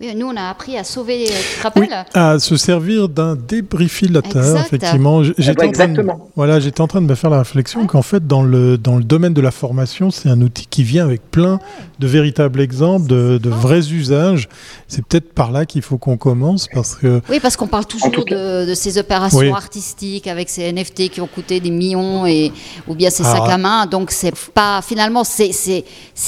Oui, 0.00 0.12
nous, 0.16 0.26
on 0.26 0.36
a 0.36 0.48
appris 0.50 0.76
à 0.76 0.82
sauver, 0.82 1.26
tu 1.26 1.58
te 1.58 1.62
rappelles 1.62 2.04
À 2.14 2.40
se 2.40 2.56
servir 2.56 3.08
d'un 3.08 3.36
débrifilateur, 3.36 4.58
effectivement. 4.58 5.22
J'étais 5.22 5.66
exactement. 5.66 6.14
En 6.14 6.30
voilà, 6.34 6.58
j'étais 6.58 6.80
en 6.80 6.88
train 6.88 7.00
de 7.00 7.06
me 7.06 7.14
faire 7.14 7.30
la 7.30 7.38
réflexion 7.38 7.86
qu'en 7.86 8.02
fait, 8.02 8.26
dans 8.26 8.42
le, 8.42 8.76
dans 8.76 8.96
le 8.96 9.04
domaine 9.04 9.34
de 9.34 9.40
la 9.40 9.52
formation, 9.52 10.10
c'est 10.10 10.28
un 10.28 10.40
outil 10.40 10.66
qui 10.66 10.82
vient 10.82 11.04
avec 11.04 11.22
plein 11.30 11.60
de 12.00 12.08
véritables 12.08 12.60
exemples, 12.60 13.06
de, 13.06 13.38
de 13.38 13.48
vrais 13.48 13.92
usages. 13.92 14.48
C'est 14.88 15.06
peut-être 15.06 15.32
par 15.32 15.52
là 15.52 15.64
qu'il 15.64 15.82
faut 15.82 15.96
qu'on 15.96 16.16
commence 16.16 16.66
parce 16.74 16.96
que... 16.96 17.20
Oui, 17.30 17.38
parce 17.38 17.56
qu'on 17.56 17.68
parle 17.68 17.86
toujours 17.86 18.10
de, 18.10 18.66
de, 18.66 18.74
ces 18.74 18.98
opérations 18.98 19.54
artistiques 19.54 20.26
avec 20.26 20.50
ces 20.50 20.72
NFT 20.72 21.08
qui 21.08 21.20
ont 21.20 21.28
coûté 21.28 21.60
des 21.60 21.70
millions 21.70 22.26
et, 22.26 22.52
ou 22.88 22.96
bien 22.96 23.10
ces 23.10 23.22
sacs 23.22 23.42
ah. 23.46 23.54
à 23.54 23.58
main. 23.58 23.86
Donc, 23.86 24.10
c'est 24.10 24.34
pas... 24.52 24.82
Finalement, 24.82 25.22
c'est 25.22 25.84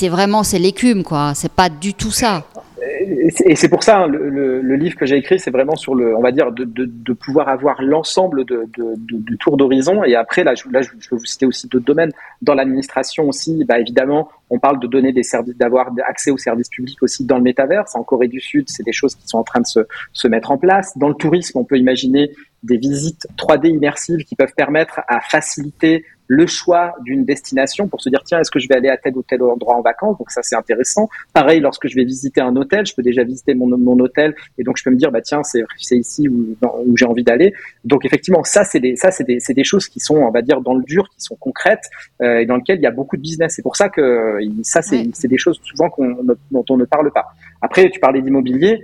vraiment... 0.09 0.45
C'est 0.45 0.61
l'écume, 0.61 1.03
quoi. 1.03 1.33
C'est 1.35 1.51
pas 1.51 1.69
du 1.69 1.93
tout 1.93 2.13
ça 2.13 2.45
et 3.01 3.57
c'est 3.57 3.69
pour 3.69 3.83
ça 3.83 3.99
hein, 3.99 4.07
le, 4.07 4.61
le, 4.61 4.77
livre 4.77 4.97
que 4.97 5.07
j'ai 5.07 5.17
écrit, 5.17 5.39
c'est 5.39 5.51
vraiment 5.51 5.77
sur 5.77 5.95
le, 5.95 6.17
on 6.17 6.21
va 6.21 6.33
dire, 6.33 6.53
de, 6.53 6.65
de, 6.65 6.85
de 6.87 7.13
pouvoir 7.13 7.49
avoir 7.49 7.83
l'ensemble 7.83 8.45
de, 8.45 8.69
du 8.97 9.39
tour 9.39 9.57
d'horizon. 9.57 10.05
Et 10.05 10.15
après, 10.15 10.45
là, 10.45 10.55
je, 10.55 10.65
là, 10.71 10.81
je 10.83 10.91
vous 11.11 11.25
citer 11.25 11.47
aussi 11.47 11.69
d'autres 11.69 11.85
domaines. 11.85 12.13
Dans 12.43 12.55
l'administration 12.55 13.29
aussi, 13.29 13.65
bah, 13.65 13.81
évidemment, 13.81 14.29
on 14.51 14.59
parle 14.59 14.79
de 14.81 14.87
donner 14.87 15.13
des 15.13 15.23
services, 15.23 15.57
d'avoir 15.57 15.91
accès 16.07 16.31
aux 16.31 16.39
services 16.39 16.69
publics 16.69 17.03
aussi 17.03 17.25
dans 17.25 17.37
le 17.37 17.43
métavers. 17.43 17.85
En 17.95 18.03
Corée 18.03 18.29
du 18.29 18.41
Sud, 18.41 18.67
c'est 18.69 18.85
des 18.85 18.93
choses 18.93 19.15
qui 19.15 19.27
sont 19.27 19.39
en 19.39 19.45
train 19.45 19.61
de 19.61 19.67
se, 19.67 19.81
se 20.13 20.29
mettre 20.29 20.51
en 20.51 20.59
place. 20.59 20.97
Dans 20.97 21.09
le 21.09 21.15
tourisme, 21.15 21.59
on 21.59 21.65
peut 21.65 21.79
imaginer 21.79 22.31
des 22.67 22.77
visites 22.77 23.27
3D 23.39 23.69
immersives 23.69 24.25
qui 24.25 24.35
peuvent 24.35 24.55
permettre 24.55 25.01
à 25.09 25.21
faciliter 25.21 26.05
le 26.29 26.47
choix 26.47 26.95
d'une 27.05 27.25
destination 27.25 27.89
pour 27.89 28.01
se 28.01 28.09
dire 28.09 28.21
tiens 28.25 28.41
est-ce 28.41 28.51
que 28.51 28.59
je 28.59 28.69
vais 28.69 28.77
aller 28.77 28.89
à 28.89 28.97
tel 28.97 29.17
ou 29.17 29.23
tel 29.23 29.43
endroit 29.43 29.77
en 29.77 29.83
vacances? 29.83 30.19
Donc 30.19 30.31
ça 30.31 30.43
c'est 30.43 30.57
intéressant. 30.57 31.09
Pareil 31.33 31.61
lorsque 31.61 31.87
je 31.89 31.95
vais 31.95 32.05
visiter 32.05 32.41
un 32.41 32.57
hôtel 32.57 32.85
je 32.87 32.95
peux 32.95 33.03
déjà 33.03 33.23
visiter 33.23 33.55
mon, 33.55 33.67
mon 33.79 33.99
hôtel 34.01 34.35
et 34.59 34.65
donc 34.65 34.77
je 34.77 34.83
peux 34.83 34.91
me 34.91 34.97
dire 34.97 35.11
bah 35.11 35.21
tiens 35.21 35.43
c'est 35.45 35.63
c'est 35.79 35.97
ici 35.97 36.29
où, 36.29 36.57
où 36.87 36.97
j'ai 36.97 37.07
envie 37.07 37.23
d'aller. 37.23 37.55
Donc 37.85 38.05
effectivement 38.05 38.43
ça 38.45 38.65
c'est 38.65 38.81
des 38.81 38.97
ça 38.97 39.11
c'est 39.11 39.25
des, 39.25 39.39
des 39.49 39.65
choses 39.65 39.89
qui 39.89 40.01
sont 40.01 40.17
on 40.17 40.31
va 40.31 40.43
dire 40.43 40.61
dans 40.61 40.75
le 40.75 40.83
dur 40.83 41.09
qui 41.11 41.21
sont 41.21 41.37
concrètes 41.37 41.89
euh, 42.23 42.41
et 42.41 42.47
dans 42.47 42.57
lesquelles 42.57 42.79
il 42.79 42.85
y 42.85 42.89
a 42.89 42.91
beaucoup 42.91 43.17
de 43.17 43.23
business. 43.23 43.55
C'est 43.55 43.63
pour 43.63 43.77
ça 43.77 43.89
que 43.89 44.39
ça 44.63 44.83
c'est 44.83 45.09
c'est 45.13 45.29
des 45.29 45.39
choses 45.39 45.61
souvent 45.63 45.91
qu'on 45.91 46.17
dont 46.51 46.65
on 46.69 46.77
ne 46.77 46.85
parle 46.85 47.13
pas. 47.13 47.27
Après 47.63 47.89
tu 47.91 48.01
parlais 48.01 48.21
d'immobilier 48.21 48.83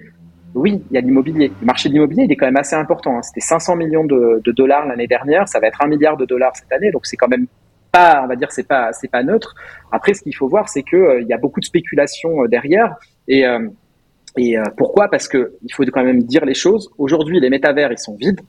oui, 0.55 0.83
il 0.91 0.95
y 0.95 0.99
a 0.99 1.01
l'immobilier. 1.01 1.53
Le 1.61 1.67
marché 1.67 1.88
de 1.88 1.95
l'immobilier, 1.95 2.25
il 2.25 2.33
est 2.33 2.37
quand 2.37 2.47
même 2.47 2.57
assez 2.57 2.77
important. 2.77 3.19
Hein. 3.19 3.23
C'était 3.23 3.41
500 3.41 3.77
millions 3.77 4.05
de, 4.05 4.41
de 4.45 4.53
dollars 4.53 4.87
l'année 4.87 5.07
dernière, 5.07 5.49
ça 5.49 5.61
va 5.61 5.67
être 5.67 5.83
un 5.83 5.87
milliard 5.87 6.17
de 6.17 6.25
dollars 6.25 6.55
cette 6.57 6.73
année, 6.73 6.91
donc 6.91 7.07
c'est 7.07 7.17
quand 7.17 7.29
même 7.29 7.47
pas, 7.93 8.23
on 8.25 8.27
va 8.27 8.37
dire, 8.37 8.51
c'est 8.51 8.67
pas, 8.67 8.93
c'est 8.93 9.11
pas 9.11 9.23
neutre. 9.23 9.55
Après, 9.93 10.15
ce 10.15 10.23
qu'il 10.23 10.35
faut 10.35 10.49
voir, 10.49 10.69
c'est 10.69 10.83
que 10.83 10.97
euh, 10.97 11.21
il 11.21 11.29
y 11.29 11.33
a 11.33 11.37
beaucoup 11.37 11.61
de 11.61 11.65
spéculation 11.65 12.43
euh, 12.43 12.49
derrière. 12.49 12.97
Et, 13.29 13.47
euh, 13.47 13.69
et 14.38 14.57
pourquoi? 14.79 15.09
Parce 15.09 15.29
que 15.29 15.53
il 15.62 15.73
faut 15.75 15.85
quand 15.85 16.03
même 16.03 16.23
dire 16.23 16.47
les 16.47 16.55
choses. 16.55 16.91
Aujourd'hui, 16.97 17.38
les 17.38 17.51
métavers, 17.51 17.93
ils 17.93 17.99
sont 17.99 18.17
vides, 18.17 18.41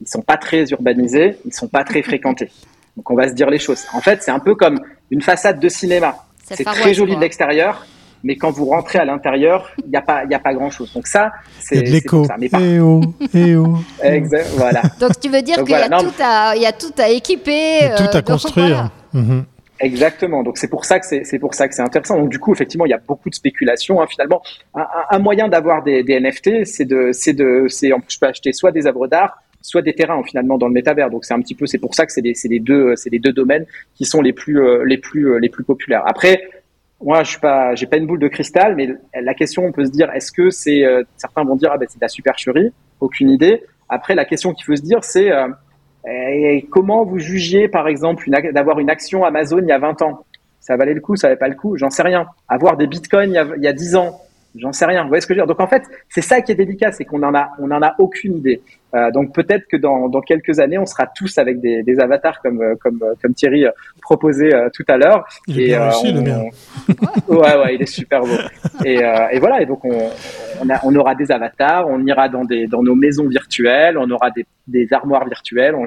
ils 0.00 0.08
sont 0.08 0.20
pas 0.20 0.36
très 0.36 0.64
urbanisés, 0.70 1.36
ils 1.44 1.54
sont 1.54 1.68
pas 1.68 1.84
très 1.84 2.02
fréquentés. 2.02 2.50
Donc, 2.96 3.08
on 3.08 3.14
va 3.14 3.28
se 3.28 3.34
dire 3.34 3.48
les 3.48 3.60
choses. 3.60 3.86
En 3.94 4.00
fait, 4.00 4.20
c'est 4.20 4.32
un 4.32 4.40
peu 4.40 4.56
comme 4.56 4.80
une 5.12 5.22
façade 5.22 5.60
de 5.60 5.68
cinéma. 5.68 6.16
C'est 6.42 6.64
très 6.64 6.92
joli 6.92 7.14
de 7.14 7.20
l'extérieur, 7.20 7.86
mais 8.24 8.36
quand 8.36 8.50
vous 8.50 8.66
rentrez 8.66 8.98
à 8.98 9.04
l'intérieur, 9.04 9.70
il 9.84 9.90
n'y 9.90 9.96
a 9.96 10.02
pas, 10.02 10.24
il 10.24 10.34
a 10.34 10.38
pas 10.38 10.54
grand 10.54 10.70
chose. 10.70 10.92
Donc 10.92 11.06
ça, 11.06 11.32
c'est 11.58 11.82
de 11.82 11.90
l'écho. 11.90 12.26
Eh 12.60 12.80
oh, 12.80 13.00
eh 13.34 13.56
oh. 13.56 13.76
exact, 14.02 14.48
voilà. 14.56 14.82
Donc 15.00 15.18
tu 15.20 15.28
veux 15.28 15.42
dire 15.42 15.56
qu'il 15.64 15.70
y, 15.70 15.74
a 15.74 15.88
tout 15.88 16.14
à, 16.20 16.56
il 16.56 16.62
y 16.62 16.66
a 16.66 16.72
tout 16.72 16.94
à 16.98 17.08
équiper, 17.08 17.90
tout 17.96 18.04
à 18.12 18.18
euh, 18.18 18.22
construire. 18.22 18.90
Mhm. 19.12 19.44
Exactement. 19.80 20.42
Donc 20.42 20.58
c'est 20.58 20.68
pour 20.68 20.84
ça 20.84 20.98
que 20.98 21.06
c'est 21.06 21.38
pour 21.38 21.54
ça 21.54 21.68
que 21.68 21.74
c'est 21.74 21.82
intéressant. 21.82 22.18
Donc 22.18 22.30
du 22.30 22.38
coup, 22.38 22.52
effectivement, 22.52 22.86
il 22.86 22.90
y 22.90 22.94
a 22.94 23.00
beaucoup 23.06 23.30
de 23.30 23.34
spéculation. 23.34 24.00
Hein. 24.00 24.06
Finalement, 24.08 24.42
un, 24.74 24.86
un, 25.10 25.18
moyen 25.18 25.48
d'avoir 25.48 25.82
des, 25.82 26.02
des, 26.02 26.18
NFT, 26.20 26.64
c'est 26.64 26.84
de, 26.84 27.10
c'est 27.12 27.32
de, 27.32 27.66
c'est 27.68 27.90
je 28.08 28.18
peux 28.18 28.26
acheter 28.26 28.52
soit 28.52 28.72
des 28.72 28.86
œuvres 28.86 29.06
d'art, 29.06 29.40
soit 29.62 29.82
des 29.82 29.94
terrains 29.94 30.22
finalement 30.24 30.58
dans 30.58 30.66
le 30.66 30.72
métavers. 30.72 31.10
Donc 31.10 31.24
c'est 31.24 31.34
un 31.34 31.40
petit 31.40 31.54
peu, 31.54 31.66
c'est 31.66 31.78
pour 31.78 31.94
ça 31.94 32.06
que 32.06 32.12
c'est 32.12 32.20
les, 32.20 32.34
les 32.44 32.60
deux, 32.60 32.96
c'est 32.96 33.10
les 33.10 33.18
deux 33.18 33.32
domaines 33.32 33.66
qui 33.94 34.04
sont 34.04 34.20
les 34.20 34.32
plus, 34.32 34.60
euh, 34.60 34.84
les 34.84 34.98
plus, 34.98 35.30
euh, 35.30 35.38
les 35.38 35.48
plus 35.48 35.64
populaires. 35.64 36.02
Après, 36.06 36.42
moi, 37.00 37.22
je 37.22 37.30
suis 37.30 37.40
pas, 37.40 37.74
j'ai 37.74 37.86
pas 37.86 37.96
une 37.96 38.06
boule 38.06 38.18
de 38.18 38.28
cristal, 38.28 38.74
mais 38.74 38.88
la 39.14 39.34
question, 39.34 39.64
on 39.64 39.72
peut 39.72 39.84
se 39.84 39.90
dire, 39.90 40.10
est-ce 40.12 40.32
que 40.32 40.50
c'est, 40.50 40.84
euh, 40.84 41.04
certains 41.16 41.44
vont 41.44 41.56
dire, 41.56 41.70
ah 41.72 41.78
ben 41.78 41.86
c'est 41.88 41.98
de 41.98 42.04
la 42.04 42.08
supercherie, 42.08 42.72
aucune 43.00 43.30
idée. 43.30 43.64
Après, 43.88 44.14
la 44.14 44.24
question 44.24 44.52
qu'il 44.52 44.64
faut 44.64 44.74
se 44.74 44.82
dire, 44.82 45.02
c'est 45.02 45.30
euh, 45.30 45.48
comment 46.70 47.04
vous 47.04 47.18
jugiez, 47.18 47.68
par 47.68 47.86
exemple, 47.86 48.28
d'avoir 48.52 48.80
une 48.80 48.90
action 48.90 49.24
Amazon 49.24 49.58
il 49.58 49.68
y 49.68 49.72
a 49.72 49.78
20 49.78 50.02
ans? 50.02 50.24
Ça 50.60 50.76
valait 50.76 50.94
le 50.94 51.00
coup, 51.00 51.16
ça 51.16 51.28
valait 51.28 51.38
pas 51.38 51.48
le 51.48 51.54
coup? 51.54 51.76
J'en 51.76 51.90
sais 51.90 52.02
rien. 52.02 52.26
Avoir 52.48 52.76
des 52.76 52.86
bitcoins 52.86 53.30
il 53.30 53.34
y 53.34 53.38
a, 53.38 53.46
il 53.56 53.62
y 53.62 53.68
a 53.68 53.72
10 53.72 53.96
ans, 53.96 54.20
J'en 54.56 54.72
sais 54.72 54.86
rien. 54.86 55.02
Vous 55.02 55.08
voyez 55.08 55.20
ce 55.20 55.26
que 55.26 55.34
je 55.34 55.40
veux 55.40 55.46
dire 55.46 55.54
Donc 55.54 55.60
en 55.60 55.68
fait, 55.68 55.82
c'est 56.08 56.22
ça 56.22 56.40
qui 56.40 56.52
est 56.52 56.54
délicat, 56.54 56.90
c'est 56.92 57.04
qu'on 57.04 57.22
en 57.22 57.34
a, 57.34 57.50
on 57.58 57.70
en 57.70 57.82
a 57.82 57.94
aucune 57.98 58.38
idée. 58.38 58.62
Euh, 58.94 59.10
donc 59.10 59.34
peut-être 59.34 59.66
que 59.68 59.76
dans, 59.76 60.08
dans 60.08 60.22
quelques 60.22 60.58
années, 60.58 60.78
on 60.78 60.86
sera 60.86 61.06
tous 61.06 61.36
avec 61.36 61.60
des, 61.60 61.82
des 61.82 62.00
avatars 62.00 62.40
comme 62.40 62.62
euh, 62.62 62.74
comme 62.80 62.98
euh, 63.02 63.12
comme 63.20 63.34
Thierry 63.34 63.66
euh, 63.66 63.70
proposait 64.00 64.50
tout 64.72 64.84
à 64.88 64.96
l'heure. 64.96 65.26
Il 65.46 65.60
est 65.60 65.66
bien 65.66 65.82
réussi, 65.84 66.12
le 66.12 66.22
mien. 66.22 66.44
ouais, 67.28 67.56
ouais, 67.58 67.74
il 67.74 67.82
est 67.82 67.86
super 67.86 68.22
beau. 68.22 68.38
Et, 68.84 69.00
et 69.32 69.38
voilà. 69.38 69.60
Et 69.60 69.66
donc 69.66 69.84
on, 69.84 70.10
on, 70.62 70.70
a, 70.70 70.80
on, 70.82 70.96
aura 70.96 71.14
des 71.14 71.30
avatars, 71.30 71.86
on 71.86 72.04
ira 72.06 72.30
dans 72.30 72.44
des 72.44 72.66
dans 72.66 72.82
nos 72.82 72.94
maisons 72.94 73.28
virtuelles, 73.28 73.98
on 73.98 74.10
aura 74.10 74.30
des, 74.30 74.46
des 74.66 74.90
armoires 74.92 75.28
virtuelles, 75.28 75.74
on, 75.74 75.84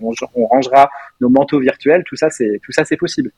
on, 0.00 0.12
on 0.34 0.46
rangera 0.46 0.90
nos 1.20 1.28
manteaux 1.28 1.60
virtuels. 1.60 2.02
Tout 2.06 2.16
ça, 2.16 2.30
c'est 2.30 2.58
tout 2.62 2.72
ça, 2.72 2.86
c'est 2.86 2.96
possible. 2.96 3.30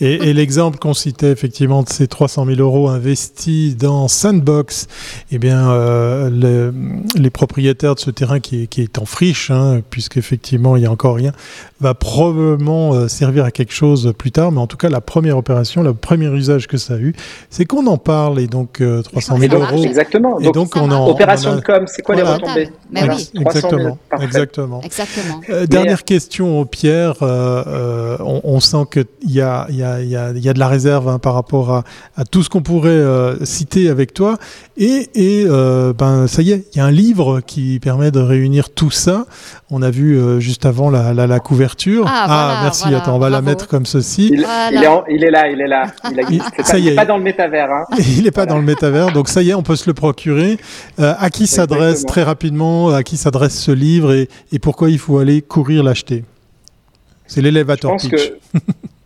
Et, 0.00 0.32
l'exemple 0.32 0.78
qu'on 0.78 0.94
citait 0.94 1.30
effectivement 1.30 1.82
de 1.82 1.88
ces 1.88 2.06
300 2.06 2.46
000 2.46 2.60
euros 2.60 2.88
investis 2.88 3.76
dans 3.76 4.08
Sandbox, 4.08 4.86
eh 5.30 5.38
bien, 5.38 5.70
euh, 5.70 6.72
les 7.16 7.30
propriétaires 7.30 7.94
de 7.94 8.00
ce 8.00 8.10
terrain 8.10 8.40
qui 8.40 8.62
est, 8.62 8.98
en 8.98 9.04
friche, 9.04 9.50
hein, 9.50 9.82
puisqu'effectivement 9.90 10.76
il 10.76 10.80
n'y 10.80 10.86
a 10.86 10.90
encore 10.90 11.16
rien, 11.16 11.32
va 11.80 11.94
probablement 11.94 12.94
euh, 12.94 13.08
servir 13.08 13.44
à 13.44 13.50
quelque 13.50 13.72
chose 13.72 14.12
plus 14.16 14.30
tard. 14.30 14.52
Mais 14.52 14.60
en 14.60 14.66
tout 14.66 14.76
cas, 14.76 14.88
la 14.88 15.00
première 15.00 15.36
opération, 15.36 15.82
le 15.82 15.92
premier 15.94 16.28
usage 16.28 16.66
que 16.66 16.78
ça 16.78 16.94
a 16.94 16.98
eu, 16.98 17.14
c'est 17.50 17.66
qu'on 17.66 17.86
en 17.86 17.98
parle 17.98 18.40
et 18.40 18.46
donc 18.46 18.82
300 19.04 19.36
euh, 19.36 19.48
000 19.48 19.54
euros. 19.54 19.84
Exactement. 19.84 20.40
Et 20.40 20.50
donc, 20.50 20.76
on 20.76 20.90
en, 20.90 21.08
opération 21.08 21.56
de 21.56 21.60
com, 21.60 21.84
c'est 21.86 22.02
quoi 22.02 22.14
les 22.14 22.22
retombées 22.22 22.70
Exactement. 22.94 23.98
Exactement. 24.20 24.80
Exactement. 24.82 25.40
dernière 25.68 26.04
question, 26.04 26.64
Pierre. 26.64 27.16
On, 27.20 28.40
on, 28.44 28.60
sent 28.60 28.84
qu'il 28.92 29.30
y 29.30 29.39
a, 29.39 29.39
y, 29.40 29.82
a, 29.82 30.02
y, 30.02 30.16
a, 30.16 30.32
y 30.32 30.48
a 30.48 30.52
de 30.52 30.58
la 30.58 30.68
réserve 30.68 31.08
hein, 31.08 31.18
par 31.18 31.34
rapport 31.34 31.72
à, 31.72 31.84
à 32.16 32.24
tout 32.24 32.42
ce 32.42 32.48
qu'on 32.48 32.62
pourrait 32.62 33.04
citer 33.44 33.88
avec 33.88 34.14
toi. 34.14 34.38
Et, 34.76 35.08
et 35.14 35.44
ben, 35.46 36.26
ça 36.26 36.42
y 36.42 36.52
est, 36.52 36.66
il 36.72 36.78
y 36.78 36.80
a 36.80 36.84
un 36.84 36.90
livre 36.90 37.40
qui 37.40 37.78
permet 37.80 38.10
de 38.10 38.20
réunir 38.20 38.70
tout 38.70 38.90
ça. 38.90 39.26
On 39.70 39.82
a 39.82 39.90
vu 39.90 40.40
juste 40.40 40.66
avant 40.66 40.90
la, 40.90 41.12
la, 41.14 41.26
la 41.26 41.40
couverture 41.40 41.70
ah, 42.06 42.26
ah 42.28 42.60
merci. 42.62 42.94
Attends, 42.94 43.16
on 43.16 43.18
va 43.18 43.30
la 43.30 43.40
mettre 43.40 43.68
comme 43.68 43.86
ceci. 43.86 44.30
Il, 44.32 44.40
est, 44.40 44.42
là, 44.42 45.04
il 45.08 45.60
est 45.60 45.66
là. 45.66 45.86
Il, 46.30 46.42
ça 46.64 46.78
y 46.78 46.88
est. 46.88 46.94
pas 46.94 47.04
dans 47.04 47.16
le 47.16 47.22
métavers. 47.22 47.70
Hein. 47.70 47.84
il 47.98 48.24
n'est 48.24 48.30
pas 48.30 48.46
dans 48.46 48.56
le 48.56 48.64
métavers, 48.64 49.12
donc 49.12 49.28
ça 49.28 49.42
y 49.42 49.50
est, 49.50 49.54
on 49.54 49.62
peut 49.62 49.76
se 49.76 49.88
le 49.88 49.94
procurer. 49.94 50.58
Euh, 50.98 51.14
à 51.18 51.30
qui 51.30 51.46
s'adresse 51.46 52.04
très 52.04 52.22
rapidement 52.22 52.90
À 52.90 53.02
qui 53.02 53.16
s'adresse 53.16 53.58
ce 53.58 53.70
livre 53.70 54.12
et, 54.12 54.58
pourquoi 54.60 54.90
il 54.90 54.98
faut 54.98 55.18
aller 55.18 55.42
courir 55.42 55.82
l'acheter? 55.82 56.24
C'est 57.26 57.40
l'élévateur 57.40 57.96
pitch. 57.96 58.10
Que 58.10 58.38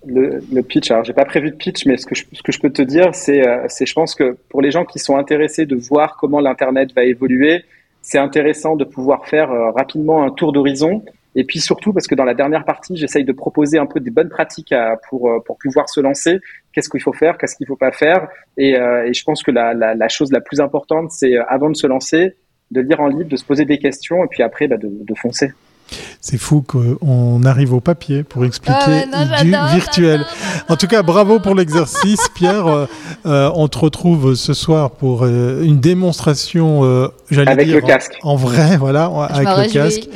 le, 0.06 0.62
pitch, 0.62 0.90
alors 0.90 1.04
j'ai 1.04 1.12
pas 1.12 1.24
prévu 1.24 1.50
de 1.50 1.56
pitch, 1.56 1.86
mais 1.86 1.96
ce 1.96 2.06
que 2.06 2.14
je, 2.14 2.58
peux 2.60 2.70
te 2.70 2.82
dire, 2.82 3.14
c'est, 3.14 3.46
euh, 3.46 3.64
c'est, 3.68 3.86
je 3.86 3.94
pense 3.94 4.14
que 4.14 4.36
pour 4.48 4.62
les 4.62 4.70
gens 4.70 4.84
qui 4.84 4.98
sont 4.98 5.16
intéressés 5.16 5.66
de 5.66 5.76
voir 5.76 6.16
comment 6.16 6.40
l'internet 6.40 6.92
va 6.94 7.04
évoluer, 7.04 7.64
c'est 8.02 8.18
intéressant 8.18 8.76
de 8.76 8.84
pouvoir 8.84 9.26
faire 9.26 9.50
euh, 9.50 9.70
rapidement 9.70 10.22
un 10.22 10.30
tour 10.30 10.52
d'horizon 10.52 11.04
et 11.36 11.44
puis 11.44 11.58
surtout, 11.58 11.92
parce 11.92 12.06
que 12.06 12.14
dans 12.14 12.24
la 12.24 12.34
dernière 12.34 12.64
partie, 12.64 12.96
j'essaye 12.96 13.24
de 13.24 13.32
proposer 13.32 13.78
un 13.78 13.86
peu 13.86 13.98
des 13.98 14.10
bonnes 14.10 14.28
pratiques 14.28 14.74
pour, 15.08 15.28
euh, 15.28 15.40
pour 15.44 15.58
pouvoir 15.58 15.88
se 15.88 16.00
lancer. 16.00 16.38
Qu'est-ce 16.72 16.88
qu'il 16.88 17.02
faut 17.02 17.12
faire, 17.12 17.38
qu'est-ce 17.38 17.56
qu'il 17.56 17.66
faut 17.66 17.76
pas 17.76 17.90
faire. 17.90 18.28
Et, 18.56 18.74
je 18.74 19.24
pense 19.24 19.42
que 19.42 19.50
la, 19.50 20.08
chose 20.08 20.30
la 20.30 20.40
plus 20.40 20.60
importante, 20.60 21.10
c'est 21.10 21.36
avant 21.48 21.70
de 21.70 21.76
se 21.76 21.88
lancer, 21.88 22.36
de 22.70 22.80
lire 22.80 23.00
en 23.00 23.08
livre, 23.08 23.28
de 23.28 23.36
se 23.36 23.44
poser 23.44 23.64
des 23.64 23.78
questions, 23.78 24.24
et 24.24 24.28
puis 24.28 24.42
après, 24.42 24.68
bah, 24.68 24.76
de 24.78 25.14
foncer. 25.14 25.52
C'est 26.20 26.38
fou 26.38 26.62
qu'on 26.62 27.42
arrive 27.44 27.74
au 27.74 27.80
papier 27.80 28.22
pour 28.22 28.44
expliquer 28.44 29.04
ah 29.12 29.42
du 29.42 29.50
virtuel. 29.50 30.24
En 30.68 30.76
tout 30.76 30.86
cas, 30.86 31.02
bravo 31.02 31.38
pour 31.38 31.54
l'exercice, 31.54 32.28
Pierre. 32.34 32.66
Euh, 32.66 32.86
euh, 33.26 33.50
on 33.54 33.68
te 33.68 33.78
retrouve 33.78 34.34
ce 34.34 34.54
soir 34.54 34.92
pour 34.92 35.22
euh, 35.22 35.62
une 35.62 35.80
démonstration, 35.80 37.10
j'allais 37.30 37.50
avec 37.50 37.68
le 37.68 37.80
casque. 37.80 38.12
En, 38.22 38.36
vrai, 38.36 38.76
voilà, 38.78 39.04
avec 39.04 39.48
le 39.48 39.72
casque. 39.72 40.08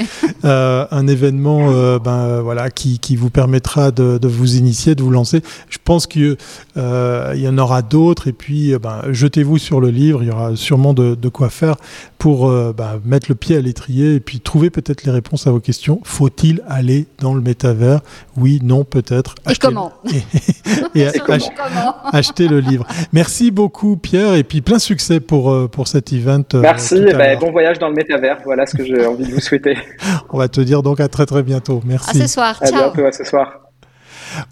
un 0.43 1.07
événement, 1.07 1.99
ben 1.99 2.41
voilà, 2.41 2.71
qui, 2.71 2.99
qui 2.99 3.17
vous 3.17 3.31
permettra 3.31 3.91
de, 3.91 4.19
de, 4.19 4.29
vous 4.29 4.57
initier, 4.57 4.95
de 4.95 5.03
vous 5.03 5.11
lancer. 5.11 5.43
Je 5.69 5.79
pense 5.83 6.07
qu'il 6.07 6.37
y 6.77 7.49
en 7.49 7.59
aura 7.59 7.83
d'autres. 7.83 8.29
Et 8.29 8.33
puis, 8.33 8.75
ben, 8.83 9.03
jetez-vous 9.11 9.59
sur 9.59 9.81
le 9.81 9.91
livre. 9.91 10.23
Il 10.23 10.29
y 10.29 10.33
aura 10.33 10.57
sûrement 10.57 10.95
de, 10.95 11.15
de 11.15 11.29
quoi 11.29 11.51
faire 11.51 11.77
pour 12.17 12.51
ben, 12.51 13.01
mettre 13.05 13.27
le 13.29 13.35
pied 13.35 13.57
à 13.57 13.61
l'étrier 13.61 14.15
et 14.15 14.21
puis 14.21 14.41
trouver 14.41 14.71
peut-être 14.71 15.05
les 15.05 15.13
réponses 15.13 15.47
à 15.47 15.51
vos 15.51 15.58
question. 15.61 16.01
Faut-il 16.05 16.63
aller 16.69 17.07
dans 17.21 17.35
le 17.35 17.41
métavers? 17.41 18.01
Oui, 18.37 18.61
non, 18.63 18.85
peut-être. 18.85 19.35
Et 19.51 19.55
comment? 19.57 19.93
Et, 20.95 21.07
acheter 22.13 22.49
le 22.49 22.61
livre. 22.61 22.87
Merci 23.13 23.51
beaucoup, 23.51 23.97
Pierre, 23.97 24.35
et 24.35 24.45
puis 24.45 24.61
plein 24.61 24.79
succès 24.79 25.21
pour, 25.21 25.51
euh, 25.51 25.69
pour 25.69 25.89
cet 25.89 26.13
event. 26.13 26.43
Euh, 26.55 26.61
Merci, 26.61 26.97
et 26.97 27.15
ben, 27.15 27.39
bon 27.39 27.51
voyage 27.51 27.79
dans 27.79 27.89
le 27.89 27.95
métavers. 27.95 28.39
Voilà 28.45 28.67
ce 28.67 28.77
que 28.77 28.85
j'ai 28.85 29.07
envie 29.07 29.27
de 29.27 29.33
vous 29.33 29.41
souhaiter. 29.41 29.77
On 30.31 30.39
va 30.39 30.49
te 30.49 30.61
dire 30.61 30.83
donc 30.83 31.01
à 31.01 31.09
très 31.09 31.27
très 31.27 31.43
bientôt. 31.43 31.81
Merci. 31.85 32.11
À 32.11 32.27
ce 32.27 32.33
soir. 32.33 32.59
À 32.61 32.71
bientôt, 32.71 33.05
à 33.05 33.13
ce 33.13 33.25
soir. 33.25 33.69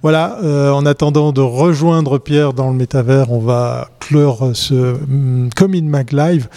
Voilà, 0.02 0.38
euh, 0.42 0.70
en 0.70 0.86
attendant 0.86 1.32
de 1.32 1.40
rejoindre 1.40 2.18
Pierre 2.18 2.52
dans 2.52 2.70
le 2.70 2.76
métavers, 2.76 3.30
on 3.30 3.38
va 3.38 3.88
clore 4.00 4.50
ce 4.54 4.74
um, 4.74 5.50
Come 5.54 5.74
in 5.74 5.82
Mag 5.82 6.12
Live. 6.12 6.48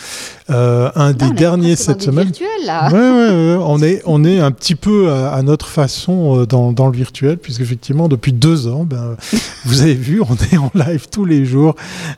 Euh, 0.49 0.89
un 0.95 1.13
des 1.13 1.29
derniers 1.31 1.75
cette 1.75 2.01
semaine. 2.01 2.25
Virtuel, 2.25 2.47
là. 2.65 2.89
Ouais, 2.91 2.97
ouais, 2.97 3.63
on 3.63 3.79
est 3.83 4.01
on 4.05 4.23
est 4.23 4.39
un 4.39 4.51
petit 4.51 4.75
peu 4.75 5.11
à, 5.11 5.41
notre 5.43 5.67
façon 5.67 6.39
euh, 6.39 6.45
dans, 6.45 6.71
dans, 6.71 6.87
le 6.87 6.97
virtuel 6.97 7.37
puisque 7.37 7.61
effectivement 7.61 8.07
depuis 8.07 8.33
deux 8.33 8.67
ans, 8.67 8.83
ben, 8.83 9.15
vous 9.65 9.81
avez 9.81 9.93
vu, 9.93 10.21
on 10.21 10.35
est 10.51 10.57
en 10.57 10.71
live 10.73 11.07
tous 11.11 11.25
les 11.25 11.45
jours 11.45 11.75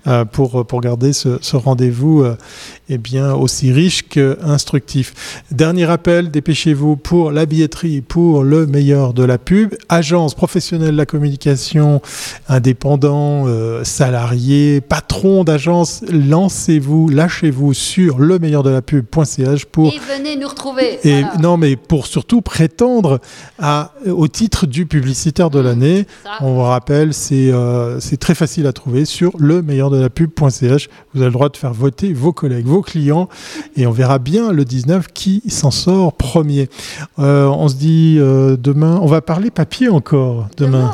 euh, 0.07 0.23
pour 0.25 0.65
pour 0.65 0.81
garder 0.81 1.13
ce, 1.13 1.39
ce 1.41 1.57
rendez-vous 1.57 2.21
euh, 2.21 2.37
eh 2.89 2.97
bien 2.97 3.33
aussi 3.33 3.71
riche 3.71 4.07
que 4.07 4.37
instructif. 4.43 5.43
Dernier 5.51 5.85
rappel, 5.85 6.31
dépêchez-vous 6.31 6.95
pour 6.95 7.31
la 7.31 7.45
billetterie, 7.45 8.01
pour 8.01 8.43
le 8.43 8.65
meilleur 8.65 9.13
de 9.13 9.23
la 9.23 9.37
pub, 9.37 9.75
agence 9.89 10.35
professionnelle 10.35 10.91
de 10.91 10.97
la 10.97 11.05
communication, 11.05 12.01
indépendant, 12.49 13.45
salarié, 13.83 14.81
patron 14.81 15.43
d'agence, 15.43 16.03
lancez-vous, 16.11 17.09
lâchez-vous 17.09 17.73
sur 17.73 18.20
le 18.23 18.39
meilleur 18.39 18.63
de 18.63 18.69
la 18.69 18.81
pub.ch 18.81 19.65
pour 19.65 19.91
Et 19.93 19.99
venez 19.99 20.35
nous 20.35 20.47
retrouver. 20.47 20.99
et 21.03 21.21
voilà. 21.21 21.37
non, 21.37 21.57
mais 21.57 21.75
pour 21.75 22.07
surtout 22.07 22.41
prétendre 22.41 23.19
à, 23.59 23.93
au 24.07 24.27
titre 24.27 24.65
du 24.65 24.85
publicitaire 24.85 25.49
de 25.49 25.59
l'année. 25.59 26.05
Ça. 26.23 26.31
On 26.41 26.53
vous 26.55 26.61
rappelle, 26.61 27.13
c'est 27.13 27.51
euh, 27.51 27.99
c'est 27.99 28.17
très 28.17 28.35
facile 28.35 28.67
à 28.67 28.73
trouver 28.73 29.05
sur 29.05 29.31
le 29.37 29.61
meilleur 29.61 29.89
de 29.89 29.99
la 29.99 30.09
pub.ch. 30.09 30.89
Vous 31.13 31.21
avez 31.21 31.27
le 31.29 31.33
droit 31.33 31.49
de 31.49 31.57
faire 31.57 31.73
voter 31.73 32.13
vos 32.13 32.33
collègues, 32.33 32.65
vos 32.65 32.81
clients, 32.81 33.29
et 33.75 33.85
on 33.87 33.91
verra 33.91 34.19
bien 34.19 34.51
le 34.51 34.65
19 34.65 35.07
qui 35.13 35.41
s'en 35.49 35.71
sort 35.71 36.13
premier. 36.13 36.69
Euh, 37.19 37.45
on 37.47 37.67
se 37.67 37.75
dit 37.75 38.17
euh, 38.19 38.57
demain, 38.57 38.99
on 39.01 39.07
va 39.07 39.21
parler 39.21 39.51
papier 39.51 39.89
encore 39.89 40.47
demain. 40.57 40.93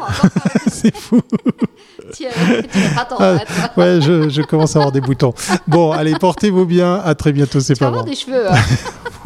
C'est 0.82 0.96
fou. 0.96 1.22
tu 2.16 2.24
vas 2.26 2.96
pas 2.96 3.06
t'en 3.06 3.18
Ah, 3.20 3.38
ouais, 3.78 4.00
je, 4.02 4.30
je 4.30 4.42
commence 4.42 4.76
à 4.76 4.80
avoir 4.80 4.92
des 4.92 5.02
boutons. 5.02 5.34
Bon, 5.68 5.92
allez, 5.92 6.14
portez-vous 6.20 6.66
bien. 6.66 6.96
À 7.04 7.16
très 7.16 7.32
bientôt. 7.32 7.60
C'est 7.60 7.78
pas 7.78 7.92
bon. 7.92 8.04
des 8.04 8.16
cheveux. 8.16 8.50
hein. 8.52 8.56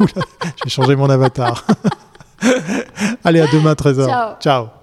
Je 0.00 0.64
vais 0.64 0.70
changer 0.70 0.96
mon 0.96 1.08
avatar. 1.08 1.64
allez, 3.24 3.40
à 3.40 3.46
demain, 3.46 3.74
13h. 3.74 4.06
Ciao. 4.06 4.30
Ciao. 4.40 4.81